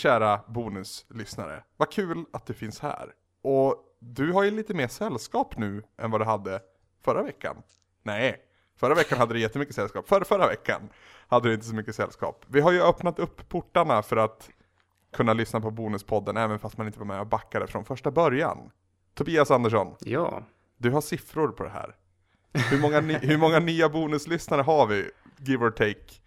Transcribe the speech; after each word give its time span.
Kära 0.00 0.40
bonuslyssnare! 0.48 1.62
Vad 1.76 1.92
kul 1.92 2.24
att 2.32 2.46
du 2.46 2.54
finns 2.54 2.80
här. 2.80 3.12
Och 3.42 3.84
du 3.98 4.32
har 4.32 4.42
ju 4.42 4.50
lite 4.50 4.74
mer 4.74 4.88
sällskap 4.88 5.56
nu 5.56 5.82
än 5.98 6.10
vad 6.10 6.20
du 6.20 6.24
hade 6.24 6.60
förra 7.04 7.22
veckan. 7.22 7.56
Nej, 8.02 8.36
förra 8.76 8.94
veckan 8.94 9.18
hade 9.18 9.34
du 9.34 9.40
jättemycket 9.40 9.74
sällskap. 9.74 10.08
Förra, 10.08 10.24
förra 10.24 10.46
veckan 10.48 10.88
hade 11.28 11.48
du 11.48 11.54
inte 11.54 11.66
så 11.66 11.74
mycket 11.74 11.94
sällskap. 11.94 12.44
Vi 12.48 12.60
har 12.60 12.72
ju 12.72 12.82
öppnat 12.82 13.18
upp 13.18 13.48
portarna 13.48 14.02
för 14.02 14.16
att 14.16 14.50
kunna 15.12 15.32
lyssna 15.32 15.60
på 15.60 15.70
Bonuspodden 15.70 16.36
även 16.36 16.58
fast 16.58 16.78
man 16.78 16.86
inte 16.86 16.98
var 16.98 17.06
med 17.06 17.20
och 17.20 17.26
backade 17.26 17.66
från 17.66 17.84
första 17.84 18.10
början. 18.10 18.70
Tobias 19.14 19.50
Andersson, 19.50 19.96
Ja, 20.00 20.42
du 20.76 20.90
har 20.90 21.00
siffror 21.00 21.48
på 21.48 21.62
det 21.64 21.70
här. 21.70 21.96
Hur 22.52 22.80
många, 22.80 23.00
hur 23.00 23.38
många 23.38 23.58
nya 23.58 23.88
bonuslyssnare 23.88 24.62
har 24.62 24.86
vi, 24.86 25.10
give 25.38 25.64
or 25.64 25.70
take? 25.70 26.20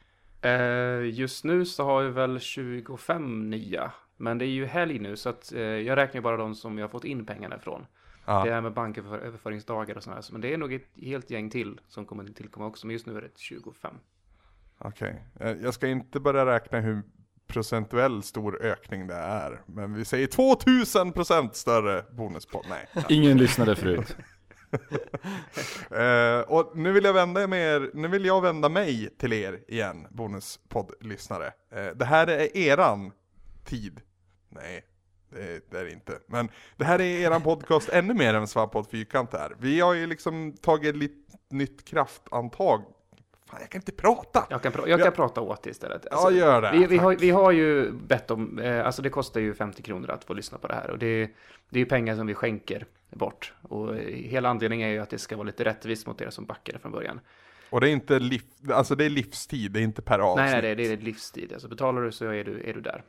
Eh, 0.43 1.09
just 1.09 1.43
nu 1.43 1.65
så 1.65 1.83
har 1.83 2.03
vi 2.03 2.09
väl 2.09 2.39
25 2.39 3.49
nya. 3.49 3.91
Men 4.17 4.37
det 4.37 4.45
är 4.45 4.49
ju 4.49 4.65
helg 4.65 4.99
nu 4.99 5.15
så 5.15 5.29
att 5.29 5.53
eh, 5.53 5.61
jag 5.61 5.97
räknar 5.97 6.21
bara 6.21 6.37
de 6.37 6.55
som 6.55 6.77
jag 6.77 6.83
har 6.83 6.89
fått 6.89 7.05
in 7.05 7.25
pengarna 7.25 7.55
ifrån. 7.55 7.85
Ja. 8.25 8.43
Det 8.45 8.51
här 8.51 8.61
med 8.61 8.73
banköverföringsdagar 8.73 9.95
och 9.95 10.03
sådär. 10.03 10.23
Men 10.31 10.41
det 10.41 10.53
är 10.53 10.57
nog 10.57 10.73
ett 10.73 10.87
helt 11.01 11.29
gäng 11.29 11.49
till 11.49 11.79
som 11.87 12.05
kommer 12.05 12.25
tillkomma 12.25 12.65
också. 12.65 12.87
Men 12.87 12.93
just 12.93 13.05
nu 13.05 13.17
är 13.17 13.21
det 13.21 13.29
25. 13.35 13.95
Okej, 14.77 15.23
Eh, 15.39 15.51
jag 15.51 15.73
ska 15.73 15.87
inte 15.87 16.19
börja 16.19 16.45
räkna 16.45 16.79
hur 16.79 17.03
procentuell 17.47 18.23
stor 18.23 18.61
ökning 18.61 19.07
det 19.07 19.15
är. 19.15 19.61
Men 19.65 19.93
vi 19.93 20.05
säger 20.05 20.27
2000% 20.27 21.49
större 21.53 22.05
bonuspodd. 22.11 22.65
Nej. 22.69 23.05
Ingen 23.09 23.37
lyssnade 23.37 23.75
förut. 23.75 24.17
Eh, 25.91 26.39
och 26.39 26.77
nu 26.77 26.91
vill 26.91 27.03
jag 27.03 27.13
vända 27.13 27.47
med 27.47 27.75
er, 27.75 27.91
nu 27.93 28.07
vill 28.07 28.25
jag 28.25 28.41
vända 28.41 28.69
mig 28.69 29.09
till 29.17 29.33
er 29.33 29.59
igen, 29.67 30.07
bonuspoddlyssnare. 30.09 31.53
Uh, 31.73 31.79
eh, 31.79 31.91
det 31.95 32.05
här 32.05 32.27
är 32.27 32.57
eran 32.57 33.11
tid. 33.65 34.01
Nej, 34.49 34.83
det, 35.29 35.71
det 35.71 35.79
är 35.79 35.83
det 35.83 35.91
inte. 35.91 36.19
Men 36.27 36.49
det 36.77 36.85
här 36.85 37.01
är 37.01 37.21
eran 37.21 37.41
podcast 37.41 37.89
ännu 37.89 38.13
mer 38.13 38.33
än 38.33 38.47
Svamppodd 38.47 38.87
Fyrkant 38.91 39.33
är. 39.33 39.55
Vi 39.59 39.79
har 39.79 39.93
ju 39.93 40.07
liksom 40.07 40.53
tagit 40.61 40.95
lite 40.95 41.37
nytt 41.49 41.85
kraftantag. 41.85 42.83
Fan, 43.53 43.61
jag 43.61 43.69
kan 43.69 43.79
inte 43.81 43.91
prata! 43.91 44.47
Jag 44.49 44.61
kan, 44.61 44.71
pra- 44.71 44.87
jag 44.87 44.99
kan 45.03 45.11
prata 45.13 45.41
åt 45.41 45.63
det 45.63 45.69
istället. 45.69 46.05
Ja, 46.11 46.31
gör 46.31 46.61
det. 46.61 46.71
Vi, 46.71 46.85
vi, 46.87 46.97
har, 46.97 47.15
vi 47.15 47.29
har 47.29 47.51
ju 47.51 47.91
bett 47.91 48.31
om, 48.31 48.59
eh, 48.59 48.85
alltså 48.85 49.01
det 49.01 49.09
kostar 49.09 49.41
ju 49.41 49.53
50 49.53 49.81
kronor 49.81 50.09
att 50.11 50.23
få 50.23 50.33
lyssna 50.33 50.57
på 50.57 50.67
det 50.67 50.73
här. 50.73 50.89
Och 50.89 50.97
det, 50.99 51.19
det 51.69 51.77
är 51.77 51.79
ju 51.79 51.85
pengar 51.85 52.15
som 52.15 52.27
vi 52.27 52.33
skänker 52.33 52.85
bort. 53.09 53.53
Och 53.61 53.95
eh, 53.95 54.01
hela 54.15 54.49
anledningen 54.49 54.89
är 54.89 54.93
ju 54.93 54.99
att 54.99 55.09
det 55.09 55.17
ska 55.17 55.35
vara 55.35 55.45
lite 55.45 55.63
rättvist 55.65 56.07
mot 56.07 56.21
er 56.21 56.29
som 56.29 56.45
backade 56.45 56.79
från 56.79 56.91
början. 56.91 57.19
Och 57.69 57.81
det 57.81 57.89
är 57.89 57.91
inte 57.91 58.19
liv, 58.19 58.41
alltså 58.71 58.95
det 58.95 59.05
är 59.05 59.09
livstid, 59.09 59.71
det 59.71 59.79
är 59.79 59.83
inte 59.83 60.01
per 60.01 60.19
avsnitt. 60.19 60.45
Nej, 60.51 60.61
nej, 60.61 60.75
det, 60.75 60.87
det 60.87 60.93
är 60.93 60.97
livstid. 60.97 61.53
Alltså 61.53 61.67
betalar 61.67 62.01
du 62.01 62.11
så 62.11 62.25
är 62.25 62.43
du, 62.43 62.69
är 62.69 62.73
du 62.73 62.81
där. 62.81 63.03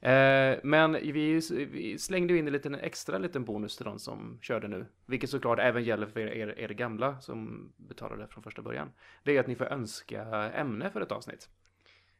Eh, 0.00 0.58
men 0.62 0.92
vi, 0.92 1.40
vi 1.50 1.98
slängde 1.98 2.38
in 2.38 2.46
en 2.46 2.52
liten 2.52 2.74
extra 2.74 3.18
liten 3.18 3.44
bonus 3.44 3.76
till 3.76 3.84
de 3.84 3.98
som 3.98 4.38
körde 4.42 4.68
nu. 4.68 4.86
Vilket 5.06 5.30
såklart 5.30 5.58
även 5.58 5.84
gäller 5.84 6.06
för 6.06 6.20
er, 6.20 6.26
er, 6.26 6.58
er 6.58 6.68
gamla 6.68 7.20
som 7.20 7.72
betalade 7.76 8.28
från 8.28 8.42
första 8.42 8.62
början. 8.62 8.92
Det 9.22 9.36
är 9.36 9.40
att 9.40 9.46
ni 9.46 9.56
får 9.56 9.64
önska 9.64 10.22
ämne 10.50 10.90
för 10.90 11.00
ett 11.00 11.12
avsnitt. 11.12 11.48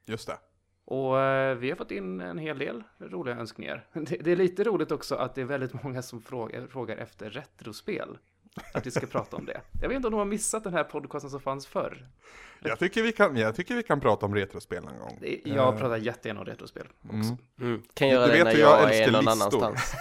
Just 0.06 0.27
det. 0.27 0.39
Och 0.84 1.21
eh, 1.21 1.56
vi 1.56 1.69
har 1.69 1.77
fått 1.77 1.91
in 1.91 2.21
en 2.21 2.39
hel 2.39 2.59
del 2.59 2.83
roliga 2.99 3.37
önskningar. 3.37 3.87
Det, 3.93 4.17
det 4.17 4.31
är 4.31 4.37
lite 4.37 4.65
roligt 4.65 4.93
också 4.93 5.15
att 5.15 5.34
det 5.34 5.41
är 5.41 5.45
väldigt 5.45 5.83
många 5.83 6.03
som 6.03 6.21
frågar, 6.21 6.67
frågar 6.67 6.97
efter 6.97 7.31
retrospel. 7.31 8.19
Att 8.75 8.87
vi 8.87 8.91
ska 8.91 9.06
prata 9.06 9.37
om 9.37 9.47
det. 9.47 9.61
Jag 9.83 9.88
vet 9.88 9.97
inte 9.97 10.09
om 10.09 10.12
de 10.12 10.19
har 10.19 10.25
missat 10.25 10.65
den 10.65 10.72
här 10.72 10.84
podcasten 10.84 11.31
som 11.31 11.41
fanns 11.41 11.66
förr. 11.66 12.09
Jag 12.60 12.78
tycker 12.78 13.03
vi 13.03 13.12
kan, 13.12 13.37
jag 13.37 13.55
tycker 13.56 13.75
vi 13.77 13.82
kan 13.82 14.00
prata 14.00 14.27
om 14.27 14.34
retrospel 14.34 14.84
någon 14.84 14.99
gång. 14.99 15.19
Jag 15.44 15.78
pratar 15.78 15.97
jättegärna 15.97 16.41
om 16.41 16.47
retrospel 16.47 16.87
också. 17.05 17.37
Mm. 17.60 17.82
Kan 17.94 18.09
göra 18.09 18.27
Du 18.27 18.32
det 18.32 18.38
vet 18.38 18.44
när 18.44 18.60
jag 18.60 18.82
jag, 18.82 18.88
älskar 18.88 19.09
är 19.09 19.12
någon 19.12 19.25
listor. 19.25 19.65
annanstans. 19.65 19.94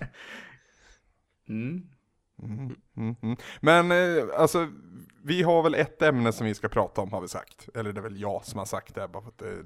Mm. 1.48 1.82
Mm, 2.42 2.76
mm, 2.96 3.16
mm. 3.22 3.36
Men 3.60 3.90
eh, 3.92 4.24
alltså, 4.36 4.68
vi 5.24 5.42
har 5.42 5.62
väl 5.62 5.74
ett 5.74 6.02
ämne 6.02 6.32
som 6.32 6.46
vi 6.46 6.54
ska 6.54 6.68
prata 6.68 7.00
om 7.00 7.12
har 7.12 7.20
vi 7.20 7.28
sagt. 7.28 7.68
Eller 7.74 7.92
det 7.92 8.00
är 8.00 8.02
väl 8.02 8.20
jag 8.20 8.44
som 8.44 8.58
har 8.58 8.66
sagt 8.66 8.94
det, 8.94 9.08
bara 9.08 9.22
för 9.22 9.28
att 9.28 9.38
det, 9.38 9.56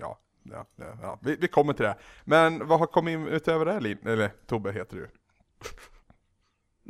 ja, 0.00 0.18
ja, 0.42 0.66
ja, 0.76 0.98
ja. 1.02 1.18
Vi, 1.22 1.36
vi 1.36 1.48
kommer 1.48 1.72
till 1.72 1.84
det. 1.84 1.96
Men 2.24 2.68
vad 2.68 2.78
har 2.78 2.86
kommit 2.86 3.12
in 3.12 3.26
utöver 3.28 3.64
det 3.64 3.72
här, 3.72 3.80
Lin? 3.80 3.98
Eller 4.06 4.30
Tobbe 4.46 4.72
heter 4.72 4.96
du. 4.96 5.08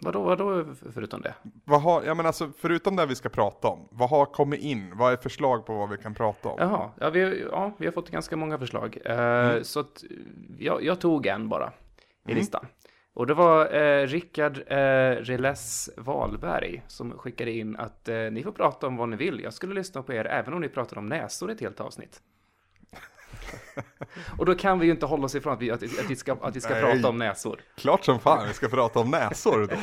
Vadå, 0.03 0.23
vadå 0.23 0.65
förutom 0.95 1.21
det? 1.21 1.35
Vad 1.65 1.83
har, 1.83 2.03
ja 2.05 2.15
men 2.15 2.27
alltså 2.27 2.51
förutom 2.59 2.97
det 2.97 3.07
vi 3.07 3.15
ska 3.15 3.29
prata 3.29 3.69
om, 3.69 3.89
vad 3.91 4.11
har 4.11 4.27
kommit 4.27 4.61
in? 4.61 4.93
Vad 4.97 5.13
är 5.13 5.17
förslag 5.17 5.67
på 5.67 5.75
vad 5.75 5.89
vi 5.91 5.97
kan 5.97 6.15
prata 6.15 6.49
om? 6.49 6.57
Jaha, 6.59 6.91
ja 7.01 7.11
vi, 7.11 7.47
ja, 7.51 7.73
vi 7.79 7.87
har 7.87 7.93
fått 7.93 8.11
ganska 8.11 8.37
många 8.37 8.59
förslag. 8.59 8.99
Eh, 9.05 9.63
Så 9.63 9.81
att 9.81 10.05
jag, 10.59 10.85
jag 10.85 11.01
tog 11.01 11.27
en 11.27 11.49
bara 11.49 11.73
i 12.29 12.35
listan. 12.35 12.67
Och 13.15 13.27
det 13.27 13.35
var 13.35 13.75
eh, 13.75 14.07
Rickard 14.07 14.59
eh, 14.67 14.77
Reles 15.11 15.91
Wahlberg 15.97 16.83
som 16.87 17.19
skickade 17.19 17.53
in 17.53 17.77
att 17.77 18.09
eh, 18.09 18.17
ni 18.17 18.43
får 18.43 18.53
prata 18.53 18.87
om 18.87 18.97
vad 18.97 19.09
ni 19.09 19.17
vill. 19.17 19.41
Jag 19.41 19.53
skulle 19.55 19.75
lyssna 19.75 20.03
på 20.03 20.13
er 20.13 20.25
även 20.25 20.55
om 20.55 20.61
ni 20.61 20.69
pratar 20.69 20.99
om 20.99 21.07
näsor 21.07 21.51
i 21.51 21.53
ett 21.53 21.61
helt 21.61 21.81
avsnitt. 21.81 22.23
Och 24.39 24.47
då 24.47 24.55
kan 24.55 24.79
vi 24.79 24.87
ju 24.87 24.93
inte 24.93 25.07
hålla 25.07 25.25
oss 25.25 25.35
ifrån 25.35 25.53
att 25.53 25.61
vi, 25.61 25.71
att, 25.71 25.83
att 25.83 26.11
vi 26.11 26.17
ska, 26.17 26.33
att 26.33 26.57
vi 26.57 26.61
ska 26.61 26.75
Nej. 26.75 26.83
prata 26.83 27.09
om 27.09 27.19
näsor. 27.19 27.61
Klart 27.77 28.05
som 28.05 28.21
fan 28.21 28.49
vi 28.49 28.55
ska 28.55 28.69
prata 28.69 29.01
om 29.01 29.11
näsor 29.11 29.67
då. 29.71 29.77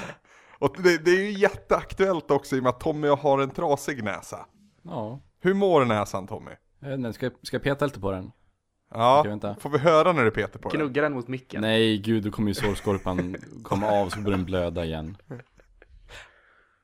Och 0.59 0.75
det, 0.83 0.97
det 1.05 1.11
är 1.11 1.21
ju 1.21 1.31
jätteaktuellt 1.31 2.31
också 2.31 2.55
i 2.55 2.59
och 2.59 2.63
med 2.63 2.69
att 2.69 2.79
Tommy 2.79 3.07
har 3.07 3.39
en 3.39 3.49
trasig 3.49 4.03
näsa. 4.03 4.45
Ja. 4.81 5.19
Hur 5.41 5.53
mår 5.53 5.85
näsan 5.85 6.27
Tommy? 6.27 6.51
Jag 6.79 6.89
vet 6.89 6.97
inte, 6.97 7.13
ska, 7.13 7.29
ska 7.41 7.55
jag 7.55 7.63
peta 7.63 7.85
lite 7.85 7.99
på 7.99 8.11
den? 8.11 8.31
Ja, 8.93 9.23
får 9.59 9.69
vi 9.69 9.77
höra 9.77 10.13
när 10.13 10.25
du 10.25 10.31
petar 10.31 10.59
på 10.59 10.69
den? 10.69 10.79
Knugga 10.79 11.01
den 11.01 11.13
mot 11.13 11.27
micken. 11.27 11.61
Nej, 11.61 11.97
gud, 11.97 12.23
då 12.23 12.31
kommer 12.31 12.47
ju 12.47 12.53
sårskorpan 12.53 13.35
komma 13.63 13.91
av 13.91 14.09
så 14.09 14.19
börjar 14.19 14.37
den 14.37 14.45
blöda 14.45 14.85
igen. 14.85 15.17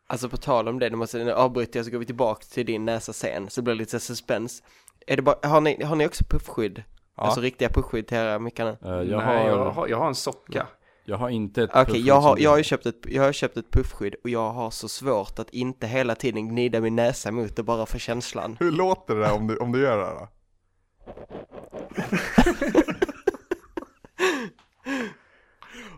Alltså 0.07 0.29
på 0.29 0.37
tal 0.37 0.67
om 0.67 0.79
det, 0.79 0.89
nu 0.89 0.95
måste 0.95 1.23
nu 1.23 1.31
avbryter 1.31 1.79
jag 1.79 1.85
så 1.85 1.91
går 1.91 1.99
vi 1.99 2.05
tillbaka 2.05 2.45
till 2.51 2.65
din 2.65 2.85
näsa 2.85 3.13
sen, 3.13 3.49
så 3.49 3.61
blir 3.61 3.73
det 3.73 3.79
lite 3.79 3.99
suspense. 3.99 4.63
Är 5.07 5.15
det 5.15 5.21
bara, 5.21 5.47
har 5.49 5.61
ni, 5.61 5.83
har 5.83 5.95
ni 5.95 6.07
också 6.07 6.23
puffskydd? 6.23 6.83
Ja. 7.17 7.23
Alltså 7.23 7.41
riktiga 7.41 7.69
puffskydd 7.69 8.07
till 8.07 8.17
era 8.17 8.39
mickarna? 8.39 8.69
Eh, 8.69 8.77
jag, 8.89 9.07
Nej, 9.07 9.19
har, 9.19 9.35
jag, 9.49 9.71
har, 9.71 9.87
jag 9.87 9.97
har 9.97 10.07
en 10.07 10.15
socka. 10.15 10.67
jag 11.05 11.17
har 11.17 11.29
inte 11.29 11.63
ett 11.63 11.69
Okej, 11.69 11.85
puffskydd 11.85 12.05
jag, 12.05 12.21
har, 12.21 12.37
jag, 12.37 12.51
har 12.51 12.61
köpt 12.63 12.85
ett, 12.85 13.05
jag 13.05 13.23
har 13.23 13.31
köpt 13.31 13.57
ett 13.57 13.71
puffskydd 13.71 14.15
och 14.23 14.29
jag 14.29 14.51
har 14.51 14.71
så 14.71 14.87
svårt 14.87 15.39
att 15.39 15.49
inte 15.49 15.87
hela 15.87 16.15
tiden 16.15 16.47
gnida 16.49 16.79
min 16.81 16.95
näsa 16.95 17.31
mot 17.31 17.55
det 17.55 17.63
bara 17.63 17.85
för 17.85 17.99
känslan. 17.99 18.57
Hur 18.59 18.71
låter 18.71 19.15
det 19.15 19.31
om 19.31 19.47
du, 19.47 19.57
om 19.57 19.71
du 19.71 19.81
gör 19.81 19.97
det 19.97 20.19
då? 20.19 20.27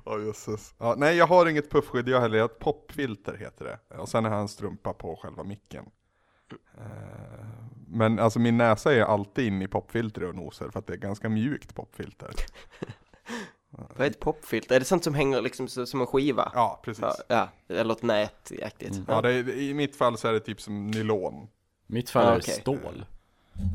Åh 0.06 0.26
jösses. 0.26 0.74
Ja, 0.78 0.96
nej 0.98 1.16
jag 1.18 1.28
har 1.28 1.46
inget 1.46 1.72
puffskydd 1.72 2.10
jag 2.10 2.22
heller, 2.22 2.38
jag 2.38 2.44
har 2.44 2.50
ett 2.50 2.60
popfilter 2.60 3.38
heter 3.38 3.66
det. 3.66 3.98
Och 3.98 4.10
sen 4.10 4.26
har 4.26 4.32
jag 4.32 4.42
en 4.42 4.48
strumpa 4.48 4.94
på 4.94 5.16
själva 5.16 5.44
micken. 5.44 5.86
Eh, 6.78 7.46
Men 7.94 8.20
alltså 8.20 8.40
min 8.40 8.58
näsa 8.58 8.94
är 8.94 9.02
alltid 9.02 9.48
inne 9.48 9.66
i 9.66 9.68
popfiltret 9.68 10.30
och 10.30 10.36
noser 10.36 10.70
för 10.70 10.80
att 10.80 10.88
det 10.88 10.94
är 10.94 10.98
ganska 10.98 11.30
mjukt 11.30 11.76
popfilter. 11.76 12.34
Vad 13.70 14.08
är 14.08 14.10
ett 14.10 14.20
popfilter? 14.20 14.76
Är 14.76 14.80
det 14.80 14.86
sånt 14.86 15.04
som 15.04 15.14
hänger 15.14 15.42
liksom 15.42 15.68
så, 15.68 15.86
som 15.86 16.02
en 16.02 16.08
skiva? 16.08 16.52
Ja, 16.56 16.82
precis. 16.84 17.04
Ja, 17.04 17.16
ja 17.68 17.76
eller 17.76 17.94
ett 17.94 18.02
nätaktigt. 18.04 18.92
Mm. 18.92 19.06
Ja, 19.08 19.22
det 19.22 19.34
är, 19.34 19.50
i 19.50 19.74
mitt 19.74 19.96
fall 19.96 20.18
så 20.18 20.28
är 20.28 20.34
det 20.34 20.40
typ 20.40 20.62
som 20.62 20.88
nylon. 20.88 21.48
Mitt 21.88 22.10
fall 22.10 22.26
Ja, 22.26 22.32
är 22.32 22.40
okej. 22.40 22.54
stål. 22.54 23.06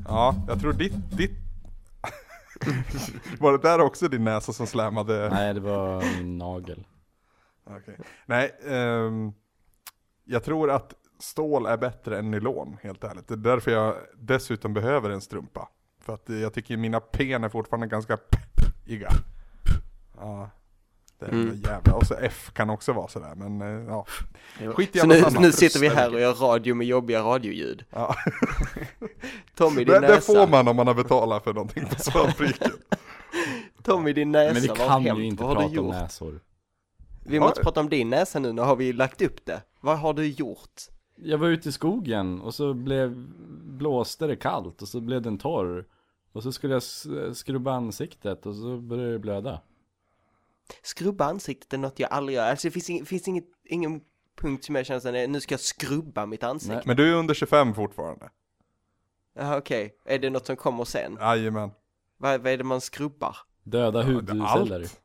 Ja, 0.08 0.34
jag 0.48 0.60
tror 0.60 0.72
ditt, 0.72 1.16
ditt... 1.16 1.30
Var 3.40 3.52
det 3.52 3.58
där 3.58 3.80
också 3.80 4.08
din 4.08 4.24
näsa 4.24 4.52
som 4.52 4.66
slammade? 4.66 5.28
Nej, 5.32 5.54
det 5.54 5.60
var 5.60 6.02
min 6.16 6.38
nagel. 6.38 6.86
Okej. 7.64 7.98
Nej, 8.26 8.54
ehm, 8.66 9.32
jag 10.24 10.44
tror 10.44 10.70
att 10.70 10.94
stål 11.18 11.66
är 11.66 11.76
bättre 11.76 12.18
än 12.18 12.30
nylon, 12.30 12.76
helt 12.82 13.04
ärligt. 13.04 13.28
Det 13.28 13.34
är 13.34 13.38
därför 13.38 13.70
jag 13.70 13.94
dessutom 14.16 14.74
behöver 14.74 15.10
en 15.10 15.20
strumpa. 15.20 15.68
För 16.00 16.14
att 16.14 16.28
jag 16.28 16.52
tycker 16.54 16.76
mina 16.76 17.00
pen 17.00 17.44
är 17.44 17.48
fortfarande 17.48 17.86
ganska 17.86 18.16
p-iga. 18.16 19.08
Ja, 20.20 20.50
det 21.18 21.26
är 21.26 21.30
Mm. 21.30 21.54
jävla. 21.64 21.94
Och 21.94 22.06
så 22.06 22.14
F 22.14 22.50
kan 22.54 22.70
också 22.70 22.92
vara 22.92 23.08
sådär, 23.08 23.34
men 23.34 23.62
eh, 23.62 23.86
ja. 23.88 24.06
Skit 24.74 24.96
i 24.96 24.98
Så 24.98 25.04
alla 25.04 25.14
nu, 25.14 25.20
samma. 25.20 25.40
nu 25.40 25.52
sitter 25.52 25.80
vi 25.80 25.88
här 25.88 26.14
och 26.14 26.20
gör 26.20 26.32
radio 26.34 26.74
med 26.74 26.86
jobbiga 26.86 27.20
radioljud. 27.22 27.84
Ja. 27.90 28.14
Tommy 29.54 29.84
din 29.84 29.94
det 29.94 30.00
näsa. 30.00 30.20
får 30.20 30.46
man 30.46 30.68
om 30.68 30.76
man 30.76 30.86
har 30.86 30.94
betalat 30.94 31.44
för 31.44 31.52
någonting 31.54 31.86
på 31.86 31.94
svampriket. 31.94 32.72
Tommy 33.82 34.12
din 34.12 34.32
näsa, 34.32 34.52
Men 34.52 34.62
vi 34.62 34.68
kan 34.68 34.88
har 34.88 35.00
ju 35.18 35.24
inte 35.24 35.42
prata 35.42 35.60
om 35.66 35.72
gjort? 35.72 35.94
näsor. 35.94 36.40
Vi 37.24 37.40
måste 37.40 37.62
prata 37.62 37.80
om 37.80 37.88
din 37.88 38.10
näsa 38.10 38.38
nu, 38.38 38.52
nu 38.52 38.62
har 38.62 38.76
vi 38.76 38.92
lagt 38.92 39.22
upp 39.22 39.46
det. 39.46 39.62
Vad 39.80 39.98
har 39.98 40.14
du 40.14 40.26
gjort? 40.26 40.82
Jag 41.16 41.38
var 41.38 41.48
ute 41.48 41.68
i 41.68 41.72
skogen 41.72 42.40
och 42.40 42.54
så 42.54 42.74
blev, 42.74 43.16
blåste 43.62 44.26
det 44.26 44.36
kallt 44.36 44.82
och 44.82 44.88
så 44.88 45.00
blev 45.00 45.22
den 45.22 45.38
torr. 45.38 45.86
Och 46.32 46.42
så 46.42 46.52
skulle 46.52 46.74
jag 46.74 46.82
skrubba 47.36 47.72
ansiktet 47.72 48.46
och 48.46 48.54
så 48.54 48.76
började 48.76 49.12
det 49.12 49.18
blöda. 49.18 49.60
Skrubba 50.82 51.24
ansiktet 51.24 51.72
är 51.72 51.78
något 51.78 51.98
jag 51.98 52.12
aldrig 52.12 52.36
gör. 52.36 52.50
Alltså 52.50 52.68
det 52.68 52.72
finns, 52.72 52.90
ing, 52.90 53.06
finns 53.06 53.28
inget, 53.28 53.44
ingen 53.64 54.00
punkt 54.36 54.64
som 54.64 54.74
jag 54.74 54.86
känner 54.86 55.00
såhär, 55.00 55.28
nu 55.28 55.40
ska 55.40 55.52
jag 55.52 55.60
skrubba 55.60 56.26
mitt 56.26 56.42
ansikte. 56.42 56.74
Nej. 56.74 56.82
Men 56.86 56.96
du 56.96 57.12
är 57.12 57.14
under 57.14 57.34
25 57.34 57.74
fortfarande? 57.74 58.30
Jaha 59.34 59.58
okej, 59.58 59.96
är 60.04 60.18
det 60.18 60.30
något 60.30 60.46
som 60.46 60.56
kommer 60.56 60.84
sen? 60.84 61.16
Jajamän. 61.20 61.70
Vad, 62.16 62.40
vad 62.40 62.52
är 62.52 62.58
det 62.58 62.64
man 62.64 62.80
skrubbar? 62.80 63.36
Döda 63.62 64.04
Allt. 64.40 65.00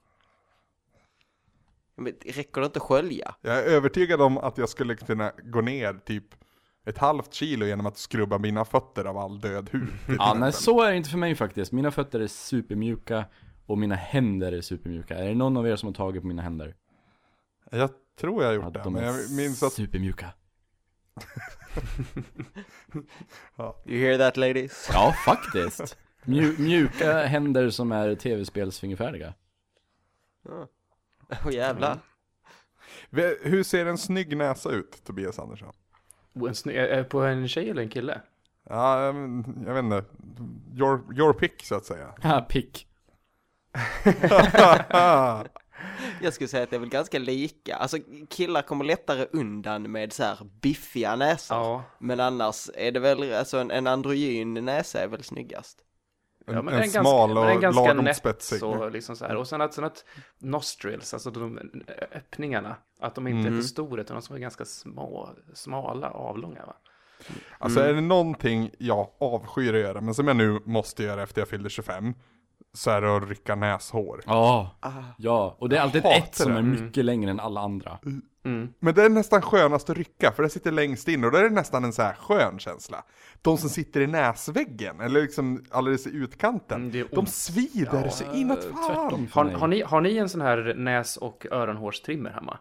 Men 2.01 2.13
räcker 2.25 2.62
det 2.62 2.65
inte 2.65 2.80
att 2.80 2.83
skölja? 2.83 3.36
Jag 3.42 3.59
är 3.59 3.63
övertygad 3.63 4.21
om 4.21 4.38
att 4.38 4.57
jag 4.57 4.69
skulle 4.69 4.95
kunna 4.95 5.31
gå 5.44 5.62
ner 5.62 5.94
typ 5.94 6.25
ett 6.86 6.98
halvt 6.98 7.33
kilo 7.33 7.65
genom 7.65 7.86
att 7.86 7.98
skrubba 7.98 8.38
mina 8.38 8.65
fötter 8.65 9.06
av 9.06 9.18
all 9.18 9.39
död 9.39 9.69
hud. 9.71 9.89
till 10.06 10.15
Ja, 10.19 10.33
nej 10.33 10.53
så 10.53 10.81
är 10.81 10.92
det 10.92 10.98
inte 10.98 11.09
för 11.09 11.18
mig 11.18 11.36
faktiskt. 11.36 11.71
Mina 11.71 11.92
fötter 11.92 12.19
är 12.19 12.27
supermjuka 12.27 13.25
och 13.65 13.77
mina 13.77 13.95
händer 13.95 14.51
är 14.51 14.62
supermjuka. 14.62 15.18
Är 15.18 15.27
det 15.27 15.36
någon 15.36 15.57
av 15.57 15.68
er 15.68 15.75
som 15.75 15.88
har 15.88 15.94
tagit 15.94 16.21
på 16.21 16.27
mina 16.27 16.42
händer? 16.42 16.75
Jag 17.71 17.89
tror 18.19 18.44
jag 18.44 18.50
har 18.50 18.56
gjort 18.56 18.63
Ja, 18.63 18.69
det, 18.69 18.83
de 18.83 18.94
men 18.94 19.03
är 19.03 19.07
jag 19.07 19.31
minns 19.31 19.63
att 19.63 19.74
supermjuka. 19.74 20.25
You 23.86 24.00
hear 24.00 24.18
that 24.18 24.38
ladies? 24.38 24.89
Ja, 24.94 25.13
faktiskt. 25.25 25.98
Mju 26.24 26.56
mjuka 26.57 27.25
händer 27.25 27.69
som 27.69 27.92
är 27.92 28.15
tv-spelsfingerfärdiga. 28.15 29.33
Åh 31.31 31.48
oh, 31.48 31.54
jävlar. 31.54 32.00
V- 33.10 33.36
Hur 33.42 33.63
ser 33.63 33.86
en 33.86 33.98
snygg 33.98 34.38
näsa 34.38 34.69
ut, 34.69 35.04
Tobias 35.06 35.39
Andersson? 35.39 35.74
En 36.36 36.42
sny- 36.54 36.78
är 36.78 37.04
på 37.04 37.22
en 37.22 37.48
tjej 37.48 37.69
eller 37.69 37.81
en 37.81 37.89
kille? 37.89 38.22
Ja, 38.69 39.06
jag 39.66 39.74
vet 39.74 39.83
inte. 39.83 40.04
Your, 40.75 41.18
your 41.18 41.33
pick 41.33 41.66
så 41.66 41.75
att 41.75 41.86
säga. 41.86 42.13
Ha, 42.24 42.42
pick. 42.42 42.88
Jag 46.22 46.33
skulle 46.33 46.48
säga 46.48 46.63
att 46.63 46.69
det 46.69 46.75
är 46.75 46.80
väl 46.80 46.89
ganska 46.89 47.19
lika. 47.19 47.75
Alltså 47.75 47.98
killar 48.30 48.62
kommer 48.62 48.86
lättare 48.86 49.25
undan 49.31 49.92
med 49.92 50.13
så 50.13 50.24
här 50.24 50.38
biffiga 50.62 51.16
näsor. 51.16 51.57
Ja. 51.57 51.84
Men 52.00 52.19
annars 52.19 52.69
är 52.75 52.92
det 52.92 53.00
väl, 53.00 53.34
alltså 53.34 53.57
en, 53.57 53.72
en 53.72 53.88
androgyn 53.88 54.54
näsa 54.54 55.00
är 55.04 55.07
väl 55.07 55.24
snyggast. 55.24 55.77
En, 56.51 56.56
Ja, 56.56 56.62
men 56.62 56.74
en 56.74 56.81
en 56.81 56.89
smal 56.89 57.03
ganska, 57.30 57.33
men 57.42 57.50
en 57.50 57.56
och 57.56 57.62
ganska 57.62 57.81
lagom 57.81 58.06
nätt 58.06 58.18
spetsig. 58.18 58.63
och 58.63 58.92
liksom 58.92 59.15
så 59.15 59.25
här. 59.25 59.36
Och 59.36 59.48
sen 59.48 59.62
att, 59.62 59.74
sen 59.74 59.83
att 59.83 60.06
nostrils, 60.39 61.13
alltså 61.13 61.31
de 61.31 61.59
öppningarna, 62.12 62.75
att 63.00 63.15
de 63.15 63.27
inte 63.27 63.48
är 63.48 63.48
Mm. 63.51 63.62
för 63.62 63.68
stora 63.68 64.01
utan 64.01 64.15
de 64.15 64.21
som 64.21 64.36
är 64.36 64.39
ganska 64.39 64.65
små, 64.65 65.30
smala, 65.53 66.09
avlånga 66.09 66.65
va? 66.65 66.75
Alltså 67.59 67.80
Mm. 67.80 67.89
är 67.92 67.95
det 67.95 68.07
någonting 68.07 68.71
jag 68.80 69.07
avskyr 69.19 69.74
att 69.74 69.80
göra, 69.81 70.01
men 70.01 70.13
som 70.13 70.27
jag 70.27 70.38
nu 70.38 70.59
måste 70.65 71.03
göra 71.03 71.24
efter 71.24 71.42
jag 71.42 71.48
fyllde 71.48 71.69
25, 71.69 72.13
så 72.74 72.92
är 72.92 73.02
det 73.02 73.16
att 73.18 73.30
rycka 73.30 73.56
näshår. 73.56 74.22
Ja, 74.26 74.76
Ah. 74.80 74.90
ja. 75.18 75.56
Och 75.60 75.70
det 75.70 75.78
är 75.78 75.82
alltid 75.82 76.06
ett 76.06 76.36
som 76.36 76.52
det. 76.52 76.58
är 76.58 76.62
mycket 76.62 77.06
längre 77.06 77.32
än 77.32 77.40
alla 77.40 77.62
andra. 77.62 78.00
Mm. 78.46 78.74
Men 78.80 78.94
det 78.96 79.04
är 79.04 79.10
nästan 79.10 79.42
skönast 79.42 79.90
att 79.90 79.98
rycka, 79.98 80.32
för 80.32 80.44
det 80.44 80.50
sitter 80.50 80.72
längst 80.72 81.08
in 81.08 81.24
och 81.24 81.32
då 81.32 81.38
är 81.38 81.44
det 81.44 81.50
nästan 81.50 81.84
en 81.84 81.94
så 81.94 82.02
här 82.02 82.14
skön 82.14 82.60
känsla. 82.60 83.04
De 83.42 83.58
som 83.58 83.70
sitter 83.70 84.02
i 84.02 84.08
näsväggen, 84.08 85.02
eller 85.02 85.22
liksom 85.22 85.66
alldeles 85.72 86.08
i 86.08 86.10
utkanten, 86.16 86.92
Mm, 86.92 87.08
de 87.12 87.26
svider 87.26 88.10
så 88.10 88.24
inåt 88.34 88.64
fan. 88.64 89.28
Har, 89.32 89.46
har, 89.52 89.68
ni, 89.68 89.82
har 89.82 90.02
ni 90.02 90.18
en 90.18 90.30
sån 90.30 90.42
här 90.42 90.74
näs 90.78 91.18
och 91.18 91.46
öronhårstrimmer 91.52 92.30
hemma? 92.30 92.58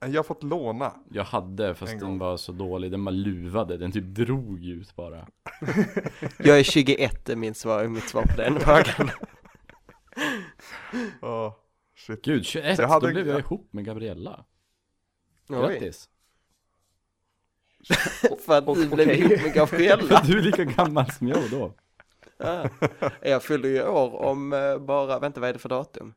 Jag 0.00 0.08
har 0.18 0.22
fått 0.22 0.42
låna. 0.42 0.92
Jag 1.10 1.24
hade, 1.24 1.74
fast 1.74 1.92
En 1.92 1.98
den 1.98 2.18
var 2.18 2.36
så 2.36 2.52
dålig. 2.52 2.90
Den 2.90 3.04
var 3.04 3.12
luvade, 3.12 3.76
den 3.76 3.92
typ 3.92 4.04
drog 4.04 4.64
ut 4.64 4.96
bara. 4.96 5.26
Jag 6.38 6.58
är 6.58 6.62
21 6.62 7.28
är 7.28 7.36
min 7.36 7.54
svar, 7.54 7.84
mitt 7.86 8.08
svar 8.08 8.22
på 8.22 8.36
den 8.36 8.60
frågan. 8.60 9.10
Åh, 11.22 11.52
shit. 11.96 12.24
Gud, 12.24 12.44
21, 12.46 12.78
Jag 12.78 12.88
hade- 12.88 13.06
då 13.06 13.12
blev 13.12 13.28
jag 13.28 13.38
ihop 13.38 13.68
med 13.72 13.84
Gabriella. 13.84 14.44
Grattis. 15.48 16.08
för 18.46 18.58
att 18.58 18.66
du 18.74 18.88
blev 18.88 19.10
ihop 19.10 19.42
med 19.42 19.54
Gabriella. 19.54 20.22
Du 20.26 20.38
är 20.38 20.42
lika 20.42 20.64
gammal 20.64 21.10
som 21.12 21.28
jag 21.28 21.50
då. 21.50 21.72
Ja. 22.36 22.68
Jag 23.22 23.42
fyller 23.42 23.68
ju 23.68 23.82
år 23.88 24.14
om 24.22 24.52
eh, 24.52 24.78
bara, 24.78 25.18
vänta 25.18 25.40
vad 25.40 25.48
är 25.48 25.52
det 25.52 25.58
för 25.58 25.68
datum? 25.68 26.14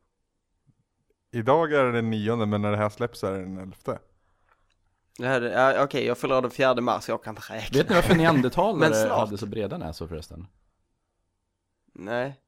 Idag 1.31 1.73
är 1.73 1.83
det 1.85 1.91
den 1.91 2.09
nionde, 2.09 2.45
men 2.45 2.61
när 2.61 2.71
det 2.71 2.77
här 2.77 2.89
släpps 2.89 3.23
är 3.23 3.31
det 3.31 3.37
den 3.39 3.57
elfte. 3.57 3.99
Det 5.17 5.27
här, 5.27 5.41
är- 5.41 5.73
ja, 5.75 5.83
Okej, 5.83 6.05
jag 6.05 6.17
fyller 6.17 6.41
den 6.41 6.51
4 6.51 6.81
mars, 6.81 7.09
jag 7.09 7.23
kan 7.23 7.31
inte 7.31 7.53
räkna. 7.53 7.77
Vet 7.79 7.89
ni 7.89 7.95
varför 7.95 8.15
neandertalare 8.15 9.09
hade 9.09 9.37
så 9.37 9.45
breda 9.45 9.77
näsor 9.77 10.07
förresten? 10.07 10.47
Nej, 11.93 12.39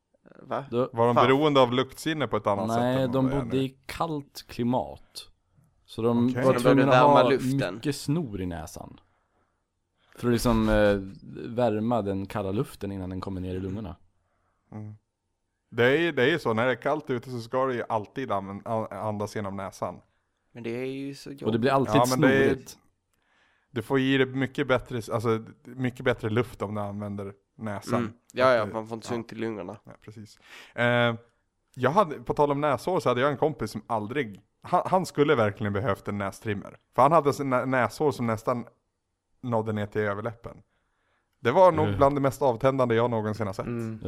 va? 0.41 0.65
Då, 0.71 0.89
Var 0.94 1.06
de 1.07 1.15
Fan. 1.15 1.27
beroende 1.27 1.59
av 1.62 1.74
luktsinne 1.74 2.27
på 2.27 2.38
ett 2.38 2.47
annat 2.47 2.69
sätt? 2.71 2.80
nej, 2.81 3.07
de 3.07 3.30
bodde 3.30 3.57
i 3.57 3.77
kallt 3.85 4.45
klimat. 4.47 5.27
Så 5.85 6.01
de 6.01 6.30
Okej. 6.30 6.44
var 6.45 6.59
tvungna 6.59 6.83
att 6.83 6.89
värma 6.89 7.21
ha 7.21 7.30
luften. 7.30 7.75
mycket 7.75 7.95
snor 7.95 8.41
i 8.41 8.45
näsan. 8.45 9.00
För 10.15 10.27
att 10.27 10.33
liksom 10.33 10.69
eh, 10.69 10.95
värma 11.56 12.01
den 12.01 12.25
kalla 12.25 12.51
luften 12.51 12.91
innan 12.91 13.09
den 13.09 13.21
kommer 13.21 13.41
ner 13.41 13.56
i 13.56 13.59
lungorna. 13.59 13.95
Mm. 14.71 14.95
Det 15.75 15.98
är 15.98 16.12
det 16.12 16.24
är 16.24 16.28
ju 16.28 16.40
så, 16.40 16.54
när 16.54 16.66
det 16.66 16.72
är 16.72 16.75
kallt 16.75 17.10
ute 17.10 17.30
så 17.30 17.40
ska 17.42 17.66
du 17.66 17.74
ju 17.74 17.84
alltid 17.90 18.31
andas 18.31 19.36
genom 19.36 19.56
näsan. 19.56 20.02
Men 20.52 20.64
det 20.64 20.70
är 20.70 20.86
ju 20.86 21.16
så 21.16 21.30
Och 21.30 21.36
det 21.36 21.42
jobbigt. 21.46 21.62
blir 21.62 21.72
alltid 21.72 21.96
Ja, 21.96 22.06
snorigt. 22.06 22.78
Du 23.72 23.81
får 23.81 24.00
i 24.00 24.18
dig 24.18 24.28
mycket 24.28 24.68
bättre, 24.68 25.02
alltså, 25.14 25.44
mycket 25.64 26.06
bättre 26.06 26.30
luft 26.30 26.62
om 26.62 26.75
du 26.75 26.81
använder 26.81 27.34
näsan. 27.58 28.00
Mm. 28.00 28.14
Ja, 28.34 28.54
ja, 28.54 28.66
man 28.66 28.88
får 28.88 28.96
inte 28.96 29.08
ja. 29.08 29.10
sunt 29.16 29.31
i 29.34 29.36
lungorna. 29.36 29.78
Ja, 29.84 29.92
precis. 30.02 30.40
Eh, 30.75 31.16
jag 31.76 31.92
hade, 31.92 32.16
på 32.19 32.34
tal 32.34 32.52
om 32.52 32.62
näshår 32.62 33.00
så 33.00 33.10
hade 33.10 33.22
jag 33.22 33.31
en 33.31 33.38
kompis 33.38 33.72
som 33.72 33.81
aldrig, 33.88 34.42
han, 34.62 34.81
han 34.86 35.06
skulle 35.06 35.36
verkligen 35.36 35.74
behövt 35.74 36.08
en 36.08 36.18
nästrimmer. 36.18 36.78
För 36.96 37.02
han 37.02 37.12
hade 37.12 37.66
näshår 37.66 38.12
som 38.12 38.28
nästan 38.28 38.66
nådde 39.42 39.74
ner 39.74 39.86
till 39.86 40.02
överläppen. 40.02 40.58
Det 41.40 41.52
var 41.52 41.72
nog 41.72 41.86
Mm. 41.86 41.98
bland 41.98 42.16
det 42.16 42.22
mest 42.22 42.42
avtändande 42.42 42.96
jag 42.96 43.10
någonsin 43.12 43.48
har 43.48 43.54
sett. 43.54 43.66
Mm. 43.66 44.00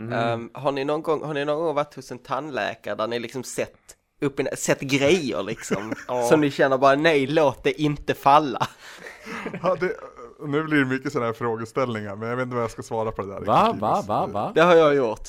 Mm. 0.00 0.12
Ehm, 0.12 0.50
har, 0.54 0.72
ni 0.72 0.84
någon 0.84 1.02
gång, 1.02 1.24
har 1.24 1.34
ni 1.34 1.44
någon 1.44 1.64
gång 1.64 1.74
varit 1.74 1.94
hos 1.94 2.10
en 2.10 2.18
tandläkare 2.18 2.94
där 2.94 3.06
ni 3.06 3.18
liksom 3.18 3.42
sett, 3.44 3.96
upp 4.20 4.40
i, 4.40 4.46
sett 4.56 4.80
grejer 4.80 5.42
liksom? 5.42 5.94
Ja. 6.08 6.22
Som 6.28 6.40
ni 6.40 6.50
känner 6.50 6.78
bara, 6.78 6.96
nej, 6.96 7.26
låt 7.26 7.64
det 7.64 7.82
inte 7.82 8.14
falla. 8.14 8.68
Ja, 9.62 9.76
det, 9.80 9.96
nu 10.46 10.62
blir 10.62 10.78
det 10.78 10.84
mycket 10.84 11.12
sådana 11.12 11.26
här 11.26 11.32
frågeställningar, 11.32 12.16
men 12.16 12.28
jag 12.28 12.36
vet 12.36 12.42
inte 12.44 12.54
vad 12.54 12.64
jag 12.64 12.70
ska 12.70 12.82
svara 12.82 13.12
på 13.12 13.22
det 13.22 13.28
där. 13.28 13.40
Va, 13.40 13.66
riktigt, 13.66 13.80
va, 13.80 14.04
va, 14.06 14.26
va? 14.26 14.52
Det 14.54 14.60
har 14.60 14.74
jag 14.74 14.94
gjort. 14.94 15.28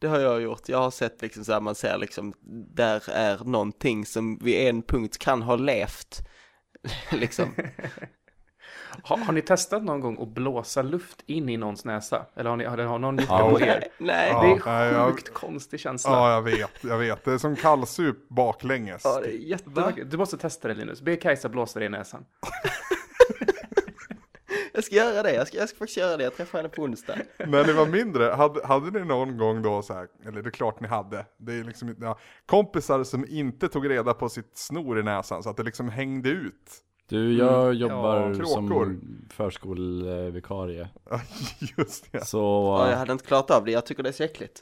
Det 0.00 0.06
har 0.06 0.18
jag 0.18 0.42
gjort. 0.42 0.68
Jag 0.68 0.78
har 0.78 0.90
sett 0.90 1.22
liksom 1.22 1.44
så 1.44 1.52
här, 1.52 1.60
man 1.60 1.74
ser 1.74 1.98
liksom, 1.98 2.34
där 2.74 3.10
är 3.10 3.44
någonting 3.44 4.06
som 4.06 4.38
vid 4.38 4.68
en 4.68 4.82
punkt 4.82 5.18
kan 5.18 5.42
ha 5.42 5.56
levt. 5.56 6.28
liksom. 7.12 7.48
Har, 9.02 9.16
har 9.16 9.32
ni 9.32 9.42
testat 9.42 9.82
någon 9.84 10.00
gång 10.00 10.22
att 10.22 10.28
blåsa 10.28 10.82
luft 10.82 11.22
in 11.26 11.48
i 11.48 11.56
någons 11.56 11.84
näsa? 11.84 12.26
Eller 12.36 12.50
har, 12.50 12.56
ni, 12.56 12.64
har, 12.64 12.78
har 12.78 12.98
någon 12.98 13.16
gjort 13.18 13.28
det 13.28 13.50
på 13.50 13.60
er? 13.60 13.84
Nej, 13.98 14.30
Ja. 14.32 14.42
Det 14.42 14.48
är 14.70 14.74
nej, 14.78 14.92
jag- 14.92 15.10
sjukt 15.10 15.34
konstig 15.34 15.80
känsla. 15.80 16.10
Ja, 16.12 16.32
jag 16.32 16.42
vet, 16.42 16.70
jag 16.84 16.98
vet. 16.98 17.24
Det 17.24 17.32
är 17.32 17.38
som 17.38 17.56
kallsup 17.56 18.28
baklänges. 18.28 19.00
ja, 19.04 19.20
det 19.20 19.26
är 19.28 19.32
Va? 19.32 19.44
jättevackert. 19.44 20.10
Du 20.10 20.16
måste 20.16 20.38
testa 20.38 20.68
det 20.68 20.74
Linus. 20.74 21.00
Be 21.02 21.16
Kajsa 21.16 21.48
blåsa 21.48 21.78
dig 21.78 21.86
i 21.86 21.90
näsan. 21.90 22.24
Jag 24.72 24.84
ska 24.84 24.94
göra 24.94 25.22
det, 25.22 25.32
jag 25.34 25.48
ska, 25.48 25.56
jag 25.58 25.68
ska 25.68 25.78
faktiskt 25.78 25.96
göra 25.98 26.16
det. 26.16 26.24
Jag 26.24 26.36
träffar 26.36 26.58
henne 26.58 26.68
på 26.68 26.82
onsdag. 26.82 27.14
När 27.46 27.66
ni 27.66 27.72
var 27.72 27.86
mindre, 27.86 28.24
hade, 28.24 28.66
hade 28.66 28.98
ni 29.00 29.04
någon 29.06 29.38
gång 29.38 29.62
då 29.62 29.82
så 29.82 29.94
här, 29.94 30.06
eller 30.26 30.42
det 30.42 30.48
är 30.48 30.50
klart 30.50 30.80
ni 30.80 30.88
hade, 30.88 31.26
det 31.38 31.52
är 31.52 31.64
liksom, 31.64 31.96
ja, 32.00 32.18
kompisar 32.46 33.04
som 33.04 33.26
inte 33.28 33.68
tog 33.68 33.90
reda 33.90 34.14
på 34.14 34.28
sitt 34.28 34.50
snor 34.58 35.00
i 35.00 35.02
näsan 35.02 35.42
så 35.42 35.50
att 35.50 35.56
det 35.56 35.62
liksom 35.62 35.88
hängde 35.88 36.28
ut? 36.28 36.70
Du, 37.10 37.36
jag 37.38 37.74
jobbar 37.74 38.16
Ja, 38.38 38.44
som. 38.44 38.96
Ja, 41.10 41.20
Just 41.78 42.12
det. 42.12 42.24
Så 42.26 42.38
Ja, 42.78 42.90
jag 42.90 42.98
hade 42.98 43.12
inte 43.12 43.24
klarat 43.26 43.50
av 43.50 43.64
det, 43.64 43.70
jag 43.70 43.86
tycker 43.86 44.02
det 44.02 44.08
är 44.08 44.12
så 44.12 44.22
äckligt. 44.22 44.60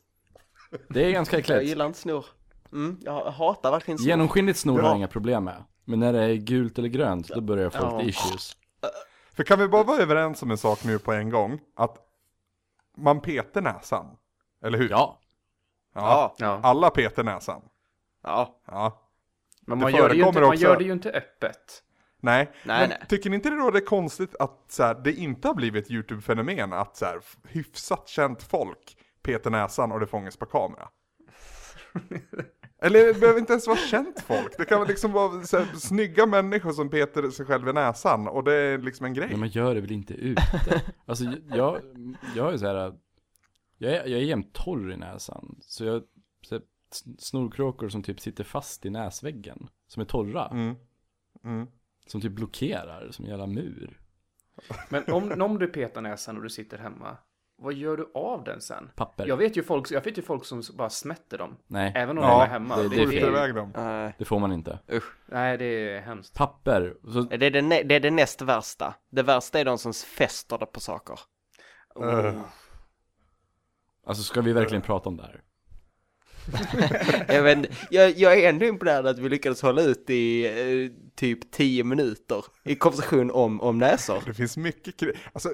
det 0.88 1.04
är 1.04 1.10
ganska 1.12 1.36
Jag 1.36 1.40
äckligt. 1.40 1.62
gillar 1.68 1.86
inte 1.86 1.98
snor. 1.98 2.24
Mm, 2.72 2.96
jag 3.04 3.30
hatar 3.30 3.70
verkligen 3.70 3.98
snor. 3.98 4.08
Genomskinligt 4.08 4.58
snor 4.58 4.74
har 4.74 4.82
Ja. 4.82 4.88
jag 4.88 4.96
inga 4.96 5.08
problem 5.08 5.44
med. 5.44 5.64
Men 5.84 6.00
när 6.00 6.12
det 6.12 6.22
är 6.22 6.34
gult 6.34 6.78
eller 6.78 6.88
grönt, 6.88 7.28
då 7.28 7.40
börjar 7.40 7.62
jag 7.64 7.72
få 7.72 7.78
Ja. 7.82 7.98
lite 7.98 8.08
issues. 8.10 8.56
För 9.32 9.44
kan 9.44 9.58
vi 9.58 9.68
bara 9.68 9.82
vara 9.84 10.02
överens 10.02 10.42
om 10.42 10.50
en 10.50 10.58
sak 10.58 10.84
nu 10.84 10.98
på 10.98 11.12
en 11.12 11.30
gång? 11.30 11.60
Att 11.76 11.96
man 12.96 13.20
peter 13.20 13.60
näsan, 13.62 14.06
eller 14.64 14.78
hur? 14.78 14.88
Ja. 14.90 15.18
Ja, 15.94 16.34
Ja. 16.38 16.60
Alla 16.62 16.90
peter 16.90 17.22
näsan. 17.24 17.62
ja. 18.22 18.60
Ja. 18.66 19.02
Men 19.60 19.78
Det 19.78 19.82
man 19.84 19.92
gör 19.92 20.08
det, 20.08 20.14
ju 20.16 20.26
inte, 20.26 20.40
man 20.40 20.56
gör 20.56 20.76
det 20.76 20.84
ju 20.84 20.92
inte 20.92 21.10
öppet. 21.10 21.82
Nej, 22.20 22.52
Nej, 22.64 22.80
men 22.80 22.88
nej. 22.88 23.08
tycker 23.08 23.30
ni 23.30 23.36
inte 23.36 23.50
det 23.50 23.56
då 23.56 23.70
det 23.70 23.78
är 23.78 23.86
konstigt 23.86 24.36
att 24.38 24.64
så 24.68 24.82
här, 24.82 24.94
det 24.94 25.12
inte 25.12 25.48
har 25.48 25.54
blivit 25.54 25.84
ett 25.84 25.90
YouTube-fenomen 25.90 26.72
att 26.72 26.96
så 26.96 27.04
här, 27.04 27.20
hyfsat 27.48 28.08
känt 28.08 28.42
folk 28.42 28.96
peter 29.22 29.50
näsan 29.50 29.92
och 29.92 30.00
det 30.00 30.06
fångas 30.06 30.36
på 30.36 30.46
kamera? 30.46 30.88
Eller 32.82 33.06
det 33.06 33.20
behöver 33.20 33.40
inte 33.40 33.52
ens 33.52 33.66
vara 33.66 33.78
känt 33.78 34.20
folk, 34.20 34.58
det 34.58 34.64
kan 34.64 34.86
liksom 34.86 35.12
vara 35.12 35.42
så 35.42 35.58
här, 35.58 35.66
snygga 35.76 36.26
människor 36.26 36.72
som 36.72 36.90
peter 36.90 37.30
sig 37.30 37.46
själv 37.46 37.68
i 37.68 37.72
näsan 37.72 38.28
och 38.28 38.44
det 38.44 38.54
är 38.54 38.78
liksom 38.78 39.06
en 39.06 39.14
grej. 39.14 39.28
Men 39.30 39.40
man 39.40 39.48
gör 39.48 39.74
det 39.74 39.80
väl 39.80 39.92
inte 39.92 40.14
ute? 40.14 40.42
Alltså 41.06 41.24
jag, 41.48 41.80
jag 42.36 42.52
är 42.52 42.56
så 42.58 42.66
här. 42.66 42.94
Jag 43.78 43.92
är, 43.92 44.06
jag 44.06 44.20
är 44.20 44.24
jämt 44.24 44.52
torr 44.52 44.92
i 44.92 44.96
näsan. 44.96 45.58
Så 45.60 45.84
jag, 45.84 46.02
så 46.42 46.54
här, 46.54 46.62
snorkråkor 47.18 47.88
som 47.88 48.02
typ 48.02 48.20
sitter 48.20 48.44
fast 48.44 48.86
i 48.86 48.90
näsväggen. 48.90 49.68
Som 49.86 50.00
är 50.00 50.04
torra. 50.04 50.48
Mm. 50.48 50.74
Mm. 51.44 51.66
Som 52.10 52.20
typ 52.20 52.32
blockerar, 52.32 53.08
som 53.10 53.24
en 53.24 53.30
jävla 53.30 53.46
mur. 53.46 54.00
Men 54.88 55.04
om, 55.12 55.42
om 55.42 55.58
du 55.58 55.66
petar 55.66 56.00
näsan 56.00 56.36
och 56.36 56.42
du 56.42 56.50
sitter 56.50 56.78
hemma. 56.78 57.16
vad 57.62 57.74
gör 57.74 57.96
du 57.96 58.10
av 58.14 58.44
den 58.44 58.60
sen? 58.60 58.90
Papper. 58.94 59.26
Jag 59.26 59.36
vet 59.36 59.56
ju 59.56 59.62
folk, 59.62 59.90
jag 59.90 60.04
vet 60.04 60.18
ju 60.18 60.22
folk 60.22 60.44
som 60.44 60.62
bara 60.76 60.90
smätter 60.90 61.38
dem. 61.38 61.56
Nej, 61.66 61.92
Även 61.96 62.18
om 62.18 62.24
Ja, 62.24 62.30
de 62.38 62.44
är 62.44 62.46
hemma. 62.48 62.76
det- 62.76 62.88
Det, 62.88 63.06
det 63.06 63.20
är 63.20 63.28
iväg 63.28 63.54
dem. 63.54 63.72
Nej, 63.76 64.14
det 64.18 64.24
får 64.24 64.38
man 64.38 64.52
inte. 64.52 64.78
usch. 64.92 65.12
Nej, 65.26 65.58
det 65.58 65.64
är 65.64 66.00
hemskt. 66.00 66.34
Papper. 66.34 66.96
Så, 67.12 67.22
Det 67.22 67.46
är 67.46 67.50
det, 67.50 67.82
det 67.82 67.94
är 67.94 68.00
det 68.00 68.10
näst 68.10 68.42
värsta. 68.42 68.94
Det 69.10 69.22
värsta 69.22 69.60
är 69.60 69.64
de 69.64 69.78
som 69.78 69.92
fäster 69.92 70.58
det 70.58 70.66
på 70.66 70.80
saker. 70.80 71.18
Eh, 72.02 72.40
alltså 74.06 74.22
ska 74.22 74.40
vi 74.40 74.52
verkligen 74.52 74.82
prata 74.82 75.08
om 75.08 75.16
det 75.16 75.22
här? 75.22 75.42
Jag, 77.28 77.42
vet, 77.42 77.66
jag, 77.90 78.10
jag 78.18 78.38
är 78.38 78.48
ändå 78.48 78.66
imponerad 78.66 79.06
att 79.06 79.18
vi 79.18 79.28
lyckades 79.28 79.62
hålla 79.62 79.82
ut 79.82 80.10
i 80.10 80.46
eh, 80.46 80.90
typ 81.16 81.50
10 81.50 81.84
minuter 81.84 82.44
i 82.64 82.74
konversation 82.74 83.30
om, 83.30 83.60
om 83.60 83.78
näsor. 83.78 84.22
Det 84.26 84.34
finns 84.34 84.56
mycket 84.56 84.96
kri- 85.00 85.16
Alltså, 85.32 85.48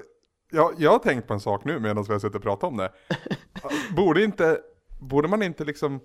jag, 0.51 0.73
jag 0.77 0.91
har 0.91 0.99
tänkt 0.99 1.27
på 1.27 1.33
en 1.33 1.39
sak 1.39 1.65
nu 1.65 1.79
medan 1.79 2.03
vi 2.03 2.13
har 2.13 2.19
suttit 2.19 2.35
och 2.35 2.41
pratat 2.43 2.63
om 2.71 2.77
det. 2.77 2.91
Borde 3.95 4.23
inte, 4.23 4.59
borde 4.99 5.27
man 5.27 5.43
inte 5.43 5.63
liksom, 5.63 5.99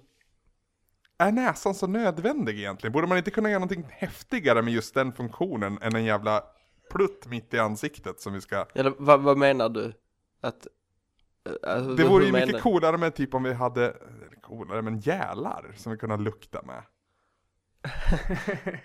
är 1.19 1.33
näsan 1.33 1.75
så 1.75 1.87
nödvändig 1.87 2.59
egentligen? 2.59 2.93
Borde 2.93 3.07
man 3.07 3.19
inte 3.19 3.31
kunna 3.31 3.49
göra 3.51 3.59
någonting 3.59 3.87
häftigare 3.91 4.63
med 4.63 4.73
just 4.75 4.95
den 4.95 5.13
funktionen 5.13 5.79
än 5.83 5.97
en 5.97 6.05
jävla 6.05 6.43
plutt 6.91 7.27
mitt 7.27 7.55
i 7.55 7.59
ansiktet 7.59 8.21
som 8.21 8.33
vi 8.33 8.41
ska... 8.41 8.67
Eller 8.75 8.93
vad, 8.99 9.21
vad 9.21 9.39
menar 9.39 9.69
du? 9.69 9.93
Att... 10.41 10.67
eh, 11.47 11.71
alltså, 11.75 11.95
Det 11.95 12.05
vore 12.05 12.25
ju 12.25 12.33
menar- 12.33 12.47
mycket 12.47 12.63
coolare 12.63 12.99
med 12.99 13.15
typ 13.15 13.35
om 13.35 13.43
vi 13.43 13.53
hade, 13.53 13.97
coolare, 14.51 14.83
men 14.83 14.99
gälar 14.99 15.73
som 15.77 15.93
vi 15.93 15.99
kunde 15.99 16.17
lukta 16.17 16.63
med. 16.63 16.83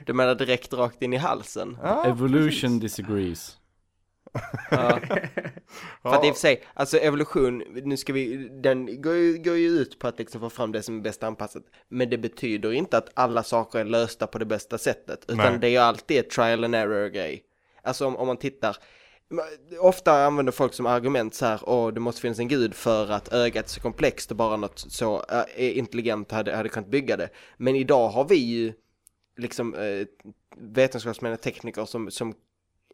Du 0.06 0.14
menar 0.14 0.36
direkt 0.36 0.74
rakt 0.74 1.02
in 1.02 1.14
i 1.14 1.18
halsen? 1.18 1.78
Ja, 1.84 2.06
Evolution 2.06 2.80
disagrees. 2.80 3.58
Ja. 4.72 5.00
För 6.02 6.10
att 6.10 6.26
i 6.26 6.32
och 6.32 6.36
för 6.36 6.40
sig, 6.40 6.64
alltså 6.74 6.98
evolution, 6.98 7.64
nu 7.84 7.98
ska 7.98 8.14
vi, 8.14 8.50
den 8.50 9.02
går 9.02 9.14
ju, 9.14 9.38
går 9.38 9.56
ju 9.56 9.68
ut 9.68 10.00
på 10.00 10.08
att 10.08 10.20
liksom 10.20 10.42
få 10.42 10.50
fram 10.50 10.72
det 10.72 10.84
som 10.84 10.98
är 10.98 11.02
bäst 11.02 11.24
anpassat. 11.24 11.64
Men 11.90 12.10
det 12.10 12.18
betyder 12.18 12.74
inte 12.74 12.98
att 12.98 13.10
alla 13.14 13.44
saker 13.44 13.80
är 13.80 13.86
lösta 13.86 14.28
på 14.28 14.38
det 14.38 14.46
bästa 14.46 14.78
sättet. 14.78 15.26
Utan 15.28 15.38
Nej. 15.38 15.60
det 15.60 15.68
är 15.68 15.72
ju 15.72 15.78
alltid 15.78 16.20
ett 16.20 16.30
trial 16.30 16.64
and 16.64 16.76
error 16.76 17.10
grej. 17.10 17.44
Alltså 17.84 18.08
om, 18.08 18.16
om 18.16 18.28
man 18.28 18.38
tittar, 18.38 18.78
ofta 19.80 20.26
använder 20.26 20.52
folk 20.52 20.74
som 20.74 20.86
argument 20.86 21.34
så 21.34 21.46
här, 21.46 21.60
åh 21.64 21.94
det 21.94 22.00
måste 22.00 22.22
finnas 22.22 22.40
en 22.40 22.48
gud 22.48 22.74
för 22.74 23.12
att 23.12 23.34
ögat 23.34 23.66
är 23.66 23.70
så 23.70 23.82
komplext 23.82 24.32
och 24.32 24.38
bara 24.38 24.58
något 24.58 24.80
så 24.80 25.24
äh, 25.56 25.78
intelligent 25.78 26.32
hade, 26.32 26.56
hade 26.56 26.70
kunnat 26.70 26.90
bygga 26.90 27.18
det. 27.18 27.30
Men 27.58 27.76
idag 27.76 28.10
har 28.10 28.26
vi 28.26 28.36
ju 28.36 28.74
liksom 29.38 29.74
eh, 29.74 30.08
vetenskapsmän 30.58 31.34
och 31.34 31.42
tekniker 31.42 31.86
som, 31.86 32.12
som 32.12 32.34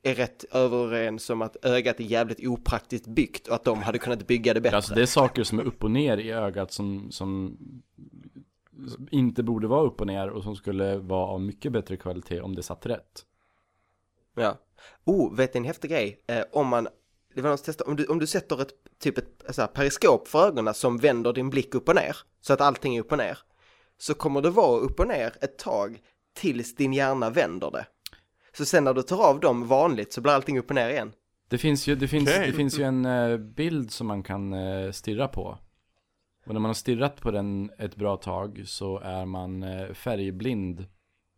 är 0.04 0.16
rätt 0.16 0.44
överens 0.52 1.30
om 1.30 1.42
att 1.42 1.66
ögat 1.66 2.00
är 2.00 2.04
jävligt 2.04 2.48
opraktiskt 2.48 3.08
byggt 3.08 3.48
och 3.48 3.56
att 3.56 3.64
de 3.64 3.82
hade 3.82 4.00
kunnat 4.00 4.28
bygga 4.28 4.54
det 4.54 4.62
bättre. 4.62 4.76
Alltså 4.76 4.94
det 4.94 5.02
är 5.02 5.06
saker 5.06 5.44
som 5.44 5.60
är 5.60 5.64
upp 5.64 5.84
och 5.84 5.92
ner 5.92 6.18
i 6.18 6.32
ögat 6.32 6.72
som, 6.72 7.12
som 7.12 7.58
inte 9.12 9.44
borde 9.44 9.68
vara 9.68 9.82
upp 9.82 10.02
och 10.02 10.08
ner 10.08 10.30
och 10.30 10.44
som 10.44 10.56
skulle 10.56 10.98
vara 10.98 11.26
av 11.26 11.42
mycket 11.42 11.72
bättre 11.72 11.98
kvalitet 11.98 12.42
om 12.42 12.56
det 12.56 12.64
satt 12.64 12.86
rätt. 12.86 13.26
Ja. 14.36 14.58
Oh, 15.06 15.36
vet 15.36 15.54
du 15.54 15.58
en 15.58 15.66
häftig 15.66 15.92
grej? 15.92 16.24
Eh, 16.28 16.44
om 16.52 16.68
man, 16.68 16.88
det 17.36 17.42
var 17.42 17.50
någon 17.50 17.58
som 17.58 17.66
testade, 17.66 17.90
om 17.90 17.96
du, 17.96 18.06
om 18.06 18.20
du 18.20 18.28
sätter 18.28 18.62
ett 18.62 18.74
typ 19.00 19.18
ett 19.18 19.44
så 19.50 19.62
här, 19.62 19.68
periskop 19.68 20.28
för 20.28 20.48
ögonen 20.48 20.74
som 20.74 20.98
vänder 20.98 21.34
din 21.34 21.50
blick 21.50 21.76
upp 21.76 21.90
och 21.90 21.96
ner, 21.96 22.18
så 22.42 22.54
att 22.54 22.62
allting 22.62 22.96
är 22.96 23.02
upp 23.02 23.12
och 23.12 23.18
ner, 23.18 23.38
så 23.98 24.14
kommer 24.14 24.42
det 24.42 24.50
vara 24.50 24.80
upp 24.80 25.00
och 25.00 25.08
ner 25.08 25.34
ett 25.42 25.58
tag 25.58 26.00
tills 26.34 26.76
din 26.76 26.94
hjärna 26.94 27.30
vänder 27.30 27.72
det. 27.72 27.86
Så 28.58 28.66
sen 28.66 28.84
när 28.84 28.94
du 28.94 29.02
tar 29.02 29.24
av 29.24 29.40
dem 29.40 29.68
vanligt 29.68 30.14
så 30.14 30.22
blir 30.22 30.32
allting 30.32 30.60
upp 30.60 30.70
och 30.70 30.76
ner 30.76 30.90
igen. 30.90 31.12
Det 31.50 31.58
finns 31.58 31.88
ju, 31.88 31.96
det 31.96 32.08
finns, 32.08 32.30
Okej. 32.30 32.48
det 32.48 32.54
finns 32.54 32.80
ju 32.80 32.84
en 32.84 33.06
eh, 33.06 33.38
bild 33.38 33.92
som 33.92 34.08
man 34.08 34.24
kan 34.24 34.54
eh, 34.54 34.92
stirra 34.92 35.28
på. 35.28 35.58
Och 36.46 36.54
när 36.54 36.60
man 36.60 36.70
har 36.70 36.74
stirrat 36.74 37.22
på 37.22 37.32
den 37.32 37.72
ett 37.78 37.96
bra 37.96 38.18
tag 38.18 38.64
så 38.66 39.00
är 39.00 39.26
man 39.26 39.64
eh, 39.64 39.94
färgblind 39.94 40.86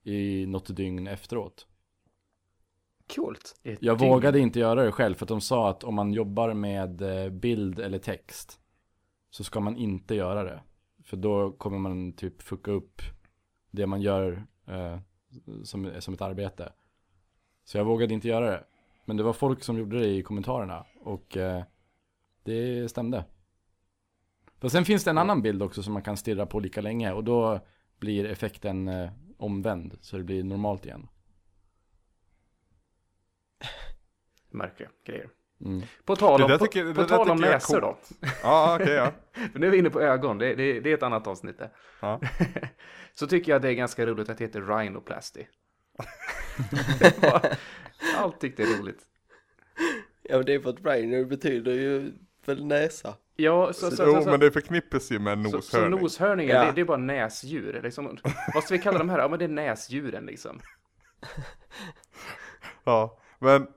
i 0.04 0.46
något 0.46 0.76
dygn 0.76 1.08
efteråt. 1.08 1.68
Coolt. 3.16 3.56
Jag 3.64 3.98
dygn. 3.98 4.10
vågade 4.10 4.40
inte 4.40 4.60
göra 4.60 4.84
det 4.84 4.92
själv 4.92 5.16
för 5.16 5.26
att 5.26 5.30
de 5.30 5.42
sa 5.42 5.70
att 5.70 5.84
om 5.84 5.96
man 5.96 6.14
jobbar 6.14 6.54
med 6.54 7.02
eh, 7.02 7.30
bild 7.30 7.80
eller 7.80 8.00
text 8.00 8.60
så 9.30 9.44
ska 9.44 9.60
man 9.60 9.78
inte 9.78 10.16
göra 10.16 10.44
det. 10.44 10.62
För 11.04 11.18
då 11.18 11.52
kommer 11.52 11.78
man 11.78 12.14
typ 12.14 12.42
fucka 12.42 12.72
upp 12.72 13.02
det 13.72 13.88
man 13.88 14.02
gör 14.02 14.46
eh, 14.68 14.98
som, 15.64 15.92
som 16.00 16.14
ett 16.14 16.22
arbete. 16.22 16.72
Så 17.64 17.78
jag 17.78 17.86
vågade 17.86 18.14
inte 18.14 18.28
göra 18.28 18.52
det. 18.52 18.64
Men 19.06 19.18
det 19.18 19.24
var 19.24 19.34
folk 19.34 19.64
som 19.64 19.78
gjorde 19.78 20.00
det 20.00 20.08
i 20.08 20.24
kommentarerna 20.24 20.86
och 21.00 21.38
eh, 21.38 21.64
det 22.44 22.90
stämde. 22.90 23.26
För 24.60 24.70
sen 24.70 24.86
finns 24.86 25.04
det 25.04 25.10
en 25.10 25.18
annan 25.18 25.42
bild 25.42 25.64
också 25.64 25.84
som 25.84 25.94
man 25.94 26.02
kan 26.02 26.18
stirra 26.18 26.46
på 26.46 26.60
lika 26.60 26.82
länge 26.82 27.12
och 27.12 27.24
då 27.24 27.60
blir 28.00 28.26
effekten 28.26 28.88
eh, 28.88 29.10
omvänd 29.38 29.98
så 30.02 30.18
det 30.18 30.24
blir 30.24 30.44
normalt 30.44 30.86
igen. 30.86 31.08
Märkliga 34.54 34.90
grejer. 35.08 35.30
Mm. 35.66 35.82
På 36.06 36.16
tal 36.16 36.40
Det 36.40 36.46
om, 36.46 36.60
på, 36.60 36.66
tycker- 36.66 36.86
det 36.86 36.94
på 36.94 37.02
där 37.02 37.08
tal 37.08 37.30
om 37.30 37.38
näsor 37.38 37.82
då. 37.82 37.98
Ja, 38.44 38.78
okej 38.82 38.94
ja. 38.94 39.12
För 39.52 39.60
nu 39.60 39.68
är 39.68 39.72
vi 39.72 39.78
inne 39.78 39.90
på 39.90 40.02
ögon, 40.02 40.38
det, 40.38 40.56
det, 40.56 40.80
det 40.80 40.90
är 40.92 40.94
ett 40.94 41.04
annat 41.04 41.28
avsnitt 41.28 41.58
det. 41.60 41.70
Ja. 42.00 42.22
Så 43.14 43.28
tycker 43.28 43.52
jag 43.52 43.62
det 43.62 43.70
är 43.70 43.74
ganska 43.74 44.06
roligt 44.06 44.30
att 44.30 44.38
det 44.38 44.44
heter 44.44 44.62
rhinoplasty. 44.62 45.46
Det 47.00 47.22
var- 47.22 47.58
Allt 48.18 48.40
tyckte 48.42 48.64
det 48.64 48.74
är 48.74 48.78
roligt. 48.82 49.02
Ja 50.24 50.38
men 50.38 50.46
det 50.46 50.54
är 50.54 50.60
för 50.60 50.70
att 50.70 50.86
Rainer 50.86 51.26
betyder 51.26 51.72
ju 51.72 52.12
väl 52.46 52.66
näsa. 52.66 53.16
Ja, 53.36 53.74
så, 53.74 53.90
så, 53.90 53.96
så, 53.96 54.04
Jo, 54.08 54.22
så, 54.24 54.30
men 54.30 54.40
det 54.40 54.52
förknippas 54.52 55.12
ju 55.12 55.20
med 55.20 55.34
en 55.34 55.44
så, 55.44 55.50
så 55.50 55.78
noshörning. 55.78 56.00
noshörningen, 56.02 56.56
Ja. 56.56 56.66
det, 56.66 56.72
det 56.72 56.82
är 56.82 56.86
bara 56.86 56.98
näsdjur. 56.98 57.80
Liksom, 57.84 58.18
vad 58.54 58.64
ska 58.64 58.74
vi 58.74 58.82
kalla 58.82 58.98
de 58.98 59.10
här? 59.10 59.20
Ja, 59.20 59.28
men 59.28 59.40
det 59.40 59.46
är 59.46 59.50
näsdjuren 59.50 60.26
liksom. 60.26 60.60
Ja, 62.84 63.20
men 63.40 63.68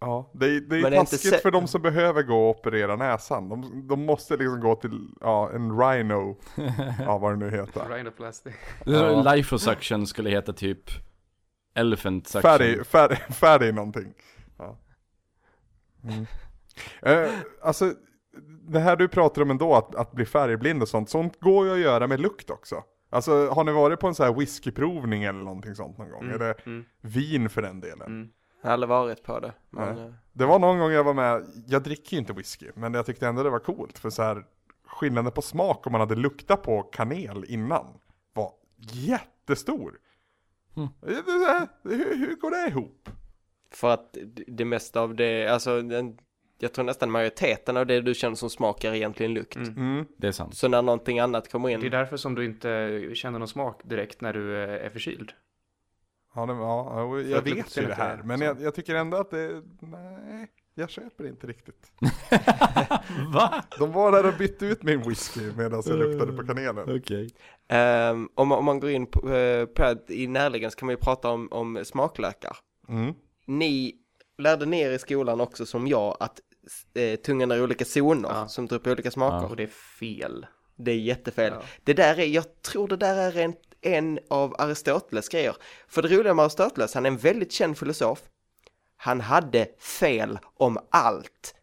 ja, 0.00 0.30
det 0.34 0.46
är, 0.46 0.60
det 0.60 0.76
är 0.76 0.82
Men 0.82 0.92
är 0.92 0.98
inte 0.98 1.10
taskigt 1.10 1.34
sä- 1.34 1.42
för 1.42 1.50
de 1.50 1.66
som 1.66 1.82
behöver 1.82 2.22
gå 2.22 2.48
och 2.48 2.58
operera 2.58 2.96
näsan. 2.96 3.48
De, 3.48 3.88
de 3.88 4.06
måste 4.06 4.36
liksom 4.36 4.60
gå 4.60 4.74
till 4.74 5.08
ja, 5.20 5.50
en 5.54 5.78
rhino, 5.80 6.36
ja 6.98 7.18
vad 7.18 7.32
det 7.32 7.36
nu 7.36 7.50
heter. 7.50 7.88
Rhinoplasty. 7.88 8.50
Ja. 8.84 9.34
Liposuction 9.34 10.06
skulle 10.06 10.30
heta 10.30 10.52
typ 10.52 10.90
Elephant 11.74 12.28
suction. 12.28 12.42
Färdig, 12.42 12.86
färdig, 12.86 13.18
färdig 13.18 13.74
någonting. 13.74 14.14
Ja. 14.58 14.78
Mm. 16.04 16.26
Eh, 17.02 17.30
alltså, 17.62 17.94
det 18.68 18.78
här 18.78 18.96
du 18.96 19.08
pratar 19.08 19.42
om 19.42 19.50
ändå, 19.50 19.74
att, 19.74 19.94
att 19.94 20.12
bli 20.12 20.26
färgblind 20.26 20.82
och 20.82 20.88
sånt, 20.88 21.10
sånt 21.10 21.40
går 21.40 21.66
ju 21.66 21.72
att 21.72 21.78
göra 21.78 22.06
med 22.06 22.20
lukt 22.20 22.50
också. 22.50 22.84
Alltså 23.10 23.48
har 23.48 23.64
ni 23.64 23.72
varit 23.72 24.00
på 24.00 24.06
en 24.06 24.14
sån 24.14 24.26
här 24.26 24.34
whiskyprovning 24.34 25.24
eller 25.24 25.38
någonting 25.38 25.74
sånt 25.74 25.98
någon 25.98 26.10
gång? 26.10 26.30
Eller 26.30 26.62
mm. 26.66 26.84
vin 27.00 27.48
för 27.48 27.62
den 27.62 27.80
delen? 27.80 28.32
Jag 28.60 28.68
har 28.68 28.72
aldrig 28.72 28.88
varit 28.88 29.22
på 29.22 29.40
det. 29.40 29.52
Men, 29.70 29.94
Nej. 29.94 30.04
eh, 30.04 30.12
Det 30.32 30.46
var 30.46 30.58
någon 30.58 30.78
gång 30.78 30.90
jag 30.92 31.04
var 31.04 31.14
med, 31.14 31.46
jag 31.66 31.82
dricker 31.82 32.12
ju 32.12 32.18
inte 32.20 32.32
whisky, 32.32 32.66
men 32.74 32.94
jag 32.94 33.06
tyckte 33.06 33.26
ändå 33.26 33.42
det 33.42 33.50
var 33.50 33.58
coolt 33.58 33.98
för 33.98 34.10
så 34.10 34.22
här 34.22 34.44
skillnaden 34.86 35.32
på 35.32 35.42
smak 35.42 35.86
om 35.86 35.92
man 35.92 36.00
hade 36.00 36.14
luktat 36.16 36.62
på 36.62 36.82
kanel 36.82 37.44
innan 37.48 37.86
var 38.32 38.52
jättestor. 38.92 39.98
Mm. 40.76 40.88
Det- 41.00 41.06
det- 41.08 41.68
det- 41.82 41.94
Hur, 41.96 42.16
hur 42.16 42.34
går 42.36 42.50
det 42.50 42.68
ihop? 42.70 43.08
För 43.72 43.90
att 43.90 44.16
det 44.46 44.64
mesta 44.64 45.00
av 45.00 45.14
det, 45.14 45.46
alltså 45.48 45.82
den, 45.82 46.18
jag 46.58 46.72
tror 46.72 46.84
nästan 46.84 47.10
majoriteten 47.10 47.76
av 47.76 47.86
det 47.86 48.00
du 48.00 48.14
känner 48.14 48.36
som 48.36 48.50
smak 48.50 48.84
är 48.84 48.94
egentligen 48.94 49.34
lukt. 49.34 49.56
Mm. 49.56 49.76
Mm. 49.76 50.06
Det 50.16 50.26
är 50.28 50.32
sant. 50.32 50.54
Så 50.56 50.68
när 50.68 50.82
någonting 50.82 51.18
annat 51.18 51.52
kommer 51.52 51.68
Det 51.68 51.74
är 51.74 51.84
in, 51.84 51.90
därför 51.90 52.16
som 52.16 52.34
du 52.34 52.44
inte 52.44 53.10
känner 53.14 53.38
någon 53.38 53.48
smak 53.48 53.80
direkt 53.84 54.20
när 54.20 54.32
du 54.32 54.56
eh, 54.64 54.86
är 54.86 54.90
förkyld. 54.90 55.32
Ja, 56.34 56.46
det, 56.46 56.52
ja, 56.52 56.92
ja, 57.12 57.20
jag 57.20 57.38
att 57.38 57.46
vet 57.46 57.76
ju 57.76 57.80
det 57.82 57.88
inte 57.88 57.94
här, 58.02 58.18
är 58.18 58.22
men 58.22 58.40
jag, 58.40 58.60
jag 58.62 58.74
tycker 58.74 58.94
ändå 58.94 59.16
att 59.16 59.30
det, 59.30 59.62
nej, 59.80 60.46
jag 60.74 60.90
köper 60.90 61.26
inte 61.26 61.46
riktigt. 61.46 61.92
Va? 63.34 63.64
De 63.78 63.92
var 63.92 64.12
där 64.12 64.26
och 64.26 64.34
bytte 64.38 64.66
ut 64.66 64.82
min 64.82 65.02
whisky 65.02 65.40
medan 65.56 65.82
jag 65.86 65.98
luktade 65.98 66.32
på 66.32 66.46
kanelen. 66.46 66.96
Okej. 66.96 67.30
Ehm, 67.68 68.28
om, 68.34 68.48
man- 68.48 68.58
om 68.58 68.64
man 68.64 68.80
går 68.80 68.90
in 68.90 69.06
på, 69.06 69.32
eh, 69.34 69.66
på 69.66 69.82
det, 69.82 70.14
i 70.14 70.26
närliggande 70.26 70.70
så 70.70 70.78
kan 70.78 70.86
man 70.86 70.92
ju 70.92 70.96
prata 71.00 71.30
om, 71.30 71.48
om 71.50 71.80
smaklökar. 71.84 72.56
Mm. 72.88 73.14
Ni 73.46 73.94
lärde 74.38 74.66
ner 74.66 74.90
i 74.90 74.98
skolan 74.98 75.40
också 75.40 75.66
som 75.66 75.86
jag 75.86 76.16
att 76.20 76.40
eh, 76.94 77.16
tungan 77.20 77.50
är 77.50 77.62
olika 77.62 77.84
zoner 77.84 78.28
Ja. 78.28 78.48
som 78.48 78.68
tar 78.68 78.76
upp 78.76 78.86
olika 78.86 79.10
smaker. 79.10 79.50
Och 79.50 79.56
det 79.56 79.62
är 79.62 79.66
fel. 80.00 80.46
Det 80.76 80.90
är 80.90 80.96
jättefel. 80.98 81.52
Ja. 81.56 81.62
Det 81.84 81.94
där 81.94 82.18
är, 82.18 82.26
jag 82.26 82.62
tror 82.62 82.88
det 82.88 82.96
där 82.96 83.16
är 83.16 83.36
en, 83.44 83.54
en 83.82 84.18
av 84.30 84.54
Aristoteles 84.58 85.28
grejer. 85.28 85.56
För 85.88 86.02
det 86.02 86.08
roliga 86.08 86.34
med 86.34 86.42
Aristoteles, 86.42 86.94
han 86.94 87.06
är 87.06 87.10
en 87.10 87.16
väldigt 87.16 87.52
känd 87.52 87.78
filosof. 87.78 88.22
Han 88.96 89.20
hade 89.20 89.68
fel 89.78 90.38
om 90.56 90.78
allt. 90.90 91.54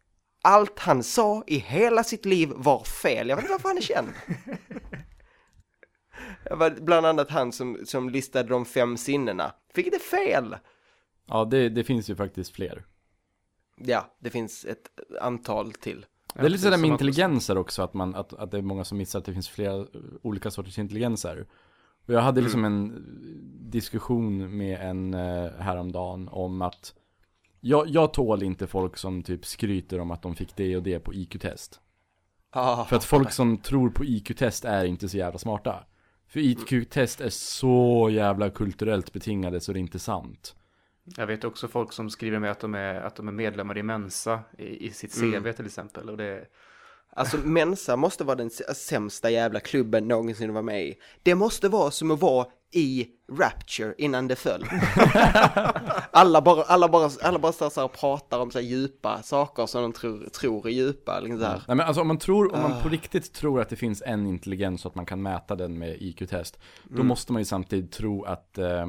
Allt 0.42 0.80
han 0.80 1.04
sa 1.04 1.44
i 1.48 1.58
hela 1.58 2.04
sitt 2.04 2.26
liv 2.26 2.52
var 2.56 2.84
fel. 2.84 3.30
Jag 3.30 3.36
vet 3.36 3.44
inte 3.44 3.54
varför 3.54 3.70
han 3.70 3.78
är 3.78 3.82
känd. 3.82 4.08
Det 6.44 6.56
var 6.56 6.70
bland 6.70 7.06
annat 7.06 7.30
han 7.30 7.52
som, 7.52 7.80
som 7.86 8.10
listade 8.10 8.50
de 8.50 8.66
fem 8.66 8.98
sinnena. 8.98 9.54
Vilket 9.74 9.94
är 9.94 10.00
fel. 10.00 10.56
Ja, 11.28 11.46
det, 11.46 11.70
det 11.70 11.84
finns 11.84 12.10
ju 12.10 12.16
faktiskt 12.16 12.56
fler. 12.56 12.86
Ja, 13.78 14.16
det 14.20 14.30
finns 14.30 14.66
ett 14.66 14.90
antal 15.22 15.74
till. 15.74 16.06
Det 16.34 16.46
är 16.46 16.50
lite 16.50 16.64
sådär 16.64 16.78
med 16.78 16.90
intelligenser 16.90 17.58
också, 17.58 17.82
att, 17.82 17.94
man, 17.94 18.16
att, 18.16 18.34
att 18.34 18.52
det 18.52 18.58
är 18.58 18.62
många 18.62 18.86
som 18.86 18.98
missar 18.98 19.20
att 19.20 19.26
det 19.26 19.34
finns 19.34 19.50
flera 19.50 19.86
olika 20.22 20.52
sorters 20.52 20.78
intelligenser. 20.78 21.48
Och 22.08 22.14
jag 22.14 22.22
hade 22.22 22.42
liksom 22.42 22.66
en 22.66 23.06
diskussion 23.70 24.58
med 24.58 24.82
en 24.82 25.14
eh, 25.14 25.52
häromdagen 25.60 26.30
om 26.32 26.62
att 26.62 26.94
jag, 27.60 27.88
jag 27.88 28.14
tål 28.14 28.44
inte 28.44 28.68
folk 28.68 28.98
som 28.98 29.24
typ 29.24 29.46
skryter 29.46 30.00
om 30.00 30.12
att 30.12 30.22
de 30.22 30.36
fick 30.36 30.56
det 30.56 30.78
och 30.78 30.84
det 30.84 31.00
på 31.00 31.14
IQ-test. 31.14 31.80
Ah, 32.50 32.86
För 32.86 32.96
att 32.96 33.04
folk 33.04 33.32
som 33.32 33.58
tror 33.58 33.90
på 33.90 34.06
IQ-test 34.06 34.66
är 34.66 34.86
inte 34.86 35.10
så 35.10 35.18
jävla 35.18 35.40
smarta. 35.40 35.84
För 36.28 36.40
IQ-test 36.40 37.22
är 37.22 37.30
så 37.30 38.10
jävla 38.12 38.50
kulturellt 38.50 39.14
betingade 39.14 39.60
så 39.60 39.74
det 39.74 39.80
är 39.80 39.82
inte 39.82 40.00
sant. 40.00 40.56
Jag 41.18 41.28
vet 41.28 41.44
också 41.44 41.68
folk 41.68 41.94
som 41.94 42.10
skriver 42.10 42.40
med 42.40 42.52
att 42.52 42.60
de 42.60 42.76
är, 42.76 42.96
att 43.02 43.16
de 43.16 43.28
är 43.28 43.32
medlemmar 43.32 43.78
i 43.78 43.84
Mensa 43.84 44.40
i, 44.58 44.88
i 44.88 44.92
sitt 44.92 45.20
CV 45.20 45.52
till 45.52 45.66
exempel. 45.66 46.10
Och 46.10 46.18
det, 46.18 46.46
Alltså 47.16 47.38
Mensa 47.38 47.96
måste 47.96 48.24
vara 48.24 48.36
den 48.36 48.50
sämsta 48.76 49.30
jävla 49.30 49.60
klubben 49.60 50.08
någonsin 50.08 50.54
vara 50.54 50.62
med 50.64 50.86
i. 50.86 50.96
Det 51.24 51.36
måste 51.36 51.70
vara 51.70 51.92
som 51.92 52.12
att 52.12 52.22
vara 52.22 52.48
i 52.72 53.08
Rapture 53.32 53.94
innan 53.98 54.28
det 54.28 54.36
föll. 54.36 54.66
alla 56.12 56.42
bara, 56.42 56.64
alla 56.64 56.88
bara, 56.90 57.10
alla 57.22 57.40
bara 57.40 57.52
står 57.52 57.70
så 57.70 57.80
här 57.80 57.86
och 57.86 57.94
pratar 58.00 58.40
om 58.40 58.52
så 58.52 58.60
här 58.60 58.66
djupa 58.66 59.22
saker 59.24 59.66
som 59.66 59.82
de 59.82 59.94
tror, 59.94 60.30
tror 60.30 60.68
är 60.68 60.72
djupa. 60.72 61.20
Liksom. 61.20 61.40
Nej 61.40 61.60
men 61.68 61.80
alltså 61.80 62.02
om 62.02 62.08
man 62.08 62.18
tror, 62.18 62.54
om 62.56 62.60
Ah. 62.60 62.68
man 62.68 62.82
på 62.84 62.90
riktigt 62.90 63.34
tror 63.34 63.62
att 63.62 63.70
det 63.70 63.76
finns 63.76 64.04
en 64.06 64.28
intelligens 64.28 64.82
så 64.82 64.88
att 64.88 64.96
man 64.96 65.06
kan 65.06 65.22
mäta 65.22 65.56
den 65.56 65.78
med 65.80 65.98
IQ-test 66.02 66.60
Då 66.84 66.96
Mm. 66.96 67.08
måste 67.08 67.34
man 67.34 67.42
ju 67.42 67.46
samtidigt 67.46 67.92
tro 67.92 68.24
att 68.24 68.58
eh, 68.58 68.82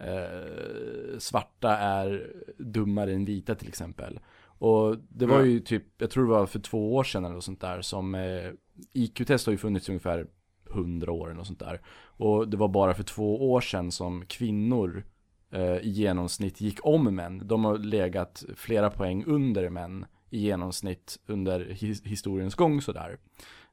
eh, 0.00 1.18
svarta 1.18 1.76
är 1.76 2.30
dummare 2.58 3.12
än 3.12 3.24
vita 3.24 3.54
till 3.54 3.68
exempel 3.68 4.20
Och 4.58 4.96
det 5.08 5.26
var 5.26 5.40
ju 5.42 5.60
typ, 5.60 5.84
jag 5.98 6.10
tror 6.10 6.24
det 6.24 6.30
var 6.30 6.46
för 6.46 6.58
två 6.60 6.94
år 6.94 7.04
sedan 7.04 7.24
eller 7.24 7.34
något 7.34 7.44
sånt 7.44 7.60
där 7.60 7.80
som 7.82 8.14
eh, 8.14 8.50
IQ-test 8.92 9.46
har 9.46 9.52
ju 9.52 9.58
funnits 9.58 9.88
i 9.88 9.92
ungefär 9.92 10.26
100 10.70 11.12
år 11.12 11.26
eller 11.26 11.36
något 11.36 11.46
sånt 11.46 11.58
där 11.58 11.80
Och 11.98 12.48
det 12.48 12.56
var 12.56 12.68
bara 12.68 12.94
för 12.94 13.02
två 13.02 13.52
år 13.52 13.60
sedan 13.60 13.92
som 13.92 14.24
kvinnor 14.26 15.04
eh, 15.52 15.76
i 15.76 15.88
genomsnitt 15.90 16.60
gick 16.60 16.78
om 16.86 17.14
män 17.14 17.42
De 17.48 17.64
har 17.64 17.78
legat 17.78 18.44
flera 18.56 18.90
poäng 18.90 19.24
under 19.26 19.68
män 19.70 20.06
i 20.30 20.38
genomsnitt 20.38 21.18
under 21.26 21.60
his- 21.60 22.06
historiens 22.06 22.54
gång 22.54 22.80
sådär. 22.82 23.18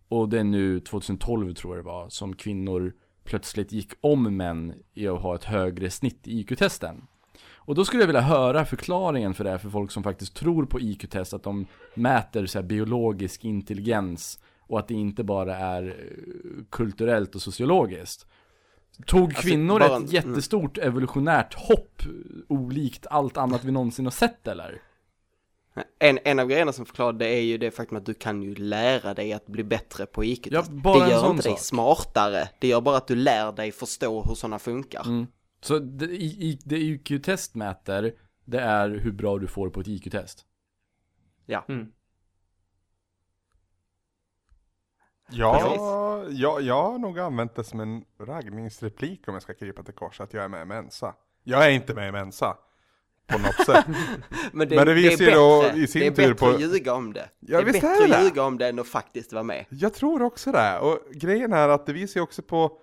Och 0.08 0.30
det 0.30 0.40
är 0.40 0.44
nu 0.44 0.80
2012 0.80 1.54
tror 1.54 1.76
jag 1.76 1.86
det 1.86 1.90
var 1.90 2.10
som 2.10 2.36
kvinnor 2.36 2.94
plötsligt 3.24 3.72
gick 3.72 3.92
om 4.02 4.38
män 4.38 4.74
i 4.94 5.08
att 5.08 5.22
ha 5.22 5.36
ett 5.36 5.44
högre 5.44 5.90
snitt 5.90 6.28
i 6.28 6.40
IQ-testen. 6.40 7.02
Och 7.66 7.76
då 7.76 7.86
skulle 7.86 8.02
jag 8.02 8.08
vilja 8.08 8.22
höra 8.22 8.66
förklaringen 8.66 9.34
för 9.34 9.44
det 9.44 9.50
här 9.50 9.58
för 9.58 9.70
folk 9.70 9.92
som 9.92 10.04
faktiskt 10.04 10.34
tror 10.34 10.66
på 10.66 10.80
IQ-test, 10.80 11.34
att 11.34 11.44
de 11.44 11.66
mäter 11.94 12.46
så 12.46 12.62
biologisk 12.62 13.44
intelligens 13.46 14.40
och 14.68 14.80
att 14.80 14.88
det 14.88 14.94
inte 14.94 15.24
bara 15.24 15.58
är 15.58 15.84
eh, 15.88 16.64
kulturellt 16.70 17.36
och 17.36 17.42
sociologiskt. 17.42 18.26
Tog 19.06 19.36
kvinnor 19.36 19.80
bara- 19.80 19.98
ett 19.98 20.12
jättestort 20.12 20.78
evolutionärt 20.78 21.54
hopp, 21.54 22.02
olikt 22.48 23.08
allt 23.10 23.38
annat 23.38 23.64
vi 23.64 23.72
någonsin 23.72 24.06
har 24.06 24.12
sett 24.12 24.48
eller? 24.48 24.82
En, 26.00 26.20
en 26.24 26.40
av 26.40 26.48
grejerna 26.48 26.72
som 26.74 26.86
förklarar 26.86 27.14
det 27.14 27.28
är 27.28 27.42
ju 27.42 27.58
det 27.58 27.72
faktum 27.72 27.98
att 27.98 28.06
du 28.06 28.14
kan 28.14 28.44
ju 28.44 28.56
lära 28.56 29.14
dig 29.14 29.34
att 29.34 29.48
bli 29.48 29.64
bättre 29.64 30.06
på 30.06 30.24
IQ. 30.24 30.48
Ja, 30.52 30.64
det 30.70 31.10
gör 31.10 31.30
inte 31.30 31.44
dig 31.44 31.52
sak. 31.52 31.60
smartare, 31.60 32.50
det 32.60 32.68
gör 32.68 32.82
bara 32.82 32.98
att 32.98 33.08
du 33.08 33.16
lär 33.16 33.52
dig 33.52 33.72
förstå 33.72 34.24
hur 34.24 34.36
sådana 34.36 34.60
funkar. 34.60 35.04
Mm. 35.06 35.28
Så 35.64 35.80
det, 35.80 36.06
i, 36.06 36.60
det 36.66 36.78
IQ-test 36.78 37.56
mäter, 37.56 38.14
det 38.46 38.60
är 38.60 38.90
hur 38.90 39.12
bra 39.12 39.38
du 39.40 39.48
får 39.48 39.70
på 39.70 39.80
ett 39.80 39.88
IQ-test. 39.88 40.46
Ja. 41.46 41.66
mm. 41.70 41.92
Ja, 45.30 46.26
jag, 46.30 46.62
jag 46.62 46.84
har 46.84 46.98
nog 46.98 47.20
använt 47.20 47.56
det 47.56 47.64
som 47.64 47.80
en 47.80 48.06
raggningsreplik 48.20 49.28
om 49.28 49.34
jag 49.34 49.44
ska 49.44 49.54
krypa 49.54 49.84
till 49.84 49.94
korset, 49.94 50.24
att 50.24 50.34
jag 50.34 50.44
är 50.44 50.48
med 50.48 50.62
i 50.62 50.66
Mensa. 50.66 51.16
Jag 51.44 51.66
är 51.66 51.70
inte 51.70 51.94
med 51.94 52.10
i 52.10 52.12
Mensa. 52.12 52.58
På 53.28 53.38
något 53.40 53.66
sätt. 53.66 53.86
Men 54.54 54.70
det, 54.70 54.76
Men 54.76 54.88
det 54.88 54.94
visar 54.94 55.26
ju 55.26 55.32
då 55.32 55.72
i 55.76 55.88
sin 55.88 56.00
det 56.02 56.08
är 56.08 56.12
tur 56.12 56.16
bättre 56.34 56.36
på- 56.36 56.56
att 56.56 56.62
ljuga 56.62 56.94
om 56.94 57.14
det. 57.14 57.30
Ja, 57.40 57.62
det 57.62 57.70
är 57.70 57.74
bättre 57.74 57.88
är 57.88 58.08
det. 58.08 58.18
att 58.18 58.24
ljuga 58.24 58.44
om 58.44 58.58
det 58.58 58.70
än 58.70 58.80
att 58.80 58.88
faktiskt 58.88 59.34
vara 59.34 59.44
med. 59.44 59.66
Jag 59.70 59.94
tror 59.94 60.22
också 60.22 60.52
det. 60.52 60.80
Och 60.80 61.00
grejen 61.12 61.54
är 61.54 61.70
att 61.70 61.86
det 61.86 61.94
visar 61.94 62.20
ju 62.20 62.24
också 62.24 62.42
på, 62.42 62.82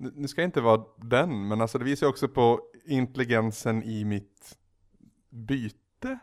nu 0.00 0.28
ska 0.28 0.40
jag 0.40 0.48
inte 0.48 0.60
vara 0.60 0.84
den, 0.96 1.48
men 1.48 1.60
alltså 1.60 1.78
det 1.78 1.84
visar 1.84 2.06
ju 2.06 2.10
också 2.10 2.28
på 2.28 2.60
intelligensen 2.84 3.82
i 3.82 4.04
mitt 4.04 4.58
byte. 5.30 6.18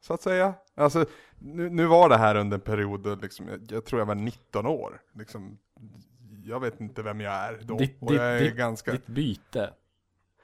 Så 0.00 0.14
att 0.14 0.22
säga. 0.22 0.54
Alltså, 0.74 1.06
nu, 1.38 1.70
nu 1.70 1.86
var 1.86 2.08
det 2.08 2.16
här 2.16 2.34
under 2.34 2.56
en 2.56 2.60
period 2.60 3.22
liksom, 3.22 3.48
jag, 3.48 3.72
jag 3.72 3.84
tror 3.84 4.00
jag 4.00 4.06
var 4.06 4.14
19 4.14 4.66
år. 4.66 5.00
Liksom, 5.14 5.58
jag 6.44 6.60
vet 6.60 6.80
inte 6.80 7.02
vem 7.02 7.20
jag 7.20 7.32
är 7.32 7.60
då. 7.62 7.78
Ditt, 7.78 7.96
och 8.00 8.10
ditt, 8.10 8.20
jag 8.20 8.36
är 8.36 8.40
ditt, 8.40 8.56
ganska... 8.56 8.92
ditt 8.92 9.06
byte. 9.06 9.72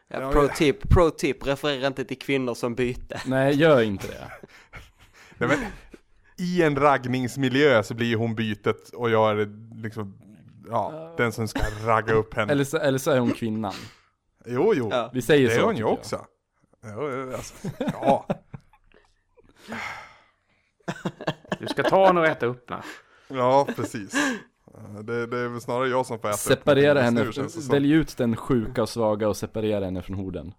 Ja, 0.08 0.32
pro, 0.32 0.48
tip, 0.48 0.88
pro 0.88 1.10
tip, 1.10 1.46
referera 1.46 1.86
inte 1.86 2.04
till 2.04 2.18
kvinnor 2.18 2.54
som 2.54 2.74
byte. 2.74 3.22
Nej, 3.26 3.54
gör 3.54 3.82
inte 3.82 4.06
det. 4.06 4.30
Nej, 5.38 5.48
men, 5.48 5.58
I 6.36 6.62
en 6.62 6.76
raggningsmiljö 6.76 7.82
så 7.82 7.94
blir 7.94 8.16
hon 8.16 8.34
bytet 8.34 8.88
och 8.88 9.10
jag 9.10 9.30
är 9.30 9.48
liksom, 9.82 10.18
ja, 10.70 11.14
den 11.16 11.32
som 11.32 11.48
ska 11.48 11.60
ragga 11.84 12.14
upp 12.14 12.34
henne. 12.34 12.52
Eller 12.52 12.64
så, 12.64 12.76
eller 12.76 12.98
så 12.98 13.10
är 13.10 13.18
hon 13.18 13.32
kvinnan. 13.32 13.74
Jo, 14.46 14.72
jo. 14.76 14.88
Ja. 14.92 15.10
Vi 15.12 15.22
säger 15.22 15.48
Det 15.48 15.54
så. 15.54 15.60
är 15.60 15.64
hon 15.64 15.76
ju 15.76 15.84
också. 15.84 16.26
Jo, 16.84 17.32
alltså, 17.34 17.54
ja. 17.78 18.26
Du 21.58 21.66
ska 21.66 21.82
ta 21.82 22.06
honom 22.06 22.22
och 22.22 22.28
äta 22.28 22.46
upp 22.46 22.68
den. 22.68 22.80
ja, 23.28 23.68
precis. 23.76 24.14
Det, 25.02 25.26
det 25.26 25.38
är 25.38 25.48
väl 25.48 25.60
snarare 25.60 25.88
jag 25.88 26.06
som 26.06 26.18
får 26.18 26.28
äta 26.28 26.34
upp 26.34 26.40
Separera 26.40 27.10
någonting 27.10 27.34
henne, 27.42 27.48
det 27.56 27.72
välj 27.72 27.92
ut 27.92 28.16
den 28.16 28.36
sjuka 28.36 28.82
och 28.82 28.88
svaga 28.88 29.28
och 29.28 29.36
separera 29.36 29.84
henne 29.84 30.02
från 30.02 30.16
horden. 30.16 30.54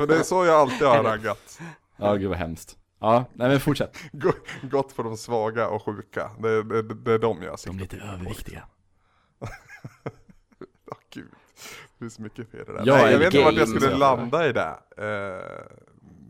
Och 0.00 0.06
det 0.08 0.16
är 0.16 0.22
så 0.22 0.44
jag 0.44 0.54
alltid 0.54 0.86
har 0.86 1.02
raggat. 1.02 1.58
Ja, 1.96 2.14
gud 2.14 2.28
vad 2.28 2.38
hemskt. 2.38 2.78
Ja, 3.00 3.24
nej 3.32 3.48
men 3.48 3.60
fortsätt. 3.60 3.96
Gått 4.62 4.96
på 4.96 5.02
de 5.02 5.16
svaga 5.16 5.68
och 5.68 5.82
sjuka. 5.84 6.30
Det, 6.38 6.62
det, 6.62 6.82
det 6.94 7.12
är 7.12 7.18
de 7.18 7.42
jag 7.42 7.58
siktar 7.58 7.98
på. 7.98 8.04
överviktiga. 8.04 8.62
Åh 10.90 10.98
gud. 11.14 11.28
Det 11.98 12.04
är 12.04 12.08
så 12.08 12.22
mycket 12.22 12.50
fel 12.50 12.60
i 12.60 12.64
det 12.64 12.72
där. 12.72 12.82
Jag 12.86 12.96
Nej, 12.96 13.12
jag 13.12 13.18
vet 13.18 13.34
inte 13.34 13.44
vart 13.44 13.54
jag 13.54 13.68
skulle 13.68 13.96
landa 13.96 14.48
i 14.48 14.52
det. 14.52 14.78
Eh, 14.96 15.78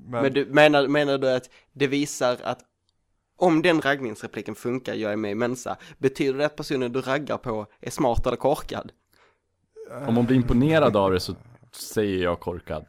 men, 0.07 0.23
Men 0.23 0.33
du, 0.33 0.47
menar, 0.47 0.88
menar 0.88 1.18
du 1.18 1.31
att 1.31 1.51
det 1.73 1.87
visar 1.87 2.38
att 2.42 2.59
om 3.37 3.62
den 3.62 3.81
raggningsrepliken 3.81 4.55
funkar, 4.55 4.94
jag 4.94 5.12
är 5.12 5.16
med 5.16 5.31
i 5.31 5.35
Mensa, 5.35 5.77
betyder 5.99 6.38
det 6.38 6.47
att 6.47 6.57
personen 6.57 6.92
du 6.92 7.01
raggar 7.01 7.38
på 7.38 7.66
är 7.81 7.90
smart 7.90 8.27
eller 8.27 8.37
korkad? 8.37 8.92
Om 10.07 10.16
hon 10.16 10.27
blir 10.27 10.37
imponerad 10.37 10.97
av 10.97 11.12
det 11.12 11.21
så 11.21 11.35
säger 11.73 12.25
jag 12.25 12.40
korkad. 12.40 12.87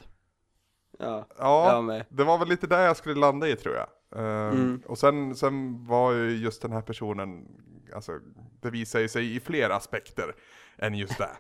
Ja, 1.00 1.28
ja, 1.38 1.74
jag 1.74 1.84
med. 1.84 2.06
det 2.10 2.24
var 2.24 2.38
väl 2.38 2.48
lite 2.48 2.68
där 2.68 2.86
jag 2.86 2.98
skulle 2.98 3.16
landa 3.16 3.48
i 3.48 3.56
tror 3.56 3.76
jag. 3.76 3.88
Eh, 4.16 4.50
Mm. 4.50 4.82
Och 4.86 4.98
sen, 4.98 5.36
sen 5.36 5.86
var 5.86 6.12
ju 6.14 6.38
just 6.38 6.62
den 6.62 6.72
här 6.72 6.82
personen, 6.82 7.48
alltså 7.96 8.20
det 8.62 8.70
visar 8.70 9.00
ju 9.00 9.08
sig 9.08 9.36
i 9.36 9.40
fler 9.40 9.70
aspekter 9.70 10.36
än 10.78 10.96
just 10.96 11.18
det. 11.18 11.30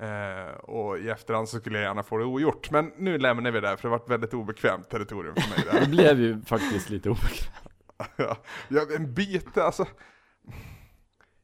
Eh, 0.00 0.54
och 0.54 0.98
i 0.98 1.08
efterhand 1.08 1.48
så 1.48 1.58
skulle 1.58 1.78
jag 1.78 1.84
gärna 1.84 2.02
få 2.02 2.18
det 2.18 2.24
ogjort. 2.24 2.70
Men 2.70 2.92
nu 2.96 3.18
lämnar 3.18 3.50
vi 3.50 3.60
det, 3.60 3.76
för 3.76 3.82
det 3.82 3.88
har 3.88 3.98
varit 3.98 4.10
väldigt 4.10 4.34
obekvämt 4.34 4.90
territorium 4.90 5.34
för 5.34 5.48
mig. 5.50 5.58
Det 5.72 5.80
Där. 5.80 5.86
blev 5.86 6.20
ju 6.20 6.42
faktiskt 6.42 6.90
lite 6.90 7.10
obekvämt. 7.10 7.50
ja, 8.68 8.86
en 8.96 9.14
byte, 9.14 9.64
alltså. 9.64 9.86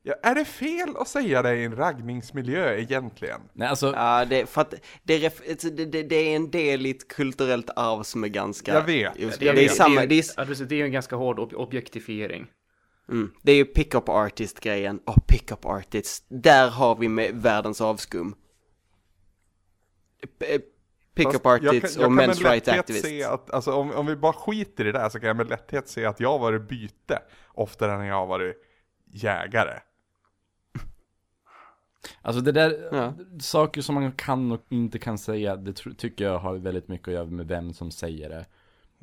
Ja, 0.09 0.15
är 0.23 0.35
det 0.35 0.45
fel 0.45 0.97
att 0.97 1.09
säga 1.09 1.43
det 1.43 1.57
i 1.57 1.65
en 1.65 1.77
raggningsmiljö 1.77 2.77
egentligen? 2.77 3.41
Nej 3.53 3.69
alltså, 3.69 3.93
Ja, 3.97 4.25
det, 4.25 4.47
för 4.47 4.61
att 4.61 4.75
det, 5.03 5.25
är 5.25 5.51
alltså, 5.51 5.71
det, 5.71 5.85
det, 5.85 6.03
det 6.03 6.17
är 6.17 6.37
en 6.37 6.51
del 6.51 6.87
i 6.87 6.91
ett 6.91 7.09
kulturellt 7.09 7.71
arv 7.77 8.03
som 8.03 8.25
är 8.25 8.29
ganska... 8.29 8.75
Jag 8.75 8.83
vet. 8.85 9.19
Just, 9.19 9.43
Jag 9.43 9.55
det, 9.55 9.61
är 9.61 9.63
vet. 9.63 9.77
samma, 9.77 10.01
det, 10.01 10.07
det, 10.07 10.15
är, 10.15 10.19
är, 10.19 10.25
ja, 10.37 10.45
precis, 10.45 10.69
det 10.69 10.81
är 10.81 10.85
en 10.85 10.93
ganska 10.93 11.17
hård 11.17 11.39
ob 11.39 11.55
objektifiering. 11.55 12.47
Mm, 13.09 13.33
det 13.43 13.53
är 13.53 13.57
ju 13.57 13.65
pick-up 13.65 14.09
artist-grejen. 14.09 15.01
Åh, 15.07 15.17
pick-up 15.27 15.65
artist. 15.65 16.25
Där 16.29 16.71
har 16.71 16.97
vi 16.97 17.09
med 17.09 17.35
världens 17.35 17.81
avskum. 17.81 18.35
P- 20.39 20.59
Pick-up 21.15 21.43
Fast 21.43 21.45
jag 21.45 21.61
kan- 21.61 21.69
artists 21.77 21.97
jag 21.97 22.07
och 22.07 22.13
men's 22.13 22.43
right 22.51 22.69
activists. 22.69 23.09
se 23.09 23.25
att, 23.25 23.51
alltså 23.51 23.73
om, 23.73 23.91
om 23.93 24.07
vi 24.07 24.17
bara 24.17 24.33
skiter 24.33 24.87
i 24.87 24.93
det 24.93 24.99
här 24.99 25.09
så 25.09 25.21
kan 25.21 25.27
jag 25.27 25.37
med 25.37 25.49
lätthet 25.49 25.89
se 25.89 26.05
att 26.05 26.21
jag 26.21 26.29
har 26.31 26.39
varit 26.39 26.69
byte 26.69 27.23
oftare 27.55 27.93
än 27.93 28.07
jag 28.07 28.15
har 28.15 28.27
varit 28.27 28.57
jägare. 29.13 29.81
alltså 32.23 32.41
det 32.43 32.53
där, 32.53 32.89
Ja. 32.93 33.15
saker 33.41 33.83
som 33.83 33.95
man 33.95 34.13
kan 34.13 34.53
och 34.53 34.63
inte 34.69 34.99
kan 34.99 35.19
säga, 35.19 35.57
det 35.57 35.73
tycker 35.99 36.25
jag 36.25 36.39
har 36.39 36.55
väldigt 36.55 36.89
mycket 36.89 37.09
att 37.09 37.15
göra 37.15 37.27
med 37.27 37.47
vem 37.49 37.73
som 37.73 37.91
säger 37.91 38.29
det. 38.29 38.47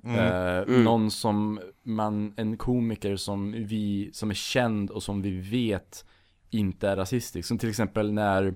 Eh, 0.06 0.68
Någon 0.84 1.12
som 1.12 1.60
man, 1.84 2.34
en 2.38 2.58
komiker 2.58 3.16
som 3.16 3.52
vi, 3.52 4.10
som 4.14 4.30
är 4.30 4.34
känd 4.34 4.90
och 4.90 5.04
som 5.04 5.22
vi 5.22 5.40
vet 5.40 6.06
inte 6.50 6.90
är 6.90 6.96
rasistisk. 6.96 7.48
Som 7.48 7.58
till 7.58 7.70
exempel 7.70 8.14
när, 8.14 8.56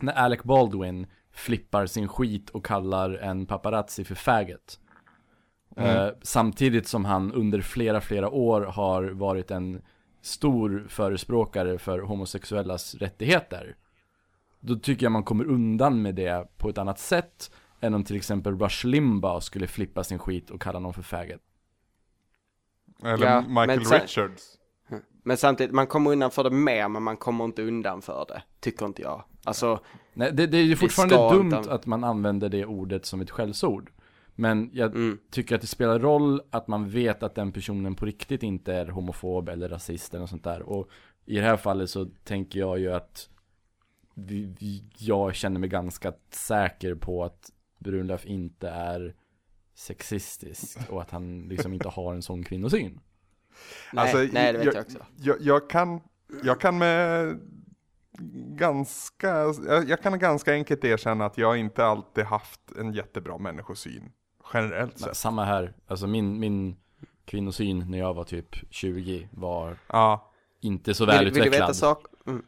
när 0.00 0.12
Alec 0.12 0.42
Baldwin 0.42 1.06
flippar 1.32 1.86
sin 1.86 2.08
skit 2.08 2.50
och 2.50 2.66
kallar 2.66 3.10
en 3.10 3.46
paparazzi 3.46 4.04
för 4.04 4.14
faggot. 4.14 4.80
Eh, 5.76 6.08
samtidigt 6.22 6.86
som 6.86 7.04
han 7.04 7.32
under 7.32 7.60
flera, 7.60 8.00
flera 8.00 8.30
år 8.30 8.60
har 8.60 9.04
varit 9.04 9.50
en 9.50 9.82
stor 10.22 10.86
förespråkare 10.88 11.78
för 11.78 11.98
homosexuellas 11.98 12.94
rättigheter. 12.94 13.76
Då 14.60 14.76
tycker 14.76 15.06
jag 15.06 15.12
man 15.12 15.24
kommer 15.24 15.44
undan 15.44 16.02
med 16.02 16.14
det 16.14 16.48
på 16.58 16.68
ett 16.68 16.78
annat 16.78 16.98
sätt 16.98 17.50
än 17.86 17.94
om 17.94 18.04
till 18.04 18.16
exempel 18.16 18.58
Rush 18.58 18.86
Limbaugh 18.86 19.40
skulle 19.40 19.66
flippa 19.66 20.04
sin 20.04 20.18
skit 20.18 20.50
och 20.50 20.62
kalla 20.62 20.78
någon 20.78 20.94
för 20.94 21.02
faggot. 21.02 21.40
Eller 23.04 23.26
Ja, 23.26 23.40
Michael 23.40 23.66
men 23.66 23.78
Richards. 24.00 24.58
Men 25.22 25.36
samtidigt, 25.36 25.74
man 25.74 25.86
kommer 25.86 26.12
undan 26.12 26.30
för 26.30 26.44
det 26.44 26.50
mer, 26.50 26.88
men 26.88 27.02
man 27.02 27.16
kommer 27.16 27.44
inte 27.44 27.62
undan 27.62 28.02
för 28.02 28.24
det. 28.28 28.42
Tycker 28.60 28.86
inte 28.86 29.02
jag. 29.02 29.24
Alltså, 29.44 29.80
Nej, 30.14 30.32
det, 30.32 30.46
det 30.46 30.58
är 30.58 30.62
ju 30.62 30.76
fortfarande 30.76 31.14
dumt 31.16 31.56
inte- 31.56 31.72
att 31.72 31.86
man 31.86 32.04
använder 32.04 32.48
det 32.48 32.64
ordet 32.66 33.06
som 33.06 33.20
ett 33.20 33.30
skällsord. 33.30 33.90
Men 34.34 34.70
jag 34.72 34.94
Mm. 34.94 35.18
tycker 35.30 35.54
att 35.54 35.60
det 35.60 35.66
spelar 35.66 35.98
roll 35.98 36.42
att 36.50 36.68
man 36.68 36.90
vet 36.90 37.22
att 37.22 37.34
den 37.34 37.52
personen 37.52 37.94
på 37.94 38.06
riktigt 38.06 38.42
inte 38.42 38.74
är 38.74 38.86
homofob 38.86 39.48
eller 39.48 39.68
rasist 39.68 40.14
eller 40.14 40.26
sånt 40.26 40.44
där. 40.44 40.62
Och 40.62 40.88
i 41.26 41.36
det 41.36 41.42
här 41.42 41.56
fallet 41.56 41.90
så 41.90 42.04
tänker 42.24 42.60
jag 42.60 42.78
ju 42.78 42.92
att 42.92 43.28
vi, 44.14 44.54
vi, 44.60 44.84
jag 44.98 45.34
känner 45.34 45.60
mig 45.60 45.68
ganska 45.68 46.12
säker 46.30 46.94
på 46.94 47.24
att 47.24 47.50
Brunlöf 47.84 48.24
inte 48.26 48.68
är 48.68 49.14
sexistisk 49.74 50.78
och 50.90 51.02
att 51.02 51.10
han 51.10 51.42
liksom 51.48 51.72
inte 51.72 51.88
har 51.88 52.14
en 52.14 52.22
sån 52.22 52.44
kvinnosyn. 52.44 53.00
nej, 53.92 54.02
Alltså, 54.02 54.18
nej 54.32 54.52
det 54.52 54.58
vet 54.58 54.66
jag, 54.66 54.74
jag- 54.74 54.84
också. 54.84 54.98
Jag, 55.16 55.36
jag, 55.40 55.70
kan, 55.70 56.00
jag 56.44 56.60
kan 56.60 56.78
med 56.78 57.40
ganska, 58.56 59.28
jag, 59.66 59.88
jag 59.88 60.02
kan 60.02 60.18
ganska 60.18 60.52
enkelt 60.52 60.84
erkänna 60.84 61.26
att 61.26 61.38
jag 61.38 61.56
inte 61.56 61.84
alltid 61.84 62.24
haft 62.24 62.60
en 62.78 62.92
jättebra 62.92 63.38
människosyn. 63.38 64.12
Generellt 64.54 64.98
sett. 64.98 65.16
Samma 65.16 65.44
här, 65.44 65.72
alltså 65.86 66.06
min, 66.06 66.38
min 66.40 66.76
kvinnosyn 67.24 67.90
när 67.90 67.98
jag 67.98 68.14
var 68.14 68.24
typ 68.24 68.56
20 68.70 69.28
var 69.32 69.76
Ja. 69.86 70.32
inte 70.60 70.94
så 70.94 71.06
Vill, 71.06 71.12
vill, 71.18 71.18
du 71.18 71.30
välutvecklad. 71.30 71.60
veta 71.68 71.74
sak, 71.74 72.06
mm. 72.26 72.44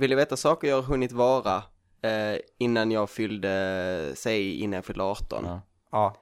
vill 0.00 0.10
du 0.10 0.16
veta 0.16 0.36
saker 0.36 0.68
jag 0.68 0.76
har 0.76 0.82
hunnit 0.82 1.12
vara 1.12 1.62
eh, 2.02 2.38
innan 2.58 2.90
jag 2.90 3.10
fyllde, 3.10 4.12
säg 4.14 4.60
innan 4.60 4.76
jag 4.76 4.84
fyllde 4.84 5.02
18? 5.04 5.44
Ja. 5.46 5.62
Ja. 5.92 6.16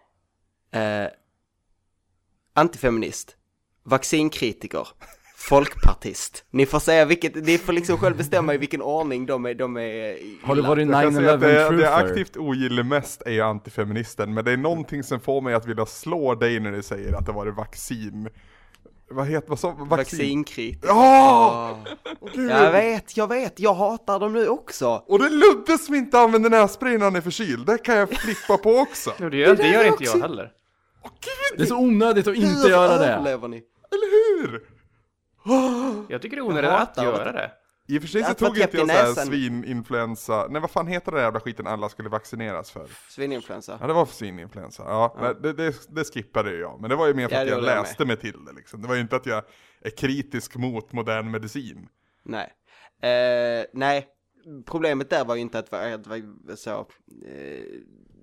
Eh, 0.81 1.09
antifeminist, 2.55 3.37
vaccinkritiker, 3.83 4.89
folkpartist. 5.37 6.45
Ni 6.51 6.67
får 6.67 6.81
säga 6.81 7.05
vilket, 7.05 7.35
ni 7.35 7.59
får 7.59 7.73
liksom 7.73 7.99
själv 7.99 8.17
bestämma 8.17 8.55
i 8.55 8.59
vilken 8.59 8.83
ordning 8.83 9.27
de 9.27 9.47
är, 9.47 9.55
de 9.55 9.77
är 9.77 10.17
Har 10.47 10.55
du 10.55 10.63
varit 10.63 10.89
Jag 10.89 11.03
kan 11.03 11.15
säga 11.15 11.35
att 11.35 11.41
9-11 11.41 11.47
det, 11.47 11.53
jag- 11.53 11.65
det 11.65 11.69
truther? 11.69 11.85
jag 11.85 12.09
aktivt 12.11 12.37
ogillar 12.37 12.83
mest 12.83 13.23
är 13.23 13.31
ju 13.31 13.41
antifeministen, 13.41 14.35
men 14.35 14.45
det 14.45 14.53
är 14.53 14.57
någonting 14.57 15.03
som 15.03 15.21
får 15.21 15.41
mig 15.41 15.55
att 15.55 15.67
vilja 15.67 15.87
slå 15.87 16.35
dig 16.35 16.61
när 16.61 16.73
du 16.73 16.83
säger 16.83 17.13
att 17.13 17.27
det 17.27 17.33
var 17.33 17.47
vaccin. 17.47 18.29
Vad 19.11 19.27
heter, 19.27 19.49
vad 19.49 19.59
sa, 19.59 19.69
vaccin? 19.71 19.89
Vaccinkritiker. 19.89 20.89
Ja! 20.89 21.79
Ja. 22.35 22.43
Jag 22.43 22.73
vet, 22.73 23.17
jag 23.17 23.29
vet, 23.29 23.61
jag 23.61 23.75
hatar 23.75 24.19
dem 24.21 24.33
nu 24.33 24.49
också. 24.49 25.03
Och 25.07 25.19
det 25.19 25.25
är 25.25 25.31
Ludde 25.31 25.79
som 25.79 25.95
inte 25.95 26.19
använder 26.19 26.51
nässpray 26.51 26.99
när 26.99 27.05
han 27.05 27.17
är 27.17 27.21
förkyld, 27.21 27.67
det 27.67 27.79
kan 27.79 27.97
jag 27.97 28.11
flippa 28.11 28.57
på 28.57 28.71
också. 28.71 29.13
Jo, 29.19 29.29
det 29.31 29.37
gör, 29.37 29.47
det 29.57 29.63
där 29.63 29.73
gör 29.73 29.81
är 29.85 29.89
inte 29.89 30.05
jag 30.05 30.11
också- 30.15 30.23
heller. 30.23 30.53
Åh 31.05 31.11
gud, 31.21 31.59
Det 31.59 31.65
är 31.65 31.67
så 31.67 31.77
onödigt 31.77 32.27
att 32.27 32.35
inte 32.37 32.49
Hur 32.63 32.69
göra 32.69 32.99
det. 32.99 33.49
ni? 33.49 33.63
eller 33.91 34.41
hur? 34.43 34.63
Jag 36.09 36.23
tycker 36.23 36.37
det 36.37 36.41
är 36.41 36.47
onödigt 36.47 36.71
Jag 36.71 36.81
att 36.83 36.97
göra 37.05 37.33
det. 37.33 37.51
I 37.91 37.99
och 37.99 38.03
för 38.03 38.09
sig 38.09 38.25
så 38.25 38.35
tog 38.35 38.59
inte 38.59 38.77
jag 38.77 38.89
såhär 38.89 39.27
svininfluensa, 39.27 40.47
nej 40.51 40.61
vad 40.61 40.71
fan 40.71 40.87
heter 40.87 41.13
där 41.13 41.19
jävla 41.19 41.41
skiten 41.41 41.67
alla 41.67 41.89
skulle 41.89 42.09
vaccineras 42.09 42.71
för? 42.71 42.87
Svininfluensa. 43.09 43.79
Ja 43.81 43.87
det 43.87 43.93
var 43.93 44.07
för 44.07 44.15
svininfluensa, 44.15 44.83
ja, 44.87 45.17
Men 45.21 45.43
det, 45.43 45.53
det, 45.53 45.75
det 45.89 46.05
skippade 46.05 46.57
jag. 46.57 46.81
Men 46.81 46.91
det 46.91 46.97
var 46.97 47.07
ju 47.07 47.15
mer 47.15 47.29
för 47.29 47.35
Ja, 47.35 47.43
att 47.43 47.49
jag 47.49 47.59
jag 47.59 47.65
läste 47.65 48.05
mig 48.05 48.17
till 48.17 48.45
det 48.45 48.53
liksom. 48.53 48.83
Det 48.83 48.89
var 48.89 48.95
ju 48.95 49.01
inte 49.01 49.17
att 49.17 49.27
jag 49.27 49.45
är 49.81 49.91
kritisk 49.91 50.57
mot 50.57 50.93
modern 50.93 51.31
medicin. 51.31 51.89
Nej. 52.23 52.53
Eh, 53.03 53.65
nej, 53.73 54.07
problemet 54.67 55.11
där 55.11 55.25
var 55.25 55.35
ju 55.35 55.41
inte 55.41 55.59
att, 55.59 55.73
att 55.73 56.59
så, 56.59 56.71
eh, 56.71 56.87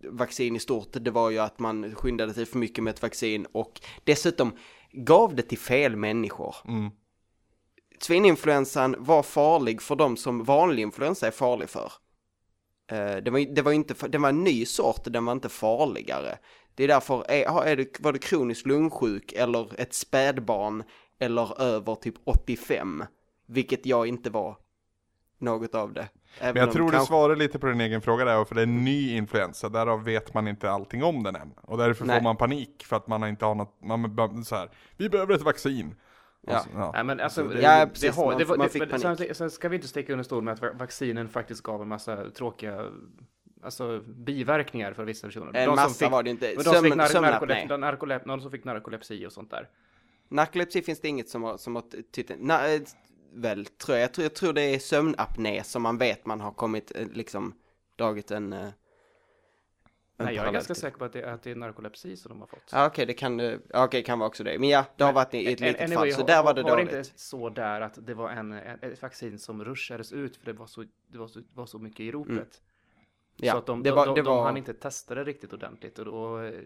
vaccin 0.10 0.56
i 0.56 0.60
stort, 0.60 0.89
det 0.91 1.12
var 1.12 1.30
ju 1.30 1.39
att 1.39 1.60
man 1.60 1.95
skyndade 1.95 2.34
sig 2.34 2.45
för 2.45 2.58
mycket 2.58 2.84
med 2.84 2.93
ett 2.93 3.01
vaccin 3.01 3.47
och 3.51 3.82
dessutom 4.04 4.58
gav 4.91 5.36
det 5.36 5.41
till 5.41 5.58
fel 5.58 5.95
människor. 5.95 6.56
Mm. 6.67 6.91
Svininfluensan 8.00 8.96
var 9.00 9.24
farlig 9.24 9.82
för 9.82 9.96
de 9.96 10.18
som 10.18 10.44
vanlig 10.44 10.84
influensa 10.84 11.28
är 11.28 11.32
farlig 11.32 11.70
för. 11.70 11.92
Eh, 12.92 13.16
det 13.16 13.32
var, 13.32 13.56
det 13.56 13.62
var 13.62 13.72
inte, 13.72 14.08
det 14.08 14.18
var 14.18 14.30
en 14.30 14.44
ny 14.44 14.66
sort, 14.66 15.02
den 15.06 15.26
var 15.26 15.34
inte 15.34 15.50
farligare. 15.50 16.38
Det 16.76 16.84
är 16.84 16.88
därför, 16.88 17.26
är, 17.32 17.64
är 17.64 17.76
det, 17.76 18.00
var 18.00 18.14
du 18.14 18.20
kroniskt 18.20 18.66
lungsjuk 18.66 19.34
eller 19.34 19.82
ett 19.82 19.94
spädbarn 19.94 20.84
eller 21.20 21.62
över 21.62 21.96
typ 21.96 22.16
85, 22.24 23.04
vilket 23.48 23.86
jag 23.86 24.08
inte 24.08 24.30
var 24.30 24.58
något 25.38 25.76
av 25.76 25.94
det. 25.94 26.08
Även 26.40 26.54
Men 26.54 26.64
jag 26.64 26.72
tror 26.72 26.86
du 26.86 26.92
kanske- 26.92 27.08
svarar 27.08 27.36
lite 27.36 27.60
på 27.60 27.68
din 27.68 27.82
egen 27.82 28.02
fråga 28.02 28.26
där, 28.26 28.46
för 28.46 28.56
det 28.56 28.62
är 28.62 28.68
en 28.68 28.84
ny 28.84 29.18
influensa, 29.18 29.70
därav 29.70 30.04
vet 30.04 30.34
man 30.34 30.48
inte 30.48 30.72
allting 30.72 31.04
om 31.04 31.24
den 31.24 31.36
än. 31.36 31.54
Och 31.62 31.78
därför 31.78 32.06
Nej. 32.06 32.18
får 32.20 32.24
man 32.24 32.38
panik, 32.38 32.86
för 32.86 32.96
att 32.96 33.08
man 33.08 33.28
inte 33.28 33.46
har 33.46 33.56
något, 33.56 33.78
man 33.84 34.46
så 34.46 34.56
här, 34.56 34.70
vi 34.98 35.10
behöver 35.10 35.34
ett 35.36 35.42
vaccin. 35.42 35.96
Ja. 36.48 36.58
Och 36.60 36.64
så, 36.64 36.70
ja. 36.76 36.92
Nej 36.94 37.04
men 37.04 37.20
alltså, 37.20 37.42
Så 37.42 37.48
det, 37.48 37.56
det- 37.56 37.62
Ja, 37.62 37.80
det, 37.86 37.92
precis, 37.92 38.16
har, 38.16 38.26
man- 38.26 38.38
det, 38.38 38.46
var- 38.46 38.58
man 38.58 38.68
det, 38.68 38.72
fick 38.74 38.80
men 38.80 38.90
panik. 38.90 39.02
samtidigt- 39.04 39.38
Sen 39.38 39.50
ska 39.52 39.70
vi 39.70 39.76
inte 39.76 39.88
sticka 39.88 40.14
under 40.14 40.24
stol 40.24 40.44
med 40.44 40.54
att 40.54 40.62
va- 40.62 40.74
vaccinen 40.74 41.30
faktiskt 41.30 41.64
gav 41.64 41.82
en 41.82 41.88
massa 41.88 42.30
tråkiga 42.30 42.86
alltså, 43.64 44.02
biverkningar 44.08 44.94
för 44.94 45.06
vissa 45.06 45.28
personer. 45.28 45.48
En 45.48 45.54
De 45.54 45.66
som 45.66 45.76
massa 45.76 46.06
fick- 46.06 46.12
var 46.12 46.24
det 46.24 46.30
inte. 46.30 46.46
men 46.48 46.56
de 46.58 46.64
som 46.64 46.74
fick 46.74 46.82
Sömn, 46.92 47.02
nar- 47.02 47.06
sömnapné. 47.08 47.48
narkolep, 47.66 47.80
narkolep, 47.80 48.26
någon 48.26 48.42
som 48.42 48.52
fick 48.52 48.64
narkolepsi 48.64 49.26
och 49.28 49.32
sånt 49.32 49.52
där. 49.52 49.70
Narkolepsi 50.30 50.82
finns 50.82 51.00
det 51.02 51.08
inget 51.08 51.30
som 51.30 51.44
har, 51.44 51.58
som 51.58 51.76
har 51.76 51.84
titeln. 52.12 52.40
Na, 52.44 52.68
eh, 52.68 52.82
väl, 53.34 53.66
tror 53.66 53.98
jag. 53.98 54.04
Jag 54.04 54.14
tror, 54.14 54.24
jag 54.26 54.36
tror 54.36 54.54
det 54.54 54.62
är 54.76 54.80
sömnapné 54.80 55.64
som 55.64 55.82
man 55.82 55.98
vet 55.98 56.26
man 56.26 56.42
har 56.42 56.52
kommit, 56.52 56.92
eh, 56.96 57.08
liksom, 57.14 57.54
dragit 57.96 58.32
en... 58.32 58.56
eh, 60.17 60.25
Nej, 60.25 60.36
jag 60.36 60.47
är 60.47 60.51
ganska 60.51 60.73
till. 60.73 60.82
säker 60.82 60.97
på 60.97 61.06
att 61.06 61.13
det, 61.13 61.23
att 61.34 61.43
det 61.43 61.51
är 61.51 61.56
narkolepsi 61.56 62.17
som 62.17 62.30
de 62.30 62.39
har 62.39 62.47
fått. 62.47 62.69
Ja, 62.71 62.88
okej, 62.88 63.06
det 63.06 63.13
kan 63.13 63.38
det, 63.38 63.60
ja, 63.69 63.88
kan 63.88 64.19
vara 64.19 64.28
också 64.28 64.43
det. 64.43 64.60
Men 64.60 64.69
ja, 64.69 64.86
det 64.95 65.04
har 65.04 65.13
varit 65.13 65.34
i 65.34 65.54
ett 65.54 65.60
litet 65.60 65.82
anyway, 65.82 65.95
fall, 65.97 66.12
så 66.12 66.21
har- 66.21 66.28
där 66.28 66.43
var 66.43 66.54
det 66.54 66.62
dåligt. 66.63 66.91
det 66.91 66.97
inte 66.97 67.10
så 67.15 67.49
där 67.49 67.82
att 67.82 68.08
det 68.08 68.13
var 68.13 68.30
en, 68.30 68.51
en, 68.51 68.80
ett 68.82 69.01
vaccin 69.01 69.39
som 69.39 69.65
rushades 69.65 70.12
ut 70.13 70.38
för 70.38 70.45
det 70.45 70.54
var 70.54 70.67
så, 70.67 70.84
det 71.08 71.17
var 71.17 71.28
så, 71.28 71.39
det 71.39 71.45
var 71.54 71.65
så 71.65 71.80
mycket 71.80 71.99
i 71.99 72.12
ropet. 72.12 72.32
Mm. 72.32 72.47
Ja, 73.38 73.51
så 73.51 73.58
att 73.58 73.65
de, 73.65 73.84
det 73.84 73.89
de, 73.89 73.95
var- 73.95 74.06
de, 74.06 74.15
det 74.15 74.21
de 74.21 74.36
var- 74.36 74.43
hann 74.45 74.58
inte 74.58 74.73
testa 74.73 75.15
det 75.15 75.23
riktigt 75.23 75.54
ordentligt. 75.54 75.99
Och, 75.99 76.43
eh, 76.43 76.62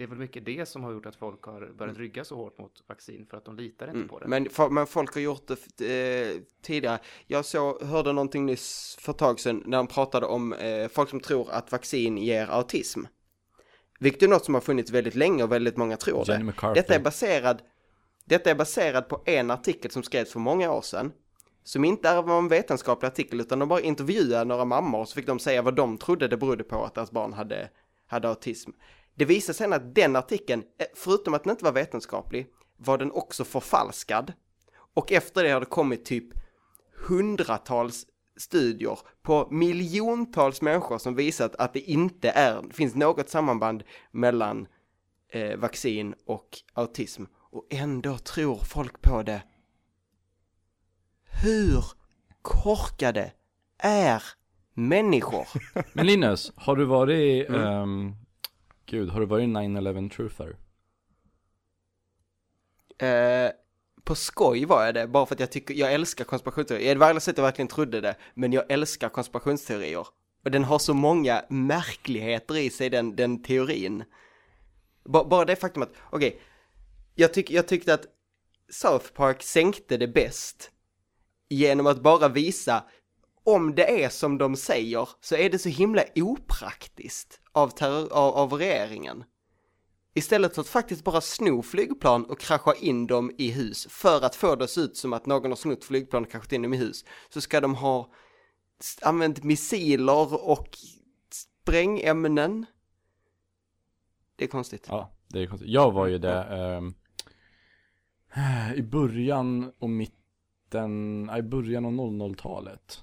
det 0.00 0.04
är 0.04 0.08
väl 0.08 0.18
mycket 0.18 0.44
det 0.44 0.66
som 0.68 0.84
har 0.84 0.92
gjort 0.92 1.06
att 1.06 1.16
folk 1.16 1.42
har 1.42 1.72
börjat 1.78 1.96
rygga 1.96 2.24
så 2.24 2.36
hårt 2.36 2.58
mot 2.58 2.82
vaccin 2.86 3.26
för 3.30 3.36
att 3.36 3.44
de 3.44 3.56
litar 3.56 3.86
inte 3.86 3.96
Mm. 3.96 4.08
på 4.08 4.18
det. 4.18 4.28
Men, 4.28 4.48
men 4.70 4.86
folk 4.86 5.14
har 5.14 5.20
gjort 5.20 5.46
det 5.46 6.30
eh, 6.32 6.40
tidigare. 6.62 6.98
Jag 7.26 7.44
så, 7.44 7.84
hörde 7.84 8.12
någonting 8.12 8.46
nyss 8.46 8.96
för 9.00 9.12
ett 9.12 9.18
tag 9.18 9.40
sedan 9.40 9.62
när 9.66 9.76
de 9.76 9.86
pratade 9.86 10.26
om 10.26 10.52
eh, 10.52 10.88
folk 10.88 11.10
som 11.10 11.20
tror 11.20 11.50
att 11.50 11.72
vaccin 11.72 12.18
ger 12.18 12.46
autism. 12.50 13.00
Vilket 13.98 14.22
är 14.22 14.28
något 14.28 14.44
som 14.44 14.54
har 14.54 14.60
funnits 14.60 14.90
väldigt 14.90 15.14
länge 15.14 15.42
och 15.42 15.52
väldigt 15.52 15.76
många 15.76 15.96
tror 15.96 16.24
Jenny 16.28 16.38
det. 16.38 16.44
McCarthy. 16.44 16.80
Detta 16.80 16.94
är 16.94 17.00
baserad 17.00 17.62
Detta 18.24 18.50
är 18.50 18.54
baserad 18.54 19.08
på 19.08 19.22
en 19.26 19.50
artikel 19.50 19.90
som 19.90 20.02
skrevs 20.02 20.32
för 20.32 20.40
många 20.40 20.72
år 20.72 20.82
sedan. 20.82 21.12
Som 21.64 21.84
inte 21.84 22.08
är 22.08 22.22
var 22.22 22.38
en 22.38 22.48
vetenskaplig 22.48 23.08
artikel 23.08 23.40
utan 23.40 23.58
de 23.58 23.68
bara 23.68 23.80
intervjuade 23.80 24.44
några 24.44 24.64
mammor 24.64 25.00
och 25.00 25.08
så 25.08 25.14
fick 25.14 25.26
de 25.26 25.38
säga 25.38 25.62
vad 25.62 25.74
de 25.76 25.98
trodde 25.98 26.28
det 26.28 26.36
berodde 26.36 26.64
på 26.64 26.84
att 26.84 26.94
deras 26.94 27.10
barn 27.10 27.32
hade, 27.32 27.68
hade 28.06 28.28
autism. 28.28 28.70
Det 29.14 29.24
visade 29.24 29.54
sig 29.54 29.64
sen 29.64 29.72
att 29.72 29.94
den 29.94 30.16
artikeln, 30.16 30.62
eh, 30.78 30.86
förutom 30.94 31.34
att 31.34 31.44
den 31.44 31.50
inte 31.50 31.64
var 31.64 31.72
vetenskaplig, 31.72 32.46
var 32.76 32.98
den 32.98 33.12
också 33.12 33.44
förfalskad. 33.44 34.32
Och 34.94 35.12
efter 35.12 35.44
det 35.44 35.50
har 35.50 35.60
det 35.60 35.66
kommit 35.66 36.04
typ 36.04 36.24
hundratals 37.08 38.06
studier 38.36 38.98
på 39.22 39.48
miljontals 39.50 40.62
människor 40.62 40.98
som 40.98 41.14
visat 41.14 41.56
att 41.56 41.72
det 41.72 41.80
inte 41.80 42.30
är, 42.30 42.62
finns 42.72 42.94
något 42.94 43.28
samband 43.28 43.82
mellan 44.10 44.66
eh, 45.32 45.56
vaccin 45.56 46.14
och 46.26 46.58
autism. 46.74 47.24
Och 47.52 47.66
ändå 47.70 48.18
tror 48.18 48.56
folk 48.58 49.02
på 49.02 49.22
det. 49.22 49.42
Hur 51.42 51.84
korkade 52.42 53.32
är 53.78 54.22
människor? 54.74 55.46
Men 55.92 56.06
Linus, 56.06 56.52
har 56.56 56.76
du 56.76 56.84
varit, 56.84 57.48
Mm. 57.48 57.60
ehm, 57.62 58.14
gud, 58.90 59.10
har 59.10 59.20
du 59.20 59.26
varit 59.26 59.48
9-11 59.48 60.10
truther? 60.10 60.56
Eh, 62.98 63.50
på 64.04 64.14
skoj 64.14 64.64
var 64.64 64.84
jag 64.84 64.94
det, 64.94 65.06
bara 65.06 65.26
för 65.26 65.34
att 65.34 65.40
jag 65.40 65.52
tycker, 65.52 65.74
jag 65.74 65.94
älskar 65.94 66.24
konspirationsteorier. 66.24 66.94
Det 66.94 66.98
var 66.98 67.06
aldrig 67.06 67.22
så 67.22 67.30
att 67.30 67.38
jag 67.38 67.44
verkligen 67.44 67.68
trodde 67.68 68.00
det, 68.00 68.16
men 68.34 68.52
jag 68.52 68.64
älskar 68.68 69.08
konspirationsteorier. 69.08 70.06
Och 70.44 70.50
den 70.50 70.64
har 70.64 70.78
så 70.78 70.94
många 70.94 71.44
märkligheter 71.48 72.56
i 72.56 72.70
sig, 72.70 72.90
den, 72.90 73.16
den 73.16 73.42
teorin. 73.42 74.04
B 75.04 75.18
bara 75.30 75.44
det 75.44 75.56
faktum 75.56 75.82
att, 75.82 75.92
okej, 76.10 76.40
jag, 77.14 77.34
tyck, 77.34 77.50
jag 77.50 77.68
tyckte 77.68 77.94
att 77.94 78.06
South 78.70 79.12
Park 79.12 79.42
sänkte 79.42 79.96
det 79.96 80.08
bäst 80.08 80.70
genom 81.48 81.86
att 81.86 82.02
bara 82.02 82.28
visa 82.28 82.84
om 83.44 83.74
det 83.74 84.04
är 84.04 84.08
som 84.08 84.38
de 84.38 84.56
säger 84.56 85.08
så 85.20 85.36
är 85.36 85.50
det 85.50 85.58
så 85.58 85.68
himla 85.68 86.02
opraktiskt 86.14 87.40
av, 87.52 87.68
terror, 87.68 88.12
av, 88.12 88.34
av 88.34 88.52
regeringen. 88.52 89.24
Istället 90.14 90.54
för 90.54 90.60
att 90.60 90.68
faktiskt 90.68 91.04
bara 91.04 91.20
sno 91.20 91.62
flygplan 91.62 92.24
och 92.24 92.40
krascha 92.40 92.74
in 92.74 93.06
dem 93.06 93.30
i 93.38 93.50
hus 93.50 93.86
för 93.90 94.24
att 94.24 94.36
få 94.36 94.56
det 94.56 94.64
att 94.64 94.70
se 94.70 94.80
ut 94.80 94.96
som 94.96 95.12
att 95.12 95.26
någon 95.26 95.50
har 95.50 95.56
snott 95.56 95.84
flygplan 95.84 96.24
och 96.24 96.30
kraschat 96.30 96.52
in 96.52 96.62
dem 96.62 96.74
i 96.74 96.76
hus 96.76 97.04
så 97.28 97.40
ska 97.40 97.60
de 97.60 97.74
ha 97.74 98.12
använt 99.02 99.44
missiler 99.44 100.48
och 100.48 100.78
sprängämnen. 101.30 102.66
Det 104.36 104.44
är 104.44 104.48
konstigt. 104.48 104.86
Ja, 104.88 105.12
det 105.28 105.42
är 105.42 105.46
konstigt. 105.46 105.70
Jag 105.70 105.92
var 105.92 106.06
ju 106.06 106.18
det 106.18 106.44
eh, 108.36 108.74
i 108.74 108.82
början 108.82 109.72
och 109.78 109.90
mitten, 109.90 111.30
i 111.38 111.42
början 111.42 111.84
av 111.84 111.92
00-talet. 111.92 113.02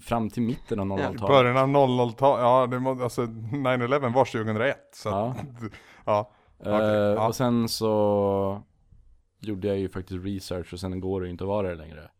Fram 0.00 0.30
till 0.30 0.42
mitten 0.42 0.80
av 0.80 0.86
I 0.86 0.90
00-talet. 0.90 1.20
början 1.20 1.56
av 1.56 1.68
00-talet, 1.68 2.42
ja 2.42 2.66
det 2.66 2.78
må, 2.80 3.02
alltså 3.02 3.22
9-11 3.22 4.12
var 4.14 4.24
2001. 4.24 4.76
Så 4.92 5.08
Ja. 5.08 5.34
ja. 6.04 6.30
ja. 6.58 6.70
Eh, 6.70 6.74
Okej, 6.74 7.14
ja. 7.14 7.26
Och 7.28 7.34
sen 7.36 7.68
så 7.68 8.62
gjorde 9.40 9.68
jag 9.68 9.78
ju 9.78 9.88
faktiskt 9.88 10.24
research 10.24 10.72
och 10.72 10.80
sen 10.80 11.00
går 11.00 11.20
det 11.20 11.26
ju 11.26 11.30
inte 11.30 11.44
att 11.44 11.48
vara 11.48 11.68
det 11.68 11.74
längre. 11.74 12.10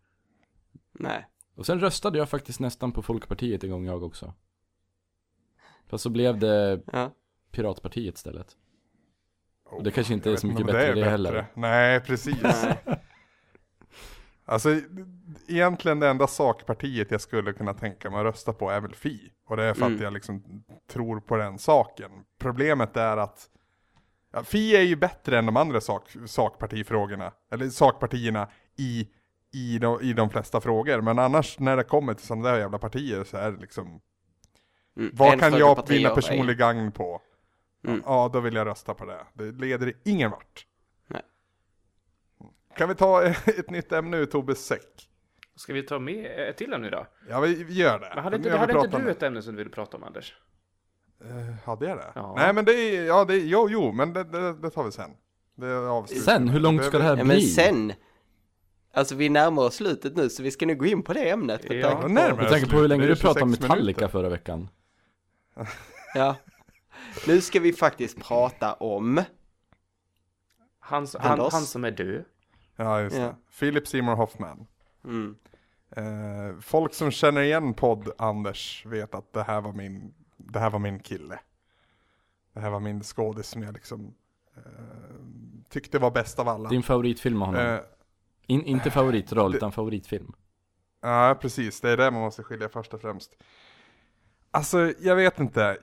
Nej. 0.92 1.26
Och 1.56 1.66
sen 1.66 1.80
röstade 1.80 2.18
jag 2.18 2.28
faktiskt 2.28 2.60
nästan 2.60 2.92
på 2.92 3.02
Folkpartiet 3.02 3.64
en 3.64 3.70
gång 3.70 3.86
jag 3.86 4.02
också. 4.02 4.34
Fast 5.86 6.02
så 6.02 6.10
blev 6.10 6.38
det 6.38 6.80
Ja. 6.92 7.10
Piratpartiet 7.50 8.14
istället. 8.14 8.56
Och 9.70 9.82
det 9.82 9.90
kanske 9.90 10.14
inte 10.14 10.28
Jag 10.28 10.36
är 10.36 10.40
så 10.40 10.46
mycket 10.46 10.66
bättre 10.66 10.92
det 10.94 11.04
heller. 11.10 11.46
Nej, 11.54 12.00
precis. 12.00 12.36
Alltså, 14.44 14.80
egentligen 15.48 16.00
det 16.00 16.08
enda 16.08 16.26
sakpartiet 16.26 17.10
jag 17.10 17.20
skulle 17.20 17.52
kunna 17.52 17.74
tänka 17.74 18.10
mig 18.10 18.18
att 18.20 18.24
rösta 18.26 18.52
på 18.52 18.70
är 18.70 18.80
väl 18.80 18.94
Fi. 18.94 19.32
Och 19.46 19.56
det 19.56 19.64
är 19.64 19.74
för 19.74 19.82
Mm. 19.86 19.94
att 19.96 20.02
jag 20.02 20.12
liksom 20.12 20.64
tror 20.90 21.20
på 21.20 21.36
den 21.36 21.58
saken. 21.58 22.10
Problemet 22.38 22.96
är 22.96 23.16
att 23.16 23.48
ja, 24.32 24.42
Fi 24.42 24.76
är 24.76 24.80
ju 24.82 24.96
bättre 24.96 25.38
än 25.38 25.46
de 25.46 25.56
andra 25.56 25.80
sak, 25.80 26.08
sakpartifrågorna, 26.26 27.32
eller 27.50 27.68
sakpartierna 27.68 28.48
i, 28.76 29.08
i, 29.52 29.78
de, 29.78 30.00
i 30.00 30.12
de 30.12 30.30
flesta 30.30 30.60
frågor. 30.60 31.00
Men 31.00 31.18
annars 31.18 31.58
när 31.58 31.76
det 31.76 31.84
kommer 31.84 32.14
till 32.14 32.26
sådana 32.26 32.48
där 32.50 32.58
jävla 32.58 32.78
partier 32.78 33.24
så 33.24 33.36
är 33.36 33.52
det 33.52 33.60
liksom, 33.60 34.00
Mm. 34.96 35.10
vad 35.14 35.32
En 35.32 35.38
kan 35.38 35.52
jag 35.58 35.88
vinna 35.88 36.10
personlig 36.10 36.58
gagn 36.58 36.92
på? 36.92 37.20
Mm. 37.86 38.02
Ja, 38.06 38.30
då 38.32 38.40
vill 38.40 38.54
jag 38.54 38.66
rösta 38.66 38.94
på 38.94 39.04
det. 39.04 39.26
Det 39.34 39.52
leder 39.52 39.92
ingen 40.04 40.30
vart. 40.30 40.66
Kan 42.76 42.88
vi 42.88 42.94
ta 42.94 43.22
ett 43.46 43.70
nytt 43.70 43.92
ämne 43.92 44.16
ur 44.16 44.26
Tobbes 44.26 44.66
säck? 44.66 45.08
Ska 45.56 45.72
vi 45.72 45.82
ta 45.82 45.98
med 45.98 46.48
ett 46.48 46.56
till 46.56 46.72
ämne 46.72 46.86
idag? 46.86 47.06
Ja, 47.28 47.40
vi 47.40 47.72
gör 47.72 47.98
det. 47.98 48.12
Men 48.14 48.24
hade, 48.24 48.36
inte, 48.36 48.56
hade 48.56 48.72
inte 48.80 48.98
du 48.98 49.10
ett 49.10 49.22
ämne 49.22 49.42
som 49.42 49.52
du 49.54 49.58
ville 49.58 49.70
prata 49.70 49.96
om, 49.96 50.04
Anders? 50.04 50.34
det. 51.18 51.28
Eh, 51.28 51.54
hade 51.66 51.86
jag 51.88 51.96
det? 51.98 52.12
Ja. 52.14 52.34
Nej, 52.36 52.52
men 52.52 52.64
det 52.64 52.72
är, 52.72 53.04
ja, 53.04 53.24
det 53.24 53.34
är, 53.34 53.38
jo, 53.44 53.68
jo, 53.70 53.92
men 53.92 54.12
det, 54.12 54.24
det, 54.24 54.52
det 54.54 54.70
tar 54.70 54.84
vi 54.84 54.92
sen. 54.92 55.10
Sen, 56.24 56.48
hur 56.48 56.60
långt 56.60 56.84
ska 56.84 56.98
det 56.98 57.04
här 57.04 57.16
Ja, 57.16 57.24
bli? 57.24 57.34
men 57.34 57.40
sen. 57.40 57.92
Alltså 58.94 59.14
vi 59.14 59.28
närmar 59.28 59.62
oss 59.62 59.74
slutet 59.74 60.16
nu 60.16 60.28
så 60.30 60.42
vi 60.42 60.50
ska 60.50 60.66
nu 60.66 60.74
gå 60.74 60.86
in 60.86 61.02
på 61.02 61.12
det 61.12 61.30
ämnet. 61.30 61.68
Med 61.68 61.78
Ja. 61.78 61.88
tanke 61.90 62.02
på- 62.02 62.08
Närmare 62.08 62.42
Jag 62.44 62.52
tänker 62.52 62.70
på 62.70 62.76
hur 62.78 62.88
länge 62.88 63.06
du 63.06 63.16
pratade 63.16 63.44
om 63.44 63.48
26 63.50 63.62
Metallica 63.62 63.84
minuter. 64.00 64.08
förra 64.08 64.28
veckan. 64.28 64.68
Ja. 66.14 66.36
Nu 67.26 67.40
ska 67.40 67.60
vi 67.60 67.72
faktiskt 67.72 68.20
prata 68.22 68.72
om, 68.74 69.20
Han, 70.80 71.06
han, 71.18 71.40
han 71.40 71.62
som 71.62 71.84
är 71.84 71.90
död. 71.90 72.24
Ja, 72.76 73.00
just 73.00 73.16
Ja. 73.16 73.22
det. 73.22 73.36
Philip 73.58 73.88
Seymour 73.88 74.14
Hoffman. 74.14 74.66
mm, 75.04 75.36
Eh, 75.96 76.58
folk 76.60 76.94
som 76.94 77.10
känner 77.10 77.40
igen 77.40 77.74
podd 77.74 78.10
Anders 78.18 78.86
vet 78.86 79.14
att 79.14 79.32
det 79.32 79.42
här 79.42 79.60
var 79.60 79.72
min, 79.72 80.14
det 80.36 80.58
här 80.58 80.70
var 80.70 80.78
min 80.78 80.98
kille. 81.00 81.40
Det 82.52 82.60
här 82.60 82.70
var 82.70 82.80
min 82.80 83.02
skådis 83.02 83.46
som 83.46 83.62
jag 83.62 83.74
liksom 83.74 84.14
eh, 84.56 84.62
tyckte 85.68 85.98
var 85.98 86.10
bäst 86.10 86.38
av 86.38 86.48
alla. 86.48 86.68
Din 86.68 86.82
favoritfilm 86.82 87.38
med 87.38 87.48
honom. 87.48 87.66
Eh, 87.66 87.80
In, 88.46 88.64
inte 88.64 88.90
favoritroll, 88.90 89.50
det- 89.52 89.56
utan 89.56 89.72
favoritfilm. 89.72 90.32
Ja, 91.00 91.38
precis. 91.40 91.80
Det 91.80 91.90
är 91.90 91.96
det 91.96 92.10
man 92.10 92.20
måste 92.20 92.42
skilja 92.42 92.68
först 92.68 92.94
och 92.94 93.00
främst. 93.00 93.34
Alltså, 94.50 94.92
jag 95.00 95.16
vet 95.16 95.40
inte. 95.40 95.78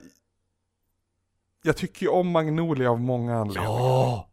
Jag 1.62 1.76
tycker 1.76 2.02
ju 2.02 2.08
om 2.08 2.28
Magnolia 2.30 2.90
av 2.90 3.00
många 3.00 3.38
anledningar. 3.38 3.70
Ja! 3.70 4.29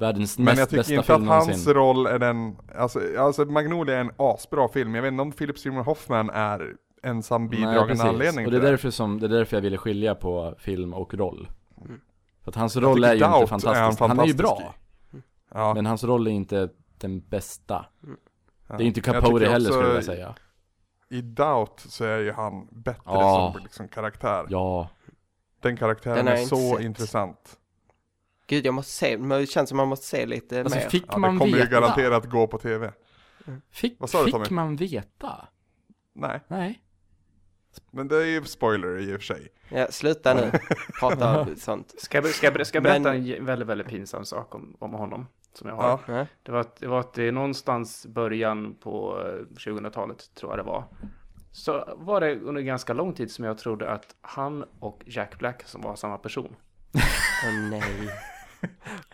Världens 0.00 0.38
Men 0.38 0.44
näst 0.44 0.58
jag 0.58 0.68
tycker 0.68 0.78
bästa 0.78 0.94
inte 0.94 1.14
att 1.14 1.20
hans 1.36 1.46
någonsin. 1.48 1.74
roll 1.74 2.06
är 2.06 2.18
den, 2.18 2.56
alltså, 2.78 3.00
alltså 3.18 3.44
Magnolia 3.44 3.96
är 3.96 4.00
en 4.00 4.10
asbra 4.16 4.68
film. 4.68 4.94
Jag 4.94 5.02
vet 5.02 5.12
inte 5.12 5.22
om 5.22 5.32
Philip 5.32 5.58
Seymour 5.58 5.82
Hoffman 5.82 6.30
är 6.30 6.74
ensam 7.02 7.48
bidragande 7.48 8.02
anledning 8.04 8.46
Och 8.46 8.50
det 8.52 8.56
är, 8.56 8.60
till 8.60 8.64
det. 8.64 8.70
därför 8.70 8.90
som, 8.90 9.20
det 9.20 9.26
är 9.26 9.28
därför 9.28 9.56
jag 9.56 9.62
ville 9.62 9.76
skilja 9.78 10.14
på 10.14 10.54
film 10.58 10.94
och 10.94 11.14
roll. 11.14 11.48
Mm. 11.84 12.00
För 12.42 12.50
att 12.50 12.54
hans 12.56 12.76
roll 12.76 13.04
är 13.04 13.14
ju 13.14 13.24
inte 13.24 13.46
fantastisk. 13.46 13.66
är 13.66 13.74
Han 14.08 14.18
är 14.20 14.26
ju 14.26 14.34
fantastisk 14.34 14.36
bra. 14.38 14.74
Ja, 15.54 15.74
Men 15.74 15.86
hans 15.86 16.04
roll 16.04 16.26
är 16.26 16.30
inte 16.30 16.68
den 16.98 17.20
bästa. 17.20 17.86
ja. 18.68 18.76
Det 18.76 18.84
är 18.84 18.86
inte 18.86 19.00
Capote 19.00 19.46
heller 19.46 19.56
också 19.56 19.72
skulle 19.72 19.88
jag 19.88 19.94
vilja 19.94 20.02
säga. 20.02 20.34
I 21.08 21.20
Doubt 21.22 21.80
så 21.80 22.04
är 22.04 22.18
ju 22.18 22.32
han 22.32 22.68
bättre 22.70 23.00
Ja. 23.04 23.52
som 23.54 23.62
liksom 23.62 23.88
karaktär. 23.88 24.46
Ja. 24.48 24.88
Den 25.62 25.76
karaktären 25.76 26.16
Den 26.16 26.28
är 26.28 26.36
inte 26.36 26.48
så 26.48 26.76
sett. 26.76 26.84
intressant. 26.84 27.58
Gud 28.50 28.66
jag 28.66 28.74
måste 28.74 28.92
se, 28.92 29.18
men 29.18 29.40
det 29.40 29.46
känns 29.46 29.68
som 29.68 29.76
man 29.76 29.88
måste 29.88 30.06
se 30.06 30.26
lite 30.26 30.60
Alltså 30.60 30.78
mer. 30.78 30.88
fick 30.88 31.04
Ja, 31.08 31.14
det 31.14 31.20
man 31.20 31.38
kommer 31.38 31.52
ju 31.52 31.58
veta? 31.58 31.70
garanterat 31.80 32.24
gå 32.30 32.46
på 32.46 32.58
tv. 32.58 32.92
Fick, 33.70 33.96
Vad 34.00 34.10
sa 34.10 34.18
du, 34.18 34.24
fick 34.24 34.34
Tommy? 34.34 34.46
man 34.50 34.76
veta? 34.76 35.48
Nej, 36.14 36.40
Nej. 36.48 36.82
men 37.90 38.08
det 38.08 38.16
är 38.16 38.26
ju 38.26 38.44
spoiler 38.44 38.98
i 38.98 39.10
och 39.16 39.20
för 39.20 39.34
sig. 39.34 39.48
Ja, 39.68 39.86
sluta 39.90 40.34
nu, 40.34 40.50
prata 41.00 41.46
sånt. 41.56 41.94
Ska 42.00 42.18
jag, 42.18 42.26
ska 42.26 42.64
ska 42.64 42.76
jag 42.76 42.82
berätta 42.82 43.12
Men- 43.12 43.32
en 43.32 43.44
väldigt, 43.44 43.68
väldigt 43.68 43.86
pinsam 43.88 44.24
sak 44.24 44.54
om, 44.54 44.76
om 44.78 44.92
honom? 44.92 45.26
Som 45.52 45.68
jag 45.68 45.76
har. 45.76 46.00
Ja. 46.06 46.26
Det 46.42 46.52
var, 46.52 46.60
att, 46.60 46.76
det 46.76 46.86
var 46.86 47.00
att 47.00 47.12
det 47.14 47.32
någonstans 47.32 48.06
början 48.06 48.74
på 48.80 49.22
eh, 49.26 49.56
2000-talet, 49.56 50.34
tror 50.34 50.52
jag 50.52 50.58
det 50.58 50.62
var. 50.70 50.84
Så 51.52 51.94
var 51.96 52.20
det 52.20 52.36
under 52.40 52.62
ganska 52.62 52.92
lång 52.92 53.12
tid 53.14 53.30
som 53.30 53.44
jag 53.44 53.58
trodde 53.58 53.90
att 53.90 54.14
han 54.20 54.64
och 54.80 55.02
Jack 55.06 55.38
Black 55.38 55.62
som 55.66 55.80
var 55.80 55.96
samma 55.96 56.18
person. 56.18 56.56
Åh 57.46 57.70
nej. 57.70 57.82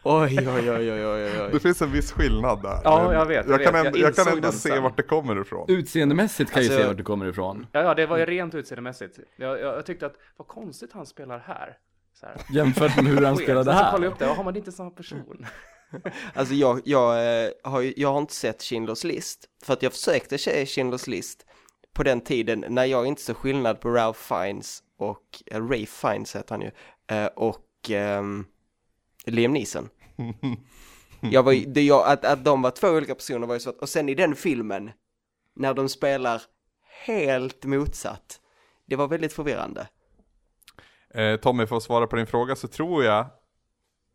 Oj, 0.03 0.39
oj, 0.39 0.71
oj, 0.71 0.93
oj, 0.93 1.07
oj, 1.07 1.49
Det 1.53 1.61
finns 1.61 1.83
en 1.83 1.93
viss 1.93 2.13
skillnad 2.13 2.63
där. 2.63 2.81
Ja, 2.85 3.13
jag 3.13 3.27
vet, 3.27 3.49
Jag, 3.49 3.61
jag 3.61 3.65
kan 3.65 3.73
vet. 3.75 3.87
ändå, 3.87 3.99
Jag 3.99 4.07
jag 4.09 4.15
kan 4.17 4.29
ändå 4.33 4.53
se 4.53 4.69
sen. 4.69 4.83
vart 4.83 4.97
det 4.97 5.03
kommer 5.03 5.41
ifrån. 5.41 5.65
Utseendemässigt 5.71 6.51
kan 6.53 6.63
jag 6.63 6.65
Alltså- 6.65 6.79
ju 6.79 6.83
se 6.83 6.89
vart 6.89 6.97
du 6.97 7.05
kommer 7.05 7.27
ifrån. 7.27 7.67
Ja, 7.73 7.83
ja, 7.83 7.95
det 7.95 8.07
var 8.07 8.17
ju 8.19 8.25
rent 8.27 8.55
utseendemässigt. 8.55 9.19
Jag, 9.37 9.51
jag, 9.61 9.77
jag 9.77 9.87
tyckte 9.87 10.07
att 10.07 10.15
vad 10.37 10.49
konstigt 10.49 10.93
han 10.93 11.07
spelar 11.07 11.39
här. 11.39 11.77
Så 12.21 12.27
här. 12.27 12.37
Jämfört 12.51 12.97
med 12.97 13.05
hur 13.07 13.25
han 13.27 13.37
spelade 13.37 13.65
så 13.65 13.71
jag 13.71 13.77
här. 13.85 14.05
upp 14.05 14.19
det, 14.19 14.25
har 14.27 14.45
man 14.45 14.57
inte 14.57 14.73
samma 14.73 14.91
person? 14.91 15.47
Alltså 16.35 16.55
jag, 16.55 16.81
jag, 16.85 17.45
eh, 17.45 17.51
har, 17.63 17.93
jag 18.01 18.13
har 18.13 18.19
inte 18.19 18.35
sett 18.35 18.59
Schindler's 18.61 19.07
list, 19.07 19.45
för 19.65 19.73
att 19.73 19.83
jag 19.83 19.93
försökte 19.93 20.39
se 20.39 20.65
Schindler's 20.65 21.11
list 21.11 21.47
på 21.95 22.03
den 22.03 22.21
tiden 22.21 22.65
när 22.69 22.85
jag 22.85 23.07
inte 23.07 23.23
såg 23.23 23.37
skillnad 23.37 23.81
på 23.81 23.89
Ralph 23.91 24.19
Fiennes 24.21 24.83
och, 24.99 25.23
eh, 25.47 25.69
Ray 25.69 25.87
Fiennes 25.87 26.37
heter 26.37 26.55
han 26.55 26.61
ju, 26.63 26.71
eh, 27.17 27.27
och 27.27 27.91
ehm, 27.91 28.45
Liam 29.27 29.53
Neeson. 29.53 29.89
Jag 31.21 31.43
var, 31.43 31.75
det 31.75 31.83
jag, 31.83 32.07
att, 32.09 32.25
att 32.25 32.45
de 32.45 32.63
var 32.63 32.71
två 32.71 32.89
olika 32.89 33.15
personer 33.15 33.47
var 33.47 33.55
ju 33.55 33.61
så 33.61 33.71
att, 33.71 33.79
och 33.79 33.89
sen 33.89 34.09
i 34.09 34.15
den 34.15 34.35
filmen, 34.35 34.91
när 35.57 35.75
de 35.75 35.89
spelar 35.89 36.43
helt 37.07 37.65
motsatt, 37.65 38.41
det 38.87 38.97
var 38.97 39.09
väldigt 39.09 39.33
förvirrande. 39.33 39.89
Eh, 41.15 41.37
Tommy, 41.37 41.67
för 41.67 41.77
att 41.77 41.83
svara 41.83 42.07
på 42.07 42.17
din 42.17 42.27
fråga 42.27 42.57
så 42.57 42.69
tror 42.69 43.05
jag 43.05 43.27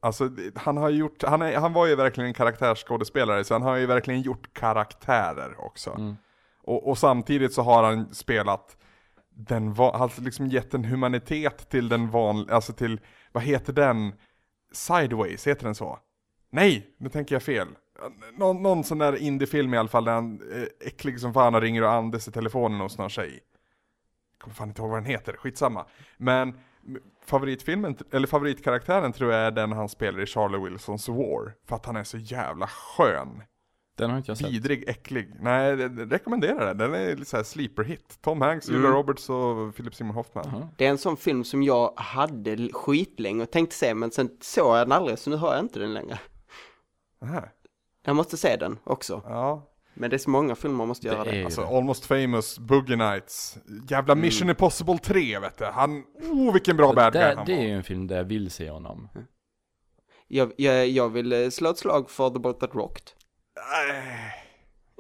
Alltså 0.03 0.29
han 0.55 0.77
har 0.77 0.89
gjort, 0.89 1.23
han, 1.23 1.41
är, 1.41 1.57
han 1.57 1.73
var 1.73 1.87
ju 1.87 1.95
verkligen 1.95 2.27
en 2.27 2.33
karaktärsskådespelare 2.33 3.43
så 3.43 3.53
han 3.53 3.61
har 3.61 3.75
ju 3.75 3.85
verkligen 3.85 4.21
gjort 4.21 4.53
karaktärer 4.53 5.65
också. 5.65 5.91
Mm. 5.91 6.15
Och, 6.63 6.89
och 6.89 6.97
samtidigt 6.97 7.53
så 7.53 7.61
har 7.61 7.83
han 7.83 8.13
spelat 8.13 8.77
den, 9.29 9.73
va- 9.73 9.91
alltså 9.91 10.21
liksom 10.21 10.47
gett 10.47 10.73
en 10.73 10.85
humanitet 10.85 11.69
till 11.69 11.89
den 11.89 12.09
vanliga, 12.09 12.55
alltså 12.55 12.73
till, 12.73 12.99
vad 13.31 13.43
heter 13.43 13.73
den? 13.73 14.13
Sideways, 14.71 15.47
heter 15.47 15.65
den 15.65 15.75
så? 15.75 15.99
Nej, 16.49 16.95
nu 16.97 17.09
tänker 17.09 17.35
jag 17.35 17.43
fel. 17.43 17.67
Någon, 18.37 18.63
någon 18.63 18.83
sån 18.83 18.97
där 18.97 19.15
indiefilm 19.15 19.73
i 19.73 19.77
alla 19.77 19.89
fall 19.89 20.05
där 20.05 20.13
han 20.13 20.41
är 20.53 20.69
äcklig 20.87 21.19
som 21.19 21.33
fan 21.33 21.55
och 21.55 21.61
ringer 21.61 21.83
och 21.83 21.91
andas 21.91 22.27
i 22.27 22.31
telefonen 22.31 22.79
hos 22.79 22.97
någon 22.97 23.09
tjej. 23.09 23.39
Jag 24.31 24.39
kommer 24.43 24.55
fan 24.55 24.67
inte 24.67 24.81
ihåg 24.81 24.89
vad 24.89 24.99
den 24.99 25.11
heter, 25.11 25.33
skitsamma. 25.33 25.85
Men 26.17 26.59
favoritfilmen, 27.25 27.97
eller 28.11 28.27
favoritkaraktären 28.27 29.13
tror 29.13 29.31
jag 29.31 29.41
är 29.41 29.51
den 29.51 29.71
han 29.71 29.89
spelar 29.89 30.21
i 30.21 30.25
Charlie 30.25 30.57
Wilsons 30.57 31.09
War. 31.09 31.53
För 31.65 31.75
att 31.75 31.85
han 31.85 31.95
är 31.95 32.03
så 32.03 32.17
jävla 32.17 32.67
skön. 32.67 33.43
Den 33.97 34.09
har 34.09 34.17
inte 34.17 34.31
jag 34.31 34.37
sett. 34.37 34.49
Vidrig, 34.49 34.83
äcklig. 34.89 35.33
Nej, 35.39 35.75
det, 35.75 35.89
det 35.89 36.05
rekommenderar 36.05 36.65
den. 36.67 36.77
Den 36.77 36.93
är 36.93 37.15
lite 37.15 37.29
såhär 37.29 37.43
sleeper 37.43 37.83
hit. 37.83 38.17
Tom 38.21 38.41
Hanks, 38.41 38.67
Julia 38.69 38.79
Mm. 38.81 38.91
Roberts 38.93 39.29
och 39.29 39.75
Philip 39.75 39.95
Seymour 39.95 40.13
Hoffman. 40.15 40.45
Jaha. 40.51 40.69
Det 40.77 40.85
är 40.85 40.89
en 40.89 40.97
sån 40.97 41.17
film 41.17 41.43
som 41.43 41.63
jag 41.63 41.93
hade 41.95 42.69
skitlänge 42.73 43.43
och 43.43 43.51
tänkte 43.51 43.75
se, 43.75 43.93
men 43.93 44.11
sen 44.11 44.29
såg 44.41 44.77
jag 44.77 44.87
den 44.87 44.91
aldrig, 44.91 45.19
så 45.19 45.29
nu 45.29 45.35
har 45.35 45.53
jag 45.55 45.63
inte 45.63 45.79
den 45.79 45.93
längre. 45.93 46.19
Aha. 47.23 47.41
Jag 48.05 48.15
måste 48.15 48.37
se 48.37 48.55
den 48.55 48.79
också. 48.83 49.21
Ja. 49.25 49.67
Men 49.93 50.09
det 50.09 50.15
är 50.15 50.17
så 50.17 50.29
många 50.29 50.55
filmer 50.55 50.77
man 50.77 50.87
måste 50.87 51.07
göra 51.07 51.23
Det 51.23 51.31
det. 51.31 51.37
är- 51.41 51.45
Alltså 51.45 51.61
Almost 51.63 52.05
famous, 52.05 52.59
Boogie 52.59 52.95
Nights, 52.95 53.57
jävla 53.89 54.15
Mission 54.15 54.49
Impossible 54.49 54.97
3 54.97 55.39
vet 55.39 55.57
du. 55.57 55.65
Han, 55.65 56.03
oh 56.31 56.53
vilken 56.53 56.77
bra 56.77 56.93
bad 56.93 57.13
guy 57.13 57.21
det, 57.21 57.33
han 57.35 57.45
det 57.45 57.53
är 57.53 57.57
var. 57.57 57.63
ju 57.63 57.71
en 57.71 57.83
film 57.83 58.07
där 58.07 58.17
jag 58.17 58.23
vill 58.23 58.51
se 58.51 58.69
honom. 58.69 59.09
Jag, 60.27 60.51
jag, 60.57 60.87
jag 60.87 61.09
vill 61.09 61.33
eh, 61.33 61.49
slå 61.49 61.69
ett 61.69 61.77
slag 61.77 62.09
för 62.09 62.29
The 62.29 62.39
Boat 62.39 62.59
That 62.59 62.75
Rocked. 62.75 63.03
Nej. 63.55 64.33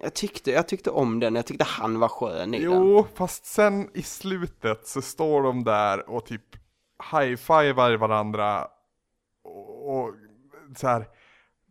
Jag 0.01 0.13
tyckte, 0.13 0.51
jag 0.51 0.67
tyckte 0.67 0.89
om 0.89 1.19
den, 1.19 1.35
jag 1.35 1.45
tyckte 1.45 1.63
han 1.63 1.99
var 1.99 2.07
skön 2.07 2.53
i 2.53 2.59
den. 2.59 2.71
Jo, 2.71 3.07
fast 3.15 3.45
sen 3.45 3.89
i 3.93 4.03
slutet 4.03 4.87
så 4.87 5.01
står 5.01 5.43
de 5.43 5.63
där 5.63 6.09
och 6.09 6.25
typ 6.25 6.55
high-fivar 7.11 7.97
varandra 7.97 8.67
och, 9.43 9.97
och 9.97 10.13
så 10.75 10.87
här 10.87 11.07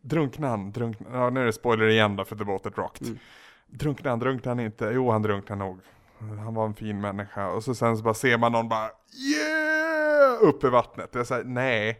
drunknar 0.01 0.49
han, 0.49 0.71
drunknar, 0.71 1.17
ja 1.19 1.29
nu 1.29 1.41
är 1.41 1.45
det 1.45 1.53
spoiler 1.53 1.87
igen 1.87 2.15
då 2.15 2.25
för 2.25 2.35
The 2.35 2.43
Boat 2.43 2.63
That 2.63 2.77
Rocked. 2.77 3.07
Mm. 3.07 3.19
Drunknar 3.67 4.09
han, 4.09 4.19
drunknar 4.19 4.49
han 4.49 4.59
inte? 4.59 4.91
Jo, 4.93 5.11
han 5.11 5.21
drunknar 5.21 5.55
nog. 5.55 5.79
Han 6.19 6.53
var 6.53 6.65
en 6.65 6.73
fin 6.73 7.01
människa. 7.01 7.47
Och 7.47 7.63
så 7.63 7.75
sen 7.75 7.97
så 7.97 8.03
bara 8.03 8.13
ser 8.13 8.37
man 8.37 8.51
någon 8.51 8.69
bara 8.69 8.89
yeah! 9.31 10.43
upp 10.43 10.63
i 10.63 10.69
vattnet. 10.69 11.09
Jag 11.13 11.27
säger 11.27 11.43
nej. 11.43 11.99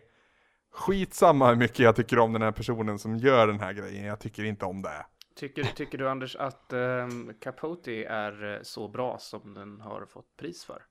Skitsamma 0.72 1.50
hur 1.50 1.56
mycket 1.56 1.80
jag 1.80 1.96
tycker 1.96 2.20
om 2.20 2.34
den 2.34 2.42
här 2.42 2.52
personen 2.52 3.00
som 3.00 3.16
gör 3.18 3.48
den 3.48 3.60
här 3.60 3.74
grejen. 3.74 4.06
Jag 4.06 4.20
tycker 4.20 4.44
inte 4.44 4.66
om 4.66 4.82
det. 4.82 5.06
Tycker, 5.36 5.64
tycker 5.64 5.98
du 5.98 6.10
Anders 6.10 6.36
att 6.36 6.74
um, 6.74 7.34
Capote 7.42 8.04
är 8.04 8.54
eh, 8.54 8.60
så 8.64 8.88
bra 8.88 9.18
som 9.20 9.54
den 9.54 9.82
har 9.82 10.06
fått 10.06 10.38
pris 10.40 10.66
för? 10.66 10.82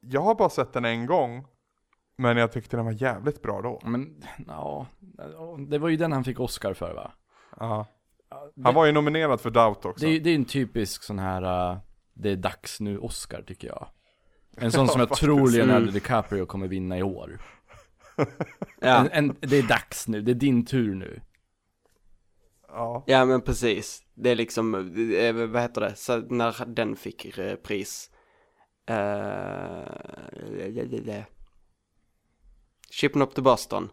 Jag 0.00 0.20
har 0.20 0.34
bara 0.34 0.48
sett 0.48 0.72
den 0.72 0.84
en 0.84 1.06
gång. 1.06 1.46
Men 2.16 2.36
jag 2.36 2.52
tyckte 2.52 2.76
den 2.76 2.84
var 2.84 2.92
jävligt 2.92 3.42
bra 3.42 3.60
då. 3.62 3.80
Men, 3.84 4.24
ja, 4.46 4.86
det 5.68 5.78
var 5.78 5.88
ju 5.88 5.96
den 5.96 6.12
han 6.12 6.24
fick 6.24 6.40
Oscar 6.40 6.74
för 6.74 6.94
va? 6.94 7.12
Ja. 7.60 7.86
Det, 8.54 8.62
Han 8.64 8.74
var 8.74 8.86
ju 8.86 8.92
nominerad 8.92 9.40
för 9.40 9.50
Doubt 9.50 9.84
också. 9.84 10.06
det, 10.06 10.12
är- 10.16 10.20
det 10.20 10.30
är 10.30 10.34
en 10.34 10.44
typisk 10.44 11.02
sån 11.02 11.18
här, 11.18 11.72
uh, 11.72 11.78
det 12.14 12.30
är 12.30 12.36
dags 12.36 12.80
nu 12.80 12.98
Oscar 12.98 13.42
tycker 13.42 13.68
jag. 13.68 13.88
En 14.56 14.72
sån 14.72 14.80
Ja, 14.86 14.92
som 14.92 15.00
jag 15.00 15.10
tror 15.10 15.50
Leonardo. 15.50 15.90
DiCaprio 15.90 16.46
kommer 16.46 16.68
vinna 16.68 16.98
i 16.98 17.02
år. 17.02 17.40
Ja, 18.80 18.98
En, 18.98 19.10
en, 19.12 19.36
det 19.40 19.56
är 19.56 19.68
dags 19.68 20.08
nu, 20.08 20.20
det 20.22 20.30
är 20.30 20.34
din 20.34 20.64
tur 20.64 20.94
nu. 20.94 21.20
Ja. 22.68 23.04
ja 23.06 23.24
men 23.24 23.40
precis. 23.40 24.02
Det 24.14 24.30
är 24.30 24.36
liksom, 24.36 24.74
eh, 24.74 25.34
vad 25.34 25.62
heter 25.62 25.80
det, 25.80 25.94
så 25.94 26.18
när 26.18 26.64
den 26.66 26.96
fick 26.96 27.38
eh, 27.38 27.56
pris. 27.56 28.10
Uh, 28.90 28.96
det, 30.50 30.84
det, 30.90 31.00
det. 31.00 31.26
Shipping 32.90 33.22
Up 33.22 33.34
to 33.34 33.42
Boston. 33.42 33.90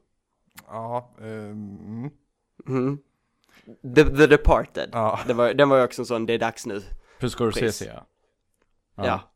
Ja. 0.67 1.15
ehm, 1.21 2.09
Mm. 2.67 2.97
The, 3.95 4.03
The 4.03 4.27
Departed. 4.27 4.89
ja. 4.93 5.19
Det 5.27 5.33
var, 5.33 5.53
den 5.53 5.69
var 5.69 5.77
ju 5.77 5.83
också 5.83 6.01
en 6.01 6.05
sån, 6.05 6.25
det 6.25 6.33
är 6.33 6.39
dags 6.39 6.65
nu. 6.65 6.81
För 7.19 7.27
Scorsese 7.27 7.85
ja. 7.85 8.07
Ja. 8.95 9.31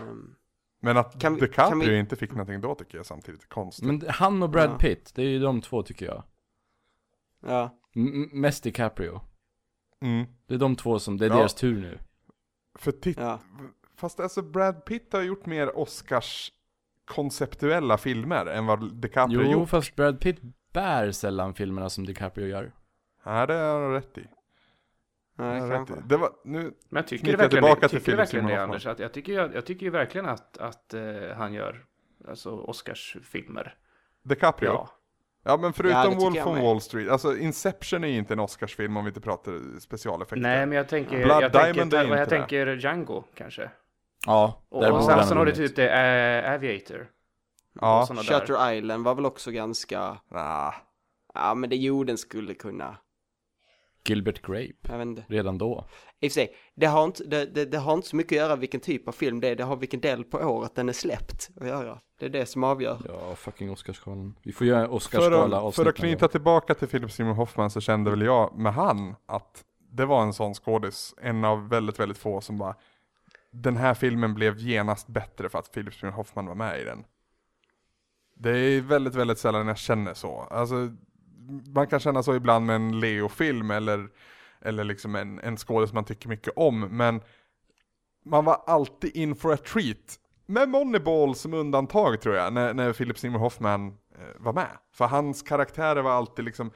Um, 0.00 0.36
Men 0.84 0.96
att 0.96 1.20
Kan 1.20 1.34
vi- 1.34 1.40
DiCaprio 1.40 1.80
kan 1.80 1.90
vi- 1.90 1.98
inte 1.98 2.16
fick 2.16 2.30
någonting 2.30 2.60
då 2.60 2.74
tycker 2.74 2.96
jag 2.98 3.06
samtidigt 3.06 3.42
är 3.42 3.46
konstigt. 3.48 3.86
Men 3.86 4.02
han 4.08 4.42
och 4.42 4.50
Brad 4.50 4.70
Ja. 4.70 4.78
Pitt, 4.78 5.12
det 5.14 5.22
är 5.22 5.26
ju 5.26 5.38
de 5.38 5.60
två 5.60 5.82
tycker 5.82 6.06
jag. 6.06 6.22
ja. 7.46 7.78
M- 7.96 8.30
mest 8.32 8.64
DiCaprio. 8.64 9.20
Mm. 10.02 10.26
Det 10.46 10.54
är 10.54 10.58
de 10.58 10.76
två 10.76 10.98
som, 10.98 11.16
det 11.16 11.26
är 11.26 11.30
Ja. 11.30 11.36
deras 11.36 11.54
tur 11.54 11.80
nu. 11.80 11.98
För 12.78 12.92
titta, 12.92 13.22
Ja. 13.22 13.40
fast 13.96 14.20
alltså 14.20 14.42
Brad 14.42 14.84
Pitt 14.84 15.12
har 15.12 15.22
gjort 15.22 15.46
mer 15.46 15.78
Oscars 15.78 16.52
konceptuella 17.04 17.98
filmer 17.98 18.46
än 18.46 18.66
vad 18.66 18.94
DiCaprio 18.94 19.42
Jo, 19.42 19.50
gjort. 19.50 19.68
fast 19.68 19.96
Brad 19.96 20.20
Pitt 20.20 20.40
bär 20.72 21.10
sällan 21.12 21.54
filmerna 21.54 21.90
som 21.90 22.06
DiCaprio 22.06 22.46
gör. 22.46 22.72
Nej, 23.26 23.46
det 23.46 23.54
har 23.54 23.80
han 23.82 23.92
rätt 23.92 24.18
i. 24.18 24.26
Nej, 25.42 25.68
i. 25.68 25.70
kanske. 25.70 25.94
det 26.06 26.16
var, 26.16 26.30
nu, 26.44 26.58
Men 26.62 26.72
jag 26.90 27.06
tycker 27.06 27.36
verkligen, 27.36 27.88
till 27.88 27.98
tycker 28.00 28.16
verkligen 28.16 28.46
det 28.46 28.62
Anders. 28.62 28.86
Att 28.86 28.98
jag, 28.98 29.12
tycker, 29.12 29.32
jag, 29.32 29.54
jag 29.54 29.66
tycker 29.66 29.86
ju 29.86 29.90
verkligen 29.90 30.26
att, 30.28 30.58
att 30.58 30.94
eh, 30.94 31.02
han 31.36 31.52
gör 31.54 31.84
alltså 32.28 32.50
Oscarsfilmer. 32.50 33.74
DiCaprio? 34.22 34.68
Ja. 34.68 34.88
Ja. 35.44 35.56
men 35.56 35.64
Ja, 35.64 35.72
förutom 35.72 36.02
tycker 36.02 36.24
Wolf 36.24 36.36
jag 36.36 36.46
on. 36.46 36.60
Wall 36.62 36.80
Street, 36.80 37.10
alltså 37.10 37.36
Inception 37.36 38.04
är 38.04 38.08
ju 38.08 38.16
inte 38.18 38.34
en 38.34 38.40
Oscarsfilm 38.40 38.96
om 38.96 39.04
vi 39.04 39.08
inte 39.08 39.20
pratar 39.20 39.80
specialeffekter. 39.80 40.42
Nej, 40.42 40.66
men 40.66 40.76
jag 40.76 40.88
tänker, 40.88 41.24
Blood 41.24 41.42
jag 41.42 41.52
Diamond 41.52 41.90
tänker, 41.90 42.16
jag 42.16 42.18
det. 42.18 42.26
tänker 42.26 42.66
Django 42.66 43.24
kanske. 43.34 43.70
Ja, 44.26 44.62
Och, 44.68 44.84
och 44.90 45.04
sen, 45.04 45.24
sen 45.24 45.36
ha 45.36 45.40
har 45.40 45.46
du 45.46 45.52
typ 45.52 45.76
det, 45.76 45.88
äh, 46.44 46.52
Aviator. 46.54 47.08
Ja. 47.80 48.06
Shutter 48.06 48.72
Island 48.72 49.04
var 49.04 49.14
väl 49.14 49.26
också 49.26 49.50
ganska, 49.50 50.18
Nah. 50.30 50.74
ja 51.34 51.54
men 51.54 51.70
det 51.70 51.76
jo 51.76 52.04
den 52.04 52.18
skulle 52.18 52.54
kunna, 52.54 52.96
Gilbert 54.08 54.42
Grape, 54.46 54.72
jag 54.88 54.98
vet 54.98 55.06
inte. 55.06 55.24
redan 55.28 55.58
då. 55.58 55.86
I 56.20 56.28
och 56.28 56.32
för 56.32 56.34
sig, 56.34 56.54
det 56.74 56.86
har, 56.86 57.04
inte, 57.04 57.24
det, 57.24 57.46
det, 57.46 57.64
det 57.64 57.78
har 57.78 57.94
inte 57.94 58.08
så 58.08 58.16
mycket 58.16 58.32
att 58.32 58.36
göra 58.36 58.56
vilken 58.56 58.80
typ 58.80 59.08
av 59.08 59.12
film 59.12 59.40
det 59.40 59.48
är, 59.48 59.56
det 59.56 59.64
har 59.64 59.76
vilken 59.76 60.00
del 60.00 60.24
på 60.24 60.38
året 60.38 60.74
den 60.74 60.88
är 60.88 60.92
släppt 60.92 61.50
att 61.60 61.66
göra. 61.66 62.00
Det 62.18 62.26
är 62.26 62.30
det 62.30 62.46
som 62.46 62.64
avgör. 62.64 62.98
Ja, 63.08 63.34
fucking 63.34 63.70
Oscarsgalan. 63.70 64.34
Vi 64.42 64.52
får 64.52 64.66
göra 64.66 64.80
en 64.80 64.86
För 64.86 64.94
Oscarsgala 64.94 65.44
att, 65.44 65.50
för 65.50 65.66
avsnitt 65.66 65.86
att 65.86 65.96
knyta 65.96 66.28
tillbaka 66.28 66.74
till 66.74 66.88
Philip 66.88 67.12
Seymour 67.12 67.34
Hoffman 67.34 67.70
så 67.70 67.80
kände 67.80 68.10
väl 68.10 68.22
jag 68.22 68.58
med 68.58 68.74
han 68.74 69.14
att 69.26 69.64
det 69.90 70.04
var 70.06 70.22
en 70.22 70.32
sån 70.32 70.54
skådis, 70.54 71.14
en 71.20 71.44
av 71.44 71.68
väldigt, 71.68 72.00
väldigt 72.00 72.18
få 72.18 72.40
som 72.40 72.58
bara 72.58 72.74
den 73.50 73.76
här 73.76 73.94
filmen 73.94 74.34
blev 74.34 74.58
genast 74.58 75.08
bättre 75.08 75.48
för 75.48 75.58
att 75.58 75.72
Philip 75.72 75.94
Seymour 75.94 76.16
Hoffman 76.16 76.46
var 76.46 76.54
med 76.54 76.80
i 76.80 76.84
den. 76.84 77.04
Det 78.34 78.50
är 78.50 78.80
väldigt, 78.80 79.14
väldigt 79.14 79.38
sällan 79.38 79.68
jag 79.68 79.78
känner 79.78 80.14
så. 80.14 80.40
Alltså, 80.50 80.90
man 81.74 81.86
kan 81.86 82.00
känna 82.00 82.22
så 82.22 82.34
ibland 82.34 82.66
med 82.66 82.76
en 82.76 83.00
Leo-film 83.00 83.70
eller, 83.70 84.08
eller 84.60 84.84
liksom 84.84 85.14
en, 85.14 85.38
en 85.38 85.56
skådis 85.56 85.92
man 85.92 86.04
tycker 86.04 86.28
mycket 86.28 86.52
om, 86.56 86.80
men 86.80 87.20
man 88.24 88.44
var 88.44 88.62
alltid 88.66 89.16
in 89.16 89.36
for 89.36 89.52
a 89.52 89.56
treat. 89.56 90.18
Med 90.46 90.68
Moneyball 90.68 91.34
som 91.34 91.54
undantag 91.54 92.20
tror 92.20 92.34
jag, 92.34 92.52
när, 92.52 92.74
när 92.74 92.92
Philip 92.92 93.18
Seymour 93.18 93.38
Hoffman 93.38 93.86
eh, 93.88 94.24
var 94.38 94.52
med. 94.52 94.78
För 94.94 95.04
hans 95.04 95.42
karaktärer 95.42 96.02
var 96.02 96.10
alltid 96.10 96.44
liksom, 96.44 96.70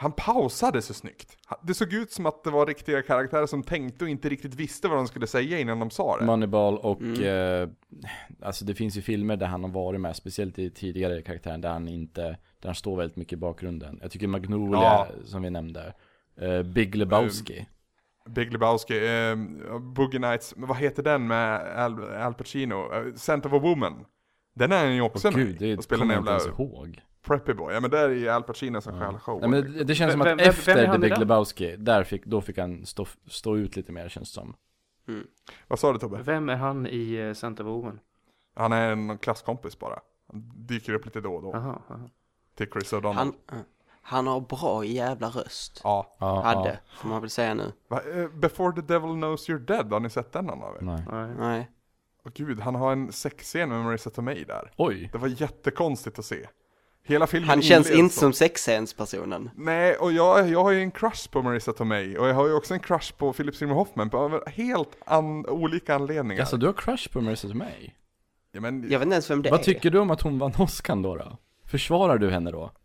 han 0.00 0.12
pausade 0.12 0.82
så 0.82 0.94
snyggt. 0.94 1.36
Det 1.62 1.74
såg 1.74 1.92
ut 1.92 2.12
som 2.12 2.26
att 2.26 2.44
det 2.44 2.50
var 2.50 2.66
riktiga 2.66 3.02
karaktärer 3.02 3.46
som 3.46 3.62
tänkte 3.62 4.04
och 4.04 4.10
inte 4.10 4.28
riktigt 4.28 4.54
visste 4.54 4.88
vad 4.88 4.98
de 4.98 5.06
skulle 5.06 5.26
säga 5.26 5.58
innan 5.58 5.78
de 5.78 5.90
sa 5.90 6.18
det. 6.18 6.24
Moneyball 6.24 6.78
och, 6.78 7.00
Mm. 7.00 7.62
eh, 7.62 7.68
alltså 8.42 8.64
det 8.64 8.74
finns 8.74 8.96
ju 8.96 9.02
filmer 9.02 9.36
där 9.36 9.46
han 9.46 9.64
har 9.64 9.70
varit 9.70 10.00
med, 10.00 10.16
speciellt 10.16 10.58
i 10.58 10.70
tidigare 10.70 11.22
karaktären, 11.22 11.60
där 11.60 11.68
han 11.72 11.88
inte, 11.88 12.22
där 12.60 12.68
han 12.68 12.74
står 12.74 12.96
väldigt 12.96 13.16
mycket 13.16 13.32
i 13.32 13.36
bakgrunden. 13.36 13.98
Jag 14.02 14.10
tycker 14.10 14.26
Magnolia, 14.26 14.80
Ja. 14.82 15.06
som 15.24 15.42
vi 15.42 15.50
nämnde, 15.50 15.94
eh, 16.40 16.62
Big 16.62 16.94
Lebowski. 16.94 17.66
Big 18.28 18.52
Lebowski, 18.52 18.98
eh, 19.06 19.36
Boogie 19.80 20.20
Nights, 20.20 20.54
vad 20.56 20.76
heter 20.76 21.02
den 21.02 21.26
med 21.26 21.60
Al, 21.76 22.04
Al 22.14 22.34
Pacino? 22.34 22.74
Uh, 22.94 23.14
Scent 23.14 23.46
of 23.46 23.52
a 23.52 23.58
Woman. 23.58 24.04
Den 24.54 24.72
är 24.72 24.84
han 24.84 24.94
ju 24.94 25.00
också 25.02 25.28
Åh 25.28 25.36
med 25.36 25.46
gud, 25.58 25.78
det 25.88 25.88
kommer 25.98 26.14
jag 26.14 26.20
inte 26.22 26.30
ens 26.30 26.46
ihåg. 26.46 27.00
Preppy 27.22 27.54
boy. 27.54 27.74
Ja 27.74 27.80
men 27.80 27.90
där 27.90 28.08
är 28.08 28.14
ju 28.14 28.28
Al 28.28 28.42
Pacino 28.42 28.80
som 28.80 29.00
stjäl 29.00 29.18
showen. 29.18 29.50
Nej, 29.50 29.62
men 29.62 29.72
det, 29.72 29.84
det 29.84 29.94
känns 29.94 30.12
som 30.12 30.20
Vem- 30.20 30.32
att 30.34 30.38
vem- 30.38 30.38
vem 30.38 30.48
efter 30.48 30.86
han 30.86 31.00
The 31.00 31.08
Big? 31.08 31.18
Lebowski, 31.18 31.76
där 31.76 32.04
fick, 32.04 32.24
då 32.24 32.40
fick 32.40 32.58
han 32.58 32.86
stå, 32.86 33.06
stå 33.26 33.56
ut 33.56 33.76
lite 33.76 33.92
mer 33.92 34.08
känns 34.08 34.30
det 34.34 34.34
som. 34.34 34.54
Vad 35.68 35.78
sa 35.78 35.92
du 35.92 35.98
Tobbe? 35.98 36.22
Vem 36.22 36.48
är 36.48 36.56
han 36.56 36.86
i 36.86 37.18
uh, 37.18 37.34
Santa 37.34 37.62
Woman? 37.62 38.00
Han 38.54 38.72
är 38.72 38.92
en 38.92 39.18
klasskompis 39.18 39.78
bara. 39.78 40.00
Han 40.32 40.52
dyker 40.54 40.92
upp 40.94 41.04
lite 41.04 41.20
då 41.20 41.34
och 41.34 41.42
då. 41.42 41.54
Aha, 41.54 41.82
aha. 41.90 42.08
Till 42.54 42.66
Chris 42.72 42.92
O'Donnell. 42.92 43.12
Han, 43.14 43.34
han 44.02 44.26
har 44.26 44.40
bra 44.40 44.84
jävla 44.84 45.28
röst. 45.28 45.80
Ja. 45.84 46.16
Ja, 46.18 46.42
Hade, 46.42 46.80
får 46.96 47.08
man 47.08 47.20
väl 47.20 47.30
säga 47.30 47.54
nu. 47.54 47.72
Va, 47.88 48.00
eh, 48.14 48.28
Before 48.28 48.72
the 48.74 48.80
Devil 48.94 49.10
knows 49.10 49.48
you're 49.48 49.58
dead, 49.58 49.92
har 49.92 50.00
ni 50.00 50.10
sett 50.10 50.32
den 50.32 50.44
någon 50.44 50.62
av 50.62 50.74
er? 50.76 50.78
Ja, 50.80 50.86
nej. 50.86 51.04
Nej. 51.10 51.34
Nej. 51.38 51.70
Åh 52.24 52.32
gud, 52.34 52.60
han 52.60 52.74
har 52.74 52.92
en 52.92 53.12
sexscen 53.12 53.68
med 53.68 53.84
Marissa 53.84 54.10
Tomei 54.10 54.44
där. 54.44 54.72
Oj, 54.76 55.08
Det 55.12 55.18
var 55.18 55.28
jättekonstigt 55.28 56.18
att 56.18 56.24
se. 56.24 56.46
Hela 57.02 57.26
filmen 57.26 57.48
Han 57.48 57.62
känns 57.62 57.90
inte 57.90 58.14
som 58.14 58.32
sexscenspersonen. 58.32 59.50
Nej, 59.56 59.96
och 59.96 60.12
jag, 60.12 60.48
jag 60.48 60.62
har 60.62 60.70
ju 60.70 60.80
en 60.82 60.90
crush 60.90 61.30
på 61.30 61.42
Marissa 61.42 61.72
Tomei 61.72 62.18
och 62.18 62.28
jag 62.28 62.34
har 62.34 62.46
ju 62.48 62.54
också 62.54 62.74
en 62.74 62.80
crush 62.80 63.12
på 63.16 63.32
Philip 63.32 63.56
Seymour 63.56 63.76
Hoffman 63.76 64.10
på 64.10 64.42
helt 64.46 64.96
an, 65.06 65.46
olika 65.46 65.94
anledningar. 65.94 66.40
alltså 66.42 66.56
du 66.56 66.66
har 66.66 66.72
crush 66.72 67.08
på 67.12 67.20
Marissa 67.20 67.48
Tomei? 67.48 67.94
ja, 68.52 68.60
men, 68.60 68.82
Jag 68.90 68.98
vet 68.98 69.06
inte 69.06 69.14
ens 69.14 69.30
vem 69.30 69.42
det 69.42 69.50
Vad 69.50 69.60
är. 69.60 69.64
tycker 69.64 69.90
du 69.90 69.98
om 69.98 70.10
att 70.10 70.20
hon 70.20 70.38
vann 70.38 70.52
Oscar 70.58 70.96
då 70.96 71.16
då? 71.16 71.38
Försvarar 71.64 72.18
du 72.18 72.30
henne 72.30 72.50
då? 72.50 72.70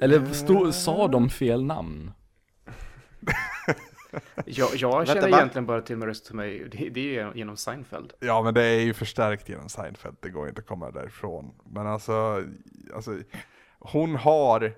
Eller 0.00 0.32
stod, 0.32 0.74
sa 0.74 1.08
de 1.08 1.30
fel 1.30 1.64
namn? 1.64 2.12
Jag, 4.44 4.76
jag 4.76 4.96
Vänta, 4.96 5.12
känner 5.14 5.30
va? 5.30 5.36
egentligen 5.36 5.66
bara 5.66 5.80
till 5.80 5.96
Marissa 5.96 6.28
Tomei, 6.28 6.68
det, 6.70 6.88
det 6.88 7.18
är 7.18 7.34
genom 7.34 7.56
Seinfeld. 7.56 8.12
Ja 8.20 8.42
men 8.42 8.54
det 8.54 8.62
är 8.62 8.80
ju 8.80 8.94
förstärkt 8.94 9.48
genom 9.48 9.68
Seinfeld, 9.68 10.16
det 10.20 10.30
går 10.30 10.48
inte 10.48 10.60
att 10.60 10.66
komma 10.66 10.90
därifrån. 10.90 11.54
Men 11.64 11.86
alltså, 11.86 12.44
alltså 12.94 13.18
hon 13.78 14.16
har 14.16 14.72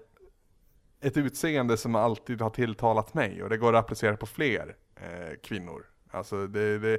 ett 1.01 1.17
utseende 1.17 1.77
som 1.77 1.95
alltid 1.95 2.41
har 2.41 2.51
tilltalat 2.51 3.15
mig 3.15 3.43
och 3.43 3.49
det 3.49 3.57
går 3.57 3.75
att 3.75 3.85
applicera 3.85 4.17
på 4.17 4.27
fler 4.27 4.77
eh, 4.97 5.37
kvinnor. 5.43 5.87
Alltså 6.11 6.47
det, 6.47 6.79
det, 6.79 6.99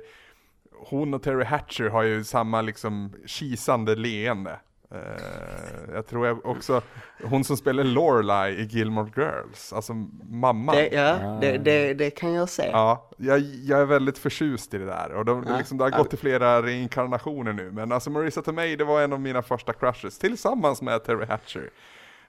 hon 0.71 1.13
och 1.13 1.23
Terry 1.23 1.43
Hatcher 1.43 1.89
har 1.89 2.03
ju 2.03 2.23
samma 2.23 2.61
liksom 2.61 3.13
kisande 3.25 3.95
leende. 3.95 4.59
Eh, 4.91 5.93
jag 5.93 6.07
tror 6.07 6.27
jag 6.27 6.45
också, 6.45 6.81
hon 7.23 7.43
som 7.43 7.57
spelar 7.57 7.83
Lorelai 7.83 8.51
i 8.53 8.63
Gilmore 8.63 9.11
Girls, 9.15 9.73
alltså 9.73 9.93
mamman. 10.29 10.75
Det, 10.75 10.87
ja, 10.87 11.37
det, 11.41 11.57
det, 11.57 11.93
det 11.93 12.09
kan 12.09 12.33
jag 12.33 12.49
se. 12.49 12.69
Ja, 12.71 13.09
jag, 13.17 13.39
jag 13.39 13.79
är 13.81 13.85
väldigt 13.85 14.17
förtjust 14.17 14.73
i 14.73 14.77
det 14.77 14.85
där 14.85 15.11
och 15.11 15.25
de, 15.25 15.45
Ja. 15.47 15.57
liksom, 15.57 15.77
det 15.77 15.83
har 15.83 15.91
gått 16.03 16.13
i 16.13 16.17
flera 16.17 16.61
reinkarnationer 16.63 17.53
nu 17.53 17.71
men 17.71 17.91
alltså 17.91 18.09
Marissa 18.09 18.41
Tomei 18.41 18.75
det 18.75 18.83
var 18.83 19.01
en 19.01 19.13
av 19.13 19.21
mina 19.21 19.41
första 19.41 19.73
crushes 19.73 20.19
tillsammans 20.19 20.81
med 20.81 21.03
Terry 21.03 21.25
Hatcher. 21.25 21.69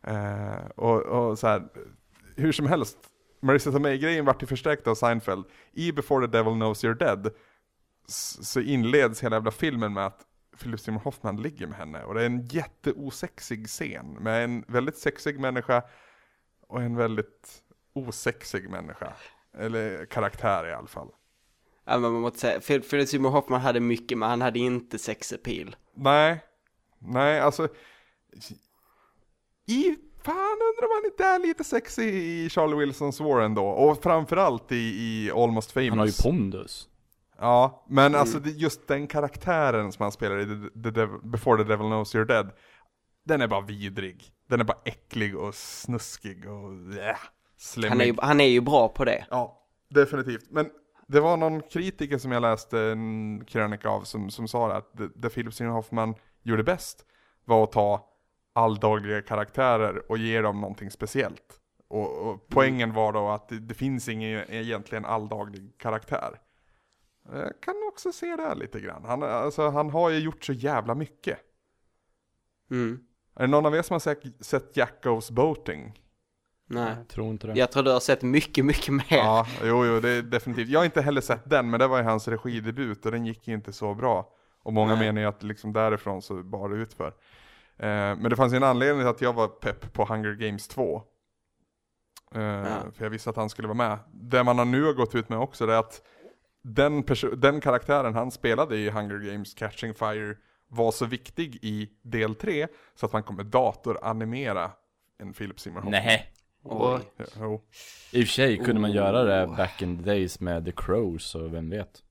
Eh, 0.02 0.70
och, 0.76 1.02
och 1.02 1.38
så 1.38 1.46
här, 1.46 1.62
hur 2.36 2.52
som 2.52 2.66
helst, 2.66 2.98
Marissa 3.42 3.70
Tomei-grejen 3.72 4.24
vart 4.24 4.42
ju 4.42 4.46
förstärkt 4.46 4.86
av 4.86 4.94
Seinfeld. 4.94 5.44
I 5.72 5.92
Before 5.92 6.26
the 6.26 6.32
Devil 6.38 6.54
Knows 6.54 6.84
You're 6.84 6.98
Dead 6.98 7.30
så 8.42 8.60
inleds 8.60 9.22
hela 9.22 9.36
jävla 9.36 9.50
filmen 9.50 9.92
med 9.92 10.06
att 10.06 10.20
Philip 10.58 10.80
Seymour 10.80 11.00
Hoffman 11.02 11.42
ligger 11.42 11.66
med 11.66 11.78
henne 11.78 12.04
och 12.04 12.14
det 12.14 12.22
är 12.22 12.26
en 12.26 12.46
jätteosexig 12.46 13.68
scen 13.68 14.12
med 14.12 14.44
en 14.44 14.64
väldigt 14.68 14.96
sexig 14.96 15.40
människa 15.40 15.82
och 16.68 16.82
en 16.82 16.96
väldigt 16.96 17.62
osexig 17.92 18.70
människa. 18.70 19.12
Eller 19.58 20.06
karaktär 20.06 20.68
i 20.68 20.72
alla 20.72 20.86
fall. 20.86 21.08
Ja, 21.84 21.98
men 21.98 22.12
man 22.12 22.20
måste 22.20 22.38
säga, 22.38 22.58
Phil- 22.60 22.82
Philip 22.90 23.08
Seymour 23.08 23.30
Hoffman 23.30 23.60
hade 23.60 23.80
mycket, 23.80 24.18
men 24.18 24.30
han 24.30 24.40
hade 24.40 24.58
inte 24.58 24.98
sex 24.98 25.32
appeal. 25.32 25.76
Nej, 25.94 26.44
nej 26.98 27.40
alltså. 27.40 27.68
I, 29.66 29.96
fan 30.24 30.58
undrar 30.68 30.84
om 30.84 30.90
han 31.02 31.04
inte 31.04 31.24
är 31.24 31.38
lite 31.38 31.64
sexy 31.64 32.02
i 32.02 32.48
Charlie 32.50 32.76
Wilsons 32.76 33.20
War 33.20 33.40
ändå. 33.40 33.66
Och 33.66 34.02
framförallt 34.02 34.72
i, 34.72 34.76
i 34.76 35.30
Almost 35.30 35.72
Famous. 35.72 35.90
Han 35.90 35.98
har 35.98 36.06
ju 36.06 36.12
pondus. 36.22 36.88
Ja, 37.40 37.84
men 37.88 38.06
Mm. 38.06 38.20
alltså 38.20 38.40
just 38.44 38.88
den 38.88 39.06
karaktären 39.06 39.92
som 39.92 40.02
han 40.02 40.12
spelar 40.12 40.38
i 40.38 40.44
the, 40.44 40.82
the 40.82 40.90
Devil, 40.90 41.18
Before 41.22 41.64
the 41.64 41.68
Devil 41.68 41.86
Knows 41.86 42.14
You're 42.14 42.24
Dead. 42.24 42.50
Den 43.24 43.40
är 43.40 43.46
bara 43.48 43.60
vidrig. 43.60 44.32
Den 44.48 44.60
är 44.60 44.64
bara 44.64 44.78
äcklig 44.84 45.36
och 45.38 45.54
snuskig 45.54 46.48
och 46.50 46.72
äh, 47.02 47.16
slemmig. 47.56 47.90
Han 47.90 48.00
är, 48.00 48.04
ju, 48.04 48.14
han 48.18 48.40
är 48.40 48.48
ju 48.48 48.60
bra 48.60 48.88
på 48.88 49.04
det. 49.04 49.24
Ja, 49.30 49.66
definitivt. 49.88 50.50
Men 50.50 50.70
det 51.06 51.20
var 51.20 51.36
någon 51.36 51.62
kritiker 51.62 52.18
som 52.18 52.32
jag 52.32 52.40
läste 52.42 52.80
en 52.80 53.44
krönika 53.44 53.88
av 53.88 54.02
som, 54.02 54.30
som 54.30 54.48
sa 54.48 54.72
att 54.72 54.96
det, 54.96 55.08
det 55.14 55.28
Philip 55.30 55.54
Seymour 55.54 55.74
Hoffman 55.74 56.14
gjorde 56.42 56.62
bäst 56.62 57.04
var 57.44 57.64
att 57.64 57.72
ta 57.72 58.06
alldagliga 58.52 59.22
karaktärer 59.22 60.10
och 60.10 60.18
ge 60.18 60.40
dem 60.40 60.60
någonting 60.60 60.90
speciellt. 60.90 61.60
Och, 61.88 62.18
och 62.18 62.46
poängen 62.48 62.92
var 62.92 63.12
då 63.12 63.28
att 63.28 63.48
det, 63.48 63.58
det 63.58 63.74
finns 63.74 64.08
ingen 64.08 64.50
egentligen 64.50 65.04
alldaglig 65.04 65.78
karaktär. 65.78 66.40
Jag 67.32 67.60
kan 67.60 67.74
också 67.88 68.12
se 68.12 68.36
det 68.36 68.42
här 68.42 68.54
lite 68.54 68.80
grann. 68.80 69.04
Han, 69.04 69.22
alltså, 69.22 69.68
han 69.68 69.90
har 69.90 70.10
ju 70.10 70.18
gjort 70.18 70.44
så 70.44 70.52
jävla 70.52 70.94
mycket. 70.94 71.38
Mm. 72.70 73.00
Är 73.36 73.40
det 73.40 73.46
någon 73.46 73.66
av 73.66 73.76
er 73.76 73.82
som 73.82 73.94
har 73.94 74.00
sett, 74.00 74.22
sett 74.40 74.76
Jack 74.76 75.04
Goes 75.04 75.30
Boating? 75.30 76.00
Nej. 76.66 76.94
Jag 76.98 77.08
tror 77.08 77.30
inte 77.30 77.46
det. 77.46 77.58
Jag 77.58 77.72
tror 77.72 77.82
du 77.82 77.90
har 77.90 78.00
sett 78.00 78.22
mycket, 78.22 78.64
mycket 78.64 78.94
mer. 78.94 79.04
Ja, 79.08 79.46
jo, 79.64 79.86
jo, 79.86 80.00
det 80.00 80.10
är 80.10 80.22
definitivt. 80.22 80.68
Jag 80.68 80.80
har 80.80 80.84
inte 80.84 81.02
heller 81.02 81.20
sett 81.20 81.50
den, 81.50 81.70
men 81.70 81.80
det 81.80 81.86
var 81.86 81.98
ju 81.98 82.04
hans 82.04 82.28
regidebut 82.28 83.06
och 83.06 83.12
den 83.12 83.26
gick 83.26 83.48
ju 83.48 83.54
inte 83.54 83.72
så 83.72 83.94
bra. 83.94 84.32
Och 84.62 84.72
många 84.72 84.94
Nej. 84.94 85.06
menar 85.06 85.20
ju 85.20 85.26
att 85.26 85.42
liksom 85.42 85.72
därifrån 85.72 86.22
så 86.22 86.34
bar 86.42 86.68
det 86.68 86.76
utför. 86.76 87.06
Eh, 87.76 88.16
men 88.16 88.22
det 88.30 88.36
fanns 88.36 88.52
ju 88.52 88.56
en 88.56 88.62
anledning 88.62 89.00
till 89.02 89.08
att 89.08 89.20
jag 89.20 89.32
var 89.32 89.48
pepp 89.48 89.92
på 89.92 90.04
Hunger 90.04 90.34
Games 90.34 90.68
2. 90.68 91.02
Eh, 92.34 92.40
För 92.92 93.04
jag 93.04 93.10
visste 93.10 93.30
att 93.30 93.36
han 93.36 93.50
skulle 93.50 93.68
vara 93.68 93.76
med. 93.76 93.98
Det 94.12 94.44
man 94.44 94.58
har 94.58 94.64
nu 94.64 94.84
har 94.84 94.92
gått 94.92 95.14
ut 95.14 95.28
med 95.28 95.38
också 95.38 95.66
det 95.66 95.74
är 95.74 95.78
att 95.78 96.02
den, 96.62 97.04
den 97.36 97.60
karaktären 97.60 98.14
han 98.14 98.30
spelade 98.30 98.76
i 98.76 98.90
Hunger 98.90 99.18
Games 99.32 99.54
Catching 99.54 99.94
Fire 99.94 100.36
var 100.68 100.92
så 100.92 101.06
viktig 101.06 101.58
i 101.62 101.90
del 102.02 102.34
3 102.34 102.66
så 102.94 103.06
att 103.06 103.12
man 103.12 103.22
kommer 103.22 103.44
datoranimera 103.44 104.70
en 105.18 105.32
Philip 105.32 105.60
Seymour 105.60 105.80
Hoffman. 105.82 106.02
Nej. 106.02 106.32
Jo. 106.64 107.60
I 108.12 108.22
och 108.22 108.26
för 108.26 108.32
sig 108.32 108.56
kunde 108.58 108.80
man 108.80 108.92
göra 108.92 109.22
det 109.24 109.46
Oh. 109.46 109.56
back 109.56 109.82
in 109.82 109.98
the 109.98 110.04
days 110.10 110.40
med 110.40 110.64
The 110.64 110.72
Crows 110.72 111.34
och 111.34 111.54
vem 111.54 111.70
vet. 111.70 112.02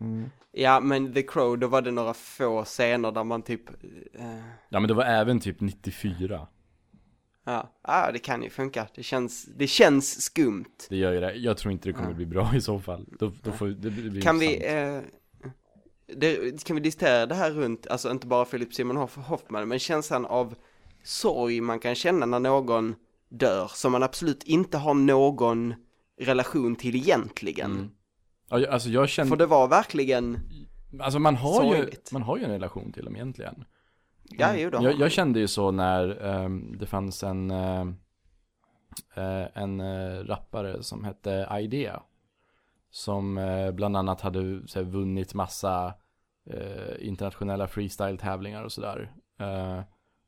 Mm. 0.00 0.30
Ja, 0.52 0.80
men 0.80 1.14
The 1.14 1.22
Crow, 1.22 1.58
då 1.58 1.66
var 1.66 1.82
det 1.82 1.90
några 1.90 2.14
få 2.14 2.64
scener 2.64 3.12
där 3.12 3.24
man 3.24 3.42
typ... 3.42 3.68
eh, 4.14 4.36
Ja 4.68 4.80
men 4.80 4.88
det 4.88 4.94
var 4.94 5.04
även 5.04 5.40
typ 5.40 5.60
94. 5.60 6.46
Ja, 7.46 7.72
ah, 7.82 8.12
det 8.12 8.18
kan 8.18 8.42
ju 8.42 8.50
funka. 8.50 8.88
Det 8.94 9.02
känns, 9.02 9.44
det 9.44 9.66
känns 9.66 10.22
skumt. 10.22 10.76
Det 10.88 10.96
gör 10.96 11.12
ju 11.12 11.20
det. 11.20 11.34
Jag 11.34 11.56
tror 11.56 11.72
inte 11.72 11.88
det 11.88 11.92
kommer 11.92 12.08
Ja. 12.10 12.14
bli 12.14 12.26
bra 12.26 12.50
i 12.54 12.60
så 12.60 12.80
fall. 12.80 13.06
Då, 13.18 13.32
då 13.42 13.52
får, 13.52 13.66
det, 13.66 13.90
det 13.90 14.10
blir 14.10 14.22
Kan 14.22 14.38
vi, 14.38 14.66
eh, 14.66 15.00
det, 16.16 16.64
kan 16.64 16.76
vi 16.76 16.82
diskutera 16.82 17.26
det 17.26 17.34
här 17.34 17.50
runt, 17.50 17.86
alltså 17.86 18.10
inte 18.10 18.26
bara 18.26 18.44
Philip 18.44 18.74
Simon 18.74 18.96
Hoff, 18.96 19.16
Hoffman, 19.16 19.68
men 19.68 19.78
känslan 19.78 20.26
av 20.26 20.54
sorg 21.04 21.60
man 21.60 21.78
kan 21.78 21.94
känna 21.94 22.26
när 22.26 22.40
någon 22.40 22.94
dör, 23.28 23.70
som 23.74 23.92
man 23.92 24.02
absolut 24.02 24.42
inte 24.42 24.78
har 24.78 24.94
någon 24.94 25.74
relation 26.20 26.76
till 26.76 26.96
egentligen. 26.96 27.70
Mm. 27.70 27.90
Alltså 28.70 28.88
jag 28.88 29.08
kände, 29.08 29.30
För 29.30 29.36
det 29.36 29.46
var 29.46 29.68
verkligen, 29.68 30.38
alltså 31.00 31.18
man 31.18 31.36
har 31.36 31.64
ju, 31.64 31.70
sorgligt. 31.80 32.12
man 32.12 32.22
har 32.22 32.36
ju 32.36 32.44
en 32.44 32.50
relation 32.50 32.92
till 32.92 33.04
dem 33.04 33.16
egentligen. 33.16 33.64
Ja 34.30 34.56
jo 34.56 34.70
då. 34.70 34.82
Jag, 34.82 34.94
jag 34.94 35.12
kände 35.12 35.40
ju 35.40 35.48
så 35.48 35.70
när 35.70 36.22
ehm, 36.24 36.78
det 36.78 36.86
fanns 36.86 37.22
en, 37.22 37.50
eh, 37.50 37.86
en 39.54 39.80
eh, 39.80 40.24
rappare 40.24 40.82
som 40.82 41.04
hette 41.04 41.48
Idea. 41.60 42.02
Som 42.90 43.38
eh, 43.38 43.70
bland 43.70 43.96
annat 43.96 44.20
hade 44.20 44.68
så 44.68 44.78
här, 44.78 44.86
vunnit 44.86 45.34
massa 45.34 45.94
internationella 46.98 47.66
freestyle-tävlingar 47.66 48.62
och 48.62 48.72
sådär. 48.72 49.12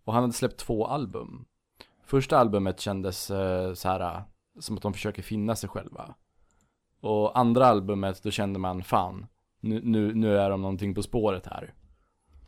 Och 0.05 0.13
han 0.13 0.23
hade 0.23 0.33
släppt 0.33 0.57
två 0.57 0.87
album. 0.87 1.47
Första 2.09 2.39
albumet 2.39 2.81
kändes 2.81 3.31
eh, 3.31 3.73
så 3.75 3.89
här 3.89 4.23
som 4.59 4.77
att 4.77 4.83
de 4.83 4.93
försöker 4.93 5.23
finna 5.23 5.57
sig 5.57 5.69
själva. 5.69 6.15
Och 7.01 7.39
andra 7.39 7.67
albumet, 7.67 8.23
då 8.23 8.31
kände 8.31 8.59
man 8.59 8.83
fan, 8.83 9.27
nu, 9.61 9.81
nu, 9.85 10.15
nu 10.15 10.39
är 10.39 10.51
de 10.51 10.63
någonting 10.63 10.95
på 10.95 11.03
spåret 11.03 11.47
här. 11.47 11.75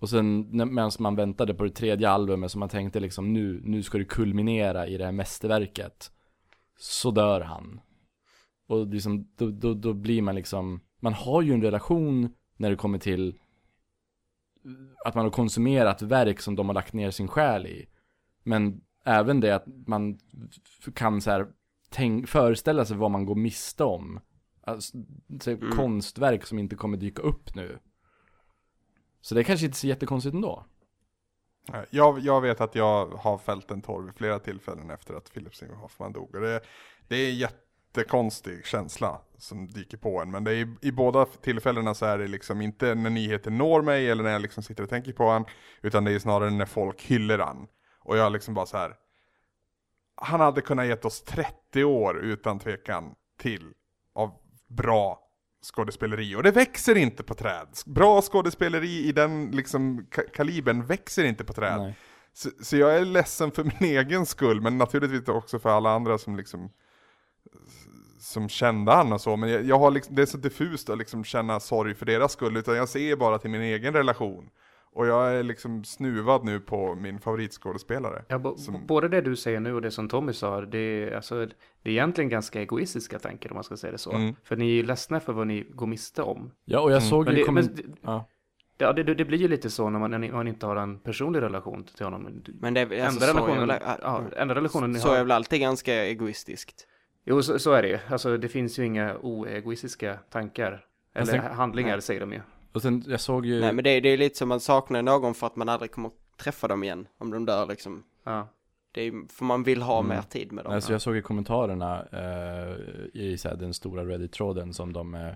Och 0.01 0.11
sen 0.11 0.49
medan 0.75 0.91
man 0.99 1.17
väntade 1.17 1.55
på 1.55 1.65
det 1.65 1.71
tredje 1.71 2.11
albumet 2.11 2.51
så 2.53 2.59
man 2.59 2.69
tänkte 2.69 3.01
liksom 3.01 3.33
nu, 3.33 3.61
nu 3.65 3.83
ska 3.83 3.99
det 3.99 4.05
kulminera 4.05 4.87
i 4.87 4.97
det 4.97 5.05
här 5.05 5.13
mästerverket. 5.13 6.13
Så 6.79 7.11
dör 7.11 7.41
han. 7.41 7.81
Och 8.67 8.87
liksom, 8.87 9.29
då, 9.37 9.51
då, 9.51 9.75
då 9.75 9.93
blir 9.93 10.23
man 10.23 10.35
liksom, 10.35 10.81
man 11.01 11.13
har 11.13 11.43
ju 11.43 11.53
en 11.53 11.63
relation 11.63 12.35
när 12.57 12.71
det 12.71 12.77
kommer 12.77 12.99
till 12.99 13.39
att 15.05 15.15
man 15.15 15.25
har 15.25 15.31
konsumerat 15.31 16.03
verk 16.03 16.41
som 16.41 16.57
de 16.57 16.67
har 16.67 16.75
lagt 16.75 16.93
ner 16.93 17.11
sin 17.11 17.29
själ 17.29 17.67
i. 17.67 17.89
Men 18.43 18.81
även 19.05 19.41
det 19.41 19.55
att 19.55 19.65
man 19.87 20.19
kan 20.95 21.21
så 21.21 21.31
här 21.31 21.47
tänk, 21.91 22.29
föreställa 22.29 22.85
sig 22.85 22.97
vad 22.97 23.11
man 23.11 23.25
går 23.25 23.35
miste 23.35 23.85
om. 23.85 24.21
Alltså, 24.63 24.97
Mm. 25.47 25.77
konstverk 25.77 26.47
som 26.47 26.59
inte 26.59 26.77
kommer 26.77 26.97
dyka 26.97 27.23
upp 27.23 27.55
nu. 27.55 27.79
Så 29.21 29.35
det 29.35 29.41
är 29.41 29.45
kanske 29.45 29.67
inte 29.67 29.79
så 29.79 29.87
jättekonstigt 29.87 30.35
ändå. 30.35 30.65
Jag, 31.91 32.19
jag 32.19 32.41
vet 32.41 32.61
att 32.61 32.75
jag 32.75 33.07
har 33.07 33.39
fällt 33.39 33.71
en 33.71 33.83
torv 33.83 34.05
vid 34.05 34.15
flera 34.15 34.39
tillfällen 34.39 34.91
efter 34.91 35.15
att 35.15 35.33
Philip 35.33 35.55
Seymour 35.55 35.77
Hoffman 35.77 36.13
dog. 36.13 36.35
Och 36.35 36.41
det, 36.41 36.61
det 37.09 37.17
är 37.17 37.31
en 37.31 37.37
jättekonstig 37.37 38.67
känsla 38.67 39.21
som 39.39 39.69
dyker 39.69 39.97
på 39.97 40.21
en. 40.21 40.31
Men 40.31 40.45
det 40.45 40.55
är, 40.55 40.77
i 40.81 40.93
båda 40.93 41.25
tillfällena 41.25 41.95
så 41.95 42.07
är 42.07 42.19
det 42.19 42.29
liksom 42.29 42.61
inte 42.61 42.95
när 42.95 43.11
nyheten 43.11 43.59
når 43.59 43.83
mig 43.83 44.11
eller 44.11 44.23
när 44.23 44.31
jag 44.31 44.43
liksom 44.43 44.63
sitter 44.63 44.83
och 44.83 44.91
tänker 44.91 45.13
på 45.13 45.29
han. 45.29 45.45
Utan 45.83 46.05
det 46.05 46.13
är 46.13 46.19
snarare 46.19 46.51
när 46.51 46.67
folk 46.67 47.03
hyllar 47.03 47.39
han. 47.39 47.67
Och 47.99 48.17
jag 48.17 48.33
liksom 48.33 48.55
bara 48.55 48.67
så 48.67 48.77
här. 48.77 48.95
Han 50.15 50.41
hade 50.41 50.61
kunnat 50.61 50.87
gett 50.87 51.05
oss 51.05 51.23
30 51.23 51.85
år 51.85 52.19
utan 52.19 52.59
tvekan 52.59 53.15
till 53.39 53.73
av 54.15 54.33
bra 54.69 55.30
skådespeleri. 55.63 56.37
Och 56.37 56.43
det 56.43 56.51
växer 56.51 56.97
inte 56.97 57.23
på 57.23 57.35
träd. 57.35 57.69
Bra 57.87 58.23
skådespeleri 58.23 59.09
i 59.09 59.13
den 59.13 59.51
liksom 59.51 60.01
ka- 60.11 60.31
kalibern 60.35 60.87
växer 60.87 61.25
inte 61.25 61.45
på 61.45 61.53
träd. 61.53 61.79
Så, 62.33 62.51
så 62.63 62.77
jag 62.77 62.97
är 62.97 63.05
ledsen 63.05 63.51
för 63.51 63.65
min 63.65 63.77
egen 63.99 64.27
skull, 64.27 64.61
men 64.61 64.79
naturligtvis 64.79 65.29
också 65.29 65.59
för 65.59 65.71
alla 65.71 65.91
andra 65.91 66.19
som 66.19 66.37
liksom 66.37 66.71
som 68.19 68.49
kände 68.49 68.93
han 68.93 69.13
och 69.13 69.21
så, 69.21 69.37
men 69.37 69.49
jag, 69.51 69.65
jag 69.65 69.79
har 69.79 69.91
liksom, 69.91 70.15
det 70.15 70.23
är 70.23 70.27
så 70.27 70.37
diffust 70.39 70.91
att 70.91 70.99
liksom 70.99 71.25
känna 71.25 71.61
sorg 71.61 71.95
för 71.95 72.07
deras 72.07 72.33
skull, 72.33 72.57
utan 72.57 72.77
jag 72.77 72.89
ser 72.89 73.17
bara 73.17 73.39
till 73.39 73.51
min 73.51 73.61
egen 73.61 73.95
relation. 73.95 74.51
Och 74.93 75.07
jag 75.07 75.35
är 75.35 75.43
liksom 75.43 75.85
snuvad 75.85 76.45
nu 76.45 76.61
på 76.61 76.95
min 76.95 77.19
favoritskådespelare. 77.21 78.25
Ja, 78.29 78.55
Som- 78.57 78.87
Både 78.87 79.09
det 79.09 79.21
du 79.21 79.37
säger 79.37 79.61
nu 79.61 79.75
och 79.75 79.83
det 79.83 79.91
som 79.91 80.09
Tommy 80.09 80.33
sa, 80.33 80.61
det 80.61 80.79
är, 80.79 81.17
alltså, 81.17 81.47
det 81.83 81.91
är 81.91 81.93
egentligen 81.93 82.29
ganska 82.31 82.61
egoistiska 82.61 83.19
tankar 83.19 83.51
om 83.51 83.55
man 83.55 83.65
ska 83.65 83.77
säga 83.77 83.93
det 83.93 83.99
så. 83.99 84.13
Mm. 84.13 84.35
För 84.45 84.57
ni 84.57 84.65
är 84.71 84.75
ju 84.75 84.83
ledsna 84.83 85.21
för 85.21 85.33
vad 85.33 85.47
ni 85.47 85.67
går 85.71 85.87
miste 85.87 86.23
om. 86.23 86.51
Ja, 86.65 86.81
och 86.81 86.91
jag 86.91 86.97
Mm. 86.99 87.09
såg 87.09 87.25
Men 87.25 87.37
ju 87.37 87.45
det, 87.45 87.53
men, 87.53 87.65
det, 87.75 87.83
ja. 88.03 88.29
ja, 88.79 88.93
det, 88.93 89.03
det 89.03 89.25
blir 89.25 89.39
ju 89.39 89.49
lite 89.49 89.71
så 89.71 89.91
när 89.91 89.99
man, 89.99 90.11
när 90.11 90.33
man 90.33 90.49
inte 90.49 90.67
har 90.67 90.77
en 90.77 90.99
personlig 90.99 91.41
relation 91.43 91.85
till 91.85 92.05
honom. 92.07 92.43
Men 92.61 92.75
det 92.75 92.81
är 92.81 92.85
alltså, 92.85 92.97
enda, 92.97 93.21
så 93.21 93.27
relationen, 93.27 93.69
väl- 93.69 93.81
ja, 94.03 94.23
enda 94.37 94.55
relationen 94.55 94.93
ni 94.93 94.99
Så 94.99 95.09
har. 95.09 95.17
är 95.17 95.23
väl 95.23 95.31
alltid 95.33 95.61
ganska 95.61 95.95
egoistiskt. 96.07 96.87
Jo, 97.25 97.43
så, 97.43 97.59
så 97.59 97.73
är 97.73 97.83
det 97.83 97.89
ju. 97.89 97.99
Alltså, 98.09 98.37
det 98.37 98.49
finns 98.49 98.79
ju 98.79 98.85
inga 98.87 99.17
oegoistiska 99.23 100.19
tankar. 100.31 100.85
Eller 101.15 101.33
tänk- 101.33 101.45
handlingar 101.45 101.93
nej. 101.93 102.03
säger 102.03 102.21
de 102.21 102.33
ju. 102.33 102.41
Och 102.73 102.83
sen, 102.83 103.05
jag 103.09 103.21
såg 103.21 103.47
ju, 103.47 103.61
Nej 103.61 103.73
men 103.73 103.85
det, 103.85 104.01
det 104.01 104.09
är 104.09 104.17
lite 104.17 104.39
som 104.39 104.49
man 104.49 104.61
saknar 104.61 105.03
någon 105.03 105.35
för 105.35 105.47
att 105.47 105.57
man 105.57 105.69
aldrig 105.69 105.93
kommer 105.93 106.11
träffa 106.37 106.69
dem 106.69 106.85
igen 106.85 107.09
om 107.19 107.31
de 107.31 107.47
dör 107.47 107.67
liksom. 107.67 108.05
Ja. 108.25 108.49
Det 108.93 109.03
är, 109.03 109.29
för 109.29 109.45
man 109.45 109.63
vill 109.63 109.83
ha 109.83 109.99
Mm. 109.99 110.09
mer 110.17 110.23
tid 110.23 110.53
med 110.53 110.65
dem. 110.65 110.73
Alltså 110.75 110.93
jag 110.93 111.03
såg 111.03 111.17
i 111.17 111.23
kommentarerna 111.23 112.07
eh, 112.13 112.77
i 113.15 113.37
så 113.39 113.49
här, 113.49 113.57
den 113.57 113.75
stora 113.75 114.05
Reddit-tråden 114.05 114.75
som 114.75 114.93
de 114.93 115.15
eh, 115.15 115.33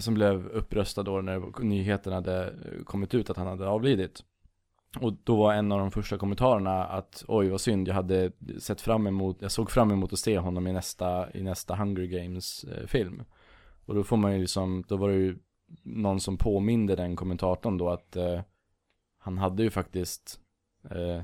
som 0.00 0.14
blev 0.14 0.46
uppröstad 0.46 1.02
då 1.02 1.20
när 1.20 1.62
nyheten 1.62 2.12
hade 2.12 2.54
kommit 2.84 3.14
ut 3.14 3.30
att 3.30 3.36
han 3.36 3.46
hade 3.46 3.68
avlidit. 3.68 4.24
Och 5.00 5.12
då 5.24 5.36
var 5.36 5.54
en 5.54 5.72
av 5.72 5.78
de 5.78 5.90
första 5.90 6.18
kommentarerna 6.18 6.84
att 6.84 7.24
oj 7.28 7.48
vad 7.48 7.60
synd, 7.60 7.88
jag 7.88 7.94
hade 7.94 8.32
sett 8.58 8.80
fram 8.80 9.06
emot, 9.06 9.36
jag 9.40 9.52
såg 9.52 9.70
fram 9.70 9.90
emot 9.90 10.12
att 10.12 10.18
se 10.18 10.38
honom 10.38 10.66
i 10.66 10.72
nästa, 10.72 11.32
i 11.32 11.42
nästa 11.42 11.76
Hunger 11.76 12.04
Games 12.04 12.64
eh. 12.64 13.10
Och 13.86 13.94
då 13.94 14.04
får 14.04 14.16
man 14.16 14.32
ju 14.32 14.40
liksom, 14.40 14.84
då 14.88 14.96
var 14.96 15.08
det 15.08 15.14
ju 15.14 15.38
någon 15.82 16.20
som 16.20 16.36
påminde 16.38 16.96
den 16.96 17.16
kommentatorn 17.16 17.78
då 17.78 17.88
att 17.90 18.16
eh, 18.16 18.40
han 19.18 19.38
hade 19.38 19.62
ju 19.62 19.70
faktiskt 19.70 20.40
eh, 20.90 21.22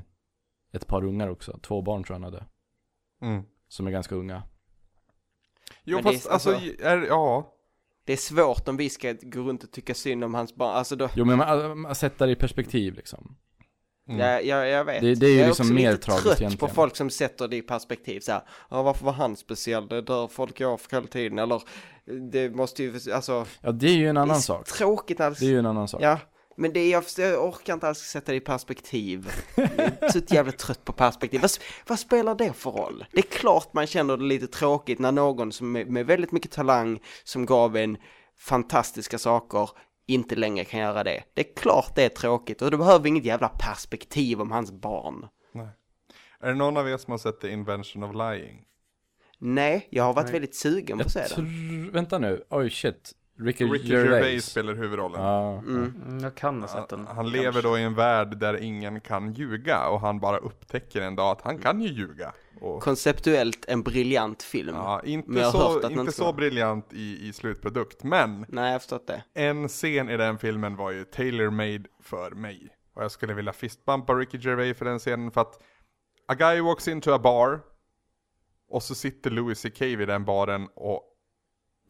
ett 0.71 0.87
par 0.87 1.03
ungar 1.05 1.27
också, 1.29 1.59
två 1.61 1.81
barn 1.81 2.03
tror 2.03 2.15
jag 2.15 2.23
han 2.23 2.33
hade. 2.33 2.45
Mm. 3.21 3.43
Som 3.67 3.87
är 3.87 3.91
ganska 3.91 4.15
unga. 4.15 4.43
Jo 5.83 5.97
Men 5.97 6.03
det 6.03 6.09
är- 6.09 6.13
fast 6.13 6.27
alltså, 6.27 6.53
alltså- 6.53 6.83
är, 6.83 6.97
ja. 7.07 7.53
Det 8.03 8.13
är 8.13 8.17
svårt 8.17 8.67
om 8.67 8.77
vi 8.77 8.89
ska 8.89 9.13
gå 9.21 9.41
runt 9.41 9.63
och 9.63 9.71
tycka 9.71 9.93
synd 9.93 10.23
om 10.23 10.33
hans 10.33 10.55
barn. 10.55 10.75
Alltså 10.75 10.95
då, 10.95 11.09
Jo 11.15 11.25
men 11.25 11.37
man, 11.37 11.79
man 11.79 11.95
sätter 11.95 12.25
det 12.27 12.31
i 12.31 12.35
perspektiv 12.35 12.93
liksom. 12.95 13.37
Mm. 14.09 14.19
jag, 14.19 14.45
jag, 14.45 14.69
jag 14.69 14.85
vet. 14.85 15.01
Det- 15.01 15.15
det 15.15 15.25
är 15.25 15.29
ju 15.29 15.35
jag 15.35 15.43
är 15.43 15.47
liksom 15.47 15.65
också 15.65 15.73
mer 15.73 15.95
tragiskt 15.95 16.23
trött 16.25 16.37
på 16.37 16.43
egentligen. 16.43 16.75
folk 16.75 16.95
som 16.95 17.09
sätter 17.09 17.47
det 17.47 17.55
i 17.57 17.61
perspektiv 17.61 18.19
så 18.19 18.31
här. 18.31 18.41
Ja, 18.69 18.81
varför 18.83 19.05
var 19.05 19.11
han 19.13 19.35
speciell? 19.35 19.87
Det 19.87 20.01
dör 20.01 20.27
folk 20.27 20.61
av 20.61 20.81
hela 20.91 21.07
tiden. 21.07 21.39
Eller, 21.39 21.61
det 22.31 22.55
måste 22.55 22.83
ju, 22.83 22.99
alltså. 23.13 23.45
Ja 23.61 23.71
det 23.71 23.87
är 23.87 23.95
ju 23.95 24.09
en 24.09 24.17
är 24.17 24.21
annan 24.21 24.41
sak. 24.41 24.67
Tråkigt 24.67 25.19
när 25.19 25.29
Det 25.39 25.45
är 25.45 25.49
ju 25.49 25.59
en 25.59 25.65
annan 25.65 25.87
sak. 25.87 26.01
Ja, 26.03 26.19
men 26.57 26.73
det 26.73 26.79
är, 26.79 26.91
jag, 26.91 27.03
jag 27.17 27.45
orkar 27.45 27.73
inte 27.73 27.87
alls 27.87 27.99
sätta 27.99 28.31
det 28.31 28.35
i 28.35 28.39
perspektiv. 28.39 29.31
Jag 29.55 29.65
är 29.79 30.09
så 30.11 30.19
jävla 30.27 30.51
trött 30.51 30.85
på 30.85 30.93
perspektiv. 30.93 31.41
Vad, 31.41 31.51
vad 31.87 31.99
spelar 31.99 32.35
det 32.35 32.53
för 32.53 32.71
roll? 32.71 33.05
Det 33.11 33.17
är 33.17 33.21
klart 33.31 33.73
man 33.73 33.87
känner 33.87 34.17
det 34.17 34.23
lite 34.23 34.47
tråkigt 34.47 34.99
när 34.99 35.11
någon 35.11 35.51
som 35.51 35.71
med, 35.71 35.87
med 35.87 36.05
väldigt 36.05 36.31
mycket 36.31 36.51
talang, 36.51 36.99
som 37.23 37.45
gav 37.45 37.77
en 37.77 37.97
fantastiska 38.39 39.17
saker, 39.17 39.69
inte 40.07 40.35
längre 40.35 40.65
kan 40.65 40.79
göra 40.79 41.03
det. 41.03 41.23
Det 41.33 41.49
är 41.49 41.55
klart 41.55 41.95
det 41.95 42.03
är 42.03 42.09
tråkigt 42.09 42.61
och 42.61 42.71
du 42.71 42.77
behöver 42.77 43.07
inget 43.07 43.25
jävla 43.25 43.49
perspektiv 43.49 44.41
om 44.41 44.51
hans 44.51 44.71
barn. 44.71 45.27
Nej. 45.53 45.69
Är 46.39 46.47
det 46.47 46.55
någon 46.55 46.77
av 46.77 46.89
er 46.89 46.97
som 46.97 47.11
har 47.11 47.17
sett 47.17 47.41
The 47.41 47.49
Invention 47.49 48.03
of 48.03 48.15
Lying? 48.15 48.63
Nej, 49.39 49.87
jag 49.89 50.03
har 50.03 50.13
varit 50.13 50.25
Nej. 50.25 50.33
väldigt 50.33 50.55
sugen 50.55 50.97
på 50.97 51.03
att 51.03 51.11
se 51.11 51.23
den. 51.35 51.91
vänta 51.91 52.19
nu, 52.19 52.43
oj 52.49 52.69
shit. 52.69 53.11
Ricky, 53.39 53.65
Ricky 53.65 53.87
Gervais. 53.87 54.05
Gervais 54.11 54.45
spelar 54.45 54.73
huvudrollen. 54.73 55.21
Ja, 55.21 55.57
Mm. 55.57 55.93
Mm, 56.07 56.19
jag 56.23 56.35
kan 56.35 56.61
ha 56.61 56.67
sett 56.67 56.89
den. 56.89 57.07
Han, 57.07 57.15
han 57.15 57.29
lever 57.29 57.61
då 57.61 57.77
i 57.77 57.83
en 57.83 57.95
värld 57.95 58.37
där 58.37 58.63
ingen 58.63 59.01
kan 59.01 59.33
ljuga 59.33 59.87
och 59.87 60.01
han 60.01 60.19
bara 60.19 60.37
upptäcker 60.37 61.01
en 61.01 61.15
dag 61.15 61.31
att 61.31 61.41
han 61.41 61.57
kan 61.57 61.81
ju 61.81 61.89
ljuga. 61.89 62.33
Och, 62.61 62.81
Konceptuellt 62.83 63.65
en 63.67 63.83
briljant 63.83 64.43
film. 64.43 64.75
ja, 64.75 65.01
inte 65.03 65.51
så, 65.51 65.89
inte 65.89 66.11
så 66.11 66.33
briljant 66.33 66.93
i, 66.93 67.27
i 67.27 67.33
slutprodukt, 67.33 68.03
men 68.03 68.45
Nej, 68.49 68.65
jag 68.65 68.71
har 68.71 68.79
förstått 68.79 69.07
det. 69.07 69.23
en 69.33 69.67
scen 69.67 70.09
i 70.09 70.17
den 70.17 70.37
filmen 70.37 70.75
var 70.75 70.91
ju 70.91 71.03
tailor-made 71.03 71.83
för 72.03 72.31
mig. 72.31 72.69
Och 72.95 73.03
jag 73.03 73.11
skulle 73.11 73.33
vilja 73.33 73.53
fistbumpa 73.53 74.13
Ricky 74.13 74.37
Gervais 74.37 74.77
för 74.77 74.85
den 74.85 74.99
scenen 74.99 75.31
för 75.31 75.41
att 75.41 75.59
A 76.27 76.33
guy 76.35 76.61
walks 76.61 76.87
into 76.87 77.11
a 77.11 77.19
bar 77.19 77.59
och 78.69 78.83
så 78.83 78.95
sitter 78.95 79.29
Louis 79.31 79.61
CK 79.63 79.81
vid 79.81 80.07
den 80.07 80.25
baren 80.25 80.67
och 80.75 81.06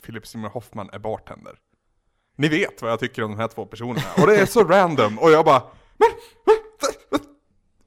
Philip 0.08 0.28
Seymour 0.28 0.49
Hoffman 0.49 0.89
är 0.93 0.99
bartender. 0.99 1.55
Ni 2.38 2.47
vet 2.47 2.82
vad 2.82 2.91
jag 2.91 2.99
tycker 2.99 3.24
om 3.24 3.32
de 3.32 3.38
här 3.38 3.47
två 3.47 3.66
personerna 3.66 4.08
och 4.18 4.28
det 4.28 4.36
är 4.36 4.45
så 4.45 4.64
random 4.64 5.20
och 5.20 5.32
jag 5.32 5.45
bara 5.45 5.64
men, 5.97 6.10
men, 6.45 6.55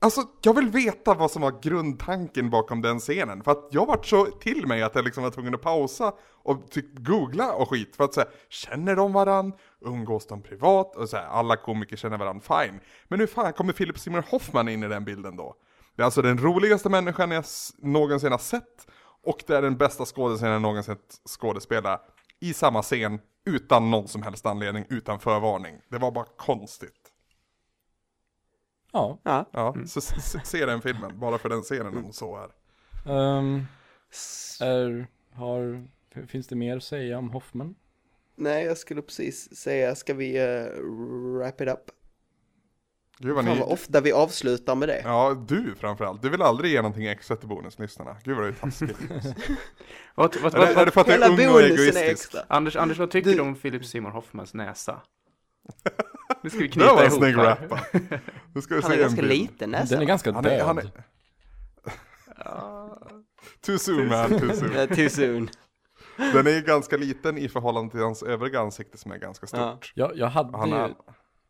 Alltså 0.03 0.23
jag 0.43 0.55
vill 0.55 0.69
veta 0.69 1.15
vad 1.15 1.31
som 1.31 1.43
var 1.43 1.61
grundtanken 1.63 2.51
bakom 2.51 2.83
den 2.83 2.99
scenen 2.99 3.43
för 3.43 3.51
att 3.51 3.69
jag 3.71 3.87
vart 3.87 4.07
så 4.07 4.27
till 4.27 4.67
mig 4.67 4.83
att 4.83 4.95
jag 4.95 5.05
liksom 5.05 5.23
var 5.23 5.31
tvungen 5.31 5.55
att 5.55 5.63
pausa 5.63 6.13
och 6.43 6.71
typ 6.71 6.99
googla 6.99 7.53
och 7.53 7.71
skit 7.71 7.97
för 7.97 8.05
att 8.05 8.15
säga 8.15 8.27
känner 8.49 8.97
de 8.97 9.13
varann? 9.13 9.53
Umgås 9.81 10.27
de 10.27 10.43
privat? 10.43 10.97
Och 10.97 11.09
så 11.09 11.17
här, 11.17 11.27
alla 11.27 11.57
komiker 11.57 11.97
känner 11.97 12.19
varann, 12.19 12.41
fine. 12.41 12.81
Men 13.09 13.21
hur 13.21 13.27
fan 13.27 13.53
kommer 13.53 13.73
Philip 13.73 13.99
Seymour 13.99 14.25
Hoffman 14.31 14.69
in 14.69 14.83
i 14.83 14.89
den 14.89 15.05
bilden 15.05 15.37
då? 15.37 15.55
Det 15.97 16.03
är 16.03 16.05
alltså 16.05 16.23
den 16.23 16.39
roligaste 16.39 16.89
människan 16.89 17.31
jag 17.31 17.45
någonsin 17.79 18.33
har 18.33 18.39
sett 18.39 18.87
och 19.23 19.43
det 19.47 19.57
är 19.57 19.63
den 19.63 19.77
bästa 19.77 20.05
skådespelaren 20.05 20.53
jag 20.53 20.63
någonsin 20.63 20.95
sett 20.97 21.21
skådespela 21.29 22.01
i 22.41 22.55
samma 22.55 22.83
scen 22.83 23.21
utan 23.45 23.91
någon 23.91 24.09
som 24.09 24.23
helst 24.23 24.47
anledning, 24.47 24.85
utan 24.89 25.21
förvarning. 25.21 25.81
Det 25.89 25.99
var 25.99 26.11
bara 26.11 26.25
konstigt. 26.37 27.13
ja. 28.93 29.19
Ja. 29.23 29.47
Ja, 29.53 29.75
så 29.87 29.99
s- 29.99 30.13
s- 30.17 30.37
se 30.45 30.67
den 30.67 30.81
filmen, 30.83 31.19
bara 31.21 31.39
för 31.39 31.49
den 31.49 31.63
scenen 31.63 31.95
hon 32.03 32.13
så 32.13 32.37
här. 32.37 32.51
Ehm, 33.15 33.65
är, 34.61 35.07
har, 35.35 35.87
finns 36.27 36.47
det 36.49 36.57
mer 36.57 36.77
att 36.77 36.85
säga 36.85 37.19
om 37.19 37.31
Hoffman? 37.31 37.75
Nej, 38.35 38.65
jag 38.65 38.79
skulle 38.79 39.03
precis 39.03 39.57
säga, 39.57 39.95
ska 39.95 40.15
vi 40.15 40.41
uh, 40.41 41.37
wrap 41.39 41.61
it 41.61 41.69
up? 41.69 41.91
Gud 43.23 43.35
vad 43.35 43.45
Fan 43.45 43.55
ni... 43.55 43.61
vad 43.61 43.69
ofta 43.73 44.01
vi 44.01 44.13
avslutar 44.13 44.75
med 44.75 44.89
det. 44.89 45.01
Ja, 45.05 45.45
du 45.49 45.75
framförallt. 45.75 46.23
Du 46.23 46.29
vill 46.29 46.43
aldrig 46.43 46.73
ge 46.73 46.79
någonting 46.83 47.07
extra 47.07 47.37
till 47.37 47.49
bonuslyssnarna. 47.49 48.17
Gud 48.25 48.37
vad 48.37 48.45
du 48.45 48.49
är 48.49 48.53
taskig. 48.53 48.97
Vad, 50.15 50.37
vad, 50.43 50.53
det, 50.53 50.59
är 50.67 50.75
vad, 50.75 50.87
det 50.87 50.91
för 50.91 51.01
att 51.01 51.07
du 51.07 51.13
Hela 51.13 51.27
är 51.27 51.31
ung 51.31 51.55
och 51.55 51.61
egoistisk? 51.63 51.97
extra. 52.01 52.41
Anders, 52.49 52.77
Anders, 52.77 52.99
vad 52.99 53.11
tycker 53.11 53.31
Du- 53.31 53.37
du 53.37 53.43
om 53.43 53.55
Philip 53.55 53.85
Seymour 53.87 54.11
Hoffmans 54.11 54.55
näsa? 54.55 55.01
Nu 56.43 56.51
ska 56.51 56.59
vi 56.59 56.67
Det 56.67 56.73
knyta 56.73 56.95
var 56.95 57.03
en 57.03 57.07
ihop 57.09 57.19
snygg 57.19 57.37
rappa. 57.37 57.81
Nu 58.55 58.61
ska 58.63 58.75
vi 58.75 58.83
Han 58.83 58.93
är 58.93 58.97
ganska 58.97 59.23
bild. 59.23 59.33
liten 59.33 59.71
näsa. 59.71 59.95
Den 59.95 60.03
är 60.03 60.07
ganska 60.07 60.33
Han 60.33 60.45
är, 60.45 60.51
död. 60.51 60.67
han 60.67 60.79
är... 60.79 60.91
Too 63.67 63.79
soon 63.79 64.09
man, 64.09 64.29
too 64.39 64.55
soon. 64.57 64.89
Too 64.97 65.09
soon. 65.09 65.49
Den 66.17 66.47
är 66.47 66.51
ju 66.51 66.61
ganska 66.61 66.97
liten 66.97 67.39
i 67.39 67.49
förhållande 67.49 67.91
till 67.91 68.01
hans 68.01 68.23
övriga 68.23 68.61
ansikte 68.61 68.99
som 68.99 69.13
är 69.13 69.19
ganska 69.19 69.47
stort. 69.47 69.93
Jag, 69.95 70.13
jag, 70.17 70.27
hade 70.27 70.59
Han 70.59 70.69
ju, 70.69 70.75
är... 70.77 70.95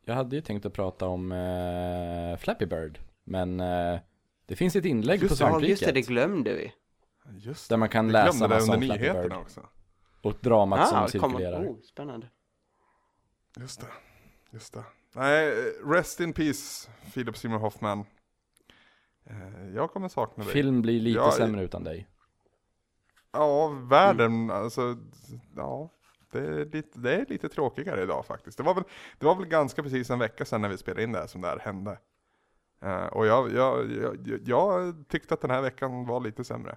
jag 0.05 0.15
hade 0.15 0.37
ju 0.37 0.43
tänkt 0.43 0.67
att 0.67 0.73
prata 0.73 1.07
om 1.07 1.33
eh, 1.33 2.37
Flappy 2.39 2.67
Bird. 2.67 2.99
Men 3.25 3.61
eh, 3.61 3.99
det 4.47 4.57
finns 4.57 4.77
ett 4.77 4.85
inlägg 4.85 5.23
Just 5.23 5.41
på 5.41 5.45
det, 5.47 5.51
Ja, 5.53 5.61
just 5.69 5.85
det, 5.85 5.93
det 5.93 6.01
glömde 6.03 6.55
vi. 6.55 6.73
Just 7.39 7.69
Där 7.69 7.77
man 7.77 7.89
kan 7.89 8.05
Jag 8.07 8.13
läsa 8.13 8.49
det 8.49 8.55
massa 8.55 8.63
under 8.73 8.77
om 8.77 8.83
Flappy 8.83 9.01
Bird. 9.03 9.13
nyheterna 9.13 9.39
också. 9.39 9.61
Och 10.23 10.35
dramat 10.41 10.89
som 10.89 10.99
Ah, 10.99 11.07
det 11.13 11.19
kommer- 11.19 11.39
cirkulerar. 11.39 11.65
Oh, 11.69 11.81
spännande. 11.81 12.27
Just 13.61 13.81
det, 13.81 13.87
just 14.51 14.75
det. 14.75 14.85
Nej, 15.15 15.51
rest 15.85 16.21
in 16.21 16.33
peace, 16.33 16.91
Philip 17.15 17.37
Seymour 17.37 17.59
Hoffman. 17.59 18.05
Eh, 19.27 19.69
Jag 19.75 19.91
kommer 19.93 20.09
sakna 20.09 20.45
dig. 20.45 20.53
Film 20.53 20.83
blir 20.83 21.01
lite 21.01 21.19
Ja, 21.19 21.33
sämre 21.33 21.63
utan 21.63 21.85
dig. 21.85 22.07
Ja, 23.33 23.69
världen, 23.69 24.51
alltså, 24.51 24.97
ja. 25.57 25.91
Det 26.33 26.39
är, 26.39 26.65
lite, 26.65 26.99
det 26.99 27.15
är 27.15 27.27
lite 27.29 27.49
tråkigare 27.49 28.03
idag 28.03 28.27
faktiskt. 28.27 28.59
Det 28.59 28.65
var, 28.65 28.75
väl, 28.75 28.85
det 29.19 29.27
var 29.27 29.35
väl 29.35 29.47
ganska 29.47 29.83
precis 29.83 30.11
en 30.11 30.19
vecka 30.19 30.45
sedan 30.45 30.61
när 30.61 30.69
vi 30.69 30.79
spelade 30.79 31.03
in 31.03 31.13
det 31.13 31.19
här 31.19 31.27
som 31.27 31.41
det 31.41 31.49
här 31.49 31.59
hände. 31.59 31.99
Uh, 32.85 33.07
och 33.07 33.27
jag, 33.27 33.53
jag, 33.53 33.93
jag, 33.93 34.41
jag, 34.45 34.95
tyckte 35.09 35.35
att 35.35 35.41
den 35.41 35.51
här 35.51 35.63
veckan 35.63 36.07
var 36.07 36.21
lite 36.21 36.45
sämre. 36.45 36.77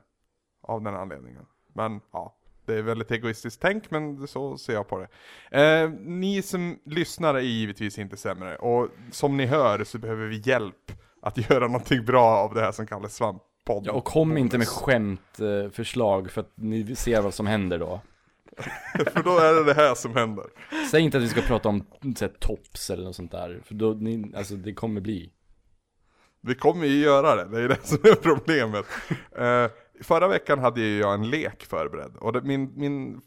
Av 0.62 0.82
den 0.82 0.96
anledningen. 0.96 1.46
Men 1.74 2.02
ja, 2.12 2.36
det 2.66 2.76
är 2.76 2.82
väldigt 2.82 3.12
egoistiskt 3.12 3.62
tänk 3.62 3.92
men 3.92 4.28
så 4.28 4.58
ser 4.58 4.74
jag 4.74 4.88
på 4.88 5.00
det. 5.00 5.86
Uh, 5.86 5.92
ni 6.00 6.42
som 6.42 6.80
lyssnar 6.86 7.36
är 7.36 7.40
givetvis 7.40 8.00
inte 8.00 8.18
sämre. 8.18 8.56
Och 8.56 8.90
som 9.12 9.38
ni 9.38 9.46
hör 9.46 9.84
så 9.84 9.98
behöver 9.98 10.28
vi 10.28 10.42
hjälp 10.46 10.92
att 11.22 11.38
göra 11.50 11.68
någonting 11.68 12.06
bra 12.06 12.38
av 12.38 12.54
det 12.54 12.62
här 12.62 12.72
som 12.72 12.88
kallas 12.88 13.16
svamppodd. 13.16 13.84
Ja, 13.86 13.92
och 13.92 14.06
kom 14.06 14.38
inte 14.38 14.58
med 14.58 14.68
skämtförslag 14.68 15.74
förslag 15.74 16.32
för 16.32 16.42
att 16.42 16.52
ni 16.56 16.96
ser 16.96 17.22
vad 17.22 17.34
som 17.34 17.48
händer 17.48 17.80
då. 17.80 18.02
För 19.14 19.24
då 19.24 19.38
är 19.38 19.54
det 19.54 19.64
det 19.64 19.74
här 19.74 19.96
som 19.96 20.16
händer. 20.16 20.46
Säg 20.92 21.02
inte 21.02 21.18
att 21.18 21.24
vi 21.24 21.30
ska 21.30 21.42
prata 21.42 21.70
om 21.70 21.86
så 22.16 22.26
här, 22.26 22.34
tops 22.40 22.90
eller 22.90 23.04
något 23.04 23.16
sånt 23.16 23.32
där. 23.32 23.62
För 23.66 23.74
då, 23.74 23.94
ni, 23.94 24.32
alltså 24.36 24.56
det 24.56 24.74
kommer 24.74 25.02
bli. 25.02 25.32
Vi 26.42 26.56
kommer 26.56 26.86
ju 26.86 27.00
göra 27.00 27.36
det, 27.36 27.58
det 27.58 27.64
är 27.64 27.68
det 27.68 27.88
som 27.88 28.00
är 28.04 28.16
problemet. 28.16 28.86
Eh, 29.38 29.72
förra 30.04 30.28
veckan 30.28 30.60
hade 30.60 30.82
ju 30.82 31.00
jag 31.00 31.14
en 31.14 31.30
lek 31.30 31.64
förberedd. 31.64 32.16
Och 32.20 32.34
det, 32.34 32.42
min, 32.42 32.72
min 32.76 33.22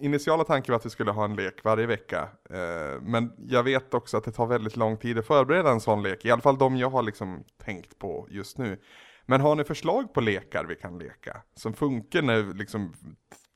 initiala 0.00 0.44
tanke 0.44 0.72
var 0.72 0.76
att 0.76 0.86
vi 0.86 0.90
skulle 0.90 1.10
ha 1.10 1.24
en 1.24 1.36
lek 1.36 1.64
varje 1.64 1.86
vecka. 1.86 2.28
Eh, 2.50 3.02
men 3.02 3.32
jag 3.38 3.62
vet 3.62 3.94
också 3.94 4.16
att 4.16 4.24
det 4.24 4.32
tar 4.32 4.46
väldigt 4.46 4.76
lång 4.76 4.96
tid 4.96 5.18
att 5.18 5.26
förbereda 5.26 5.70
en 5.70 5.80
sån 5.80 6.02
lek. 6.02 6.24
I 6.24 6.30
alla 6.30 6.42
fall 6.42 6.58
de 6.58 6.76
jag 6.76 6.90
har 6.90 7.02
liksom 7.02 7.44
tänkt 7.64 7.98
på 7.98 8.26
just 8.30 8.58
nu. 8.58 8.80
Men 9.26 9.40
har 9.40 9.54
ni 9.54 9.64
förslag 9.64 10.14
på 10.14 10.20
lekar 10.20 10.64
vi 10.64 10.76
kan 10.76 10.98
leka? 10.98 11.42
Som 11.54 11.74
funkar 11.74 12.22
när 12.22 12.54
liksom 12.54 12.94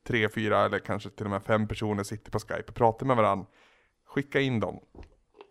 tre, 0.07 0.29
fyra 0.29 0.65
eller 0.65 0.79
kanske 0.79 1.11
till 1.11 1.25
och 1.27 1.31
med 1.31 1.43
fem 1.43 1.69
personer 1.69 2.03
sitter 2.03 2.31
på 2.31 2.39
Skype 2.39 2.65
och 2.69 2.75
pratar 2.75 3.07
med 3.07 3.17
varandra. 3.17 3.47
Skicka 4.07 4.41
in 4.41 4.61
dem. 4.61 4.81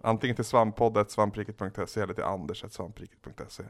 Antingen 0.04 0.36
till 0.36 0.46
svamppoddet.svampriket.se 0.46 2.02
eller 2.02 2.14
till 2.14 2.24
anders.svampriket.se. 2.24 3.64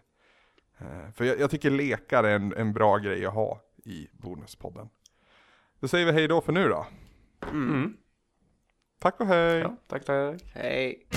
Eh, 0.78 1.12
För 1.16 1.26
jag, 1.26 1.40
jag 1.40 1.52
tycker 1.52 1.70
lekar 1.70 2.24
är 2.24 2.36
en, 2.36 2.54
en 2.54 2.74
bra 2.74 2.98
grej 2.98 3.26
att 3.26 3.34
ha 3.34 3.62
i 3.86 4.08
bonuspodden. 4.12 4.90
Då 5.80 5.88
säger 5.88 6.06
vi 6.06 6.12
hej 6.12 6.28
då 6.28 6.42
för 6.42 6.52
nu 6.54 6.68
då. 6.70 6.86
Mm. 7.52 7.98
Tack 9.00 9.20
och 9.20 9.28
hej! 9.28 9.60
Ja, 9.60 9.76
tack, 9.88 10.06
tack. 10.06 10.42
Hej. 10.54 11.08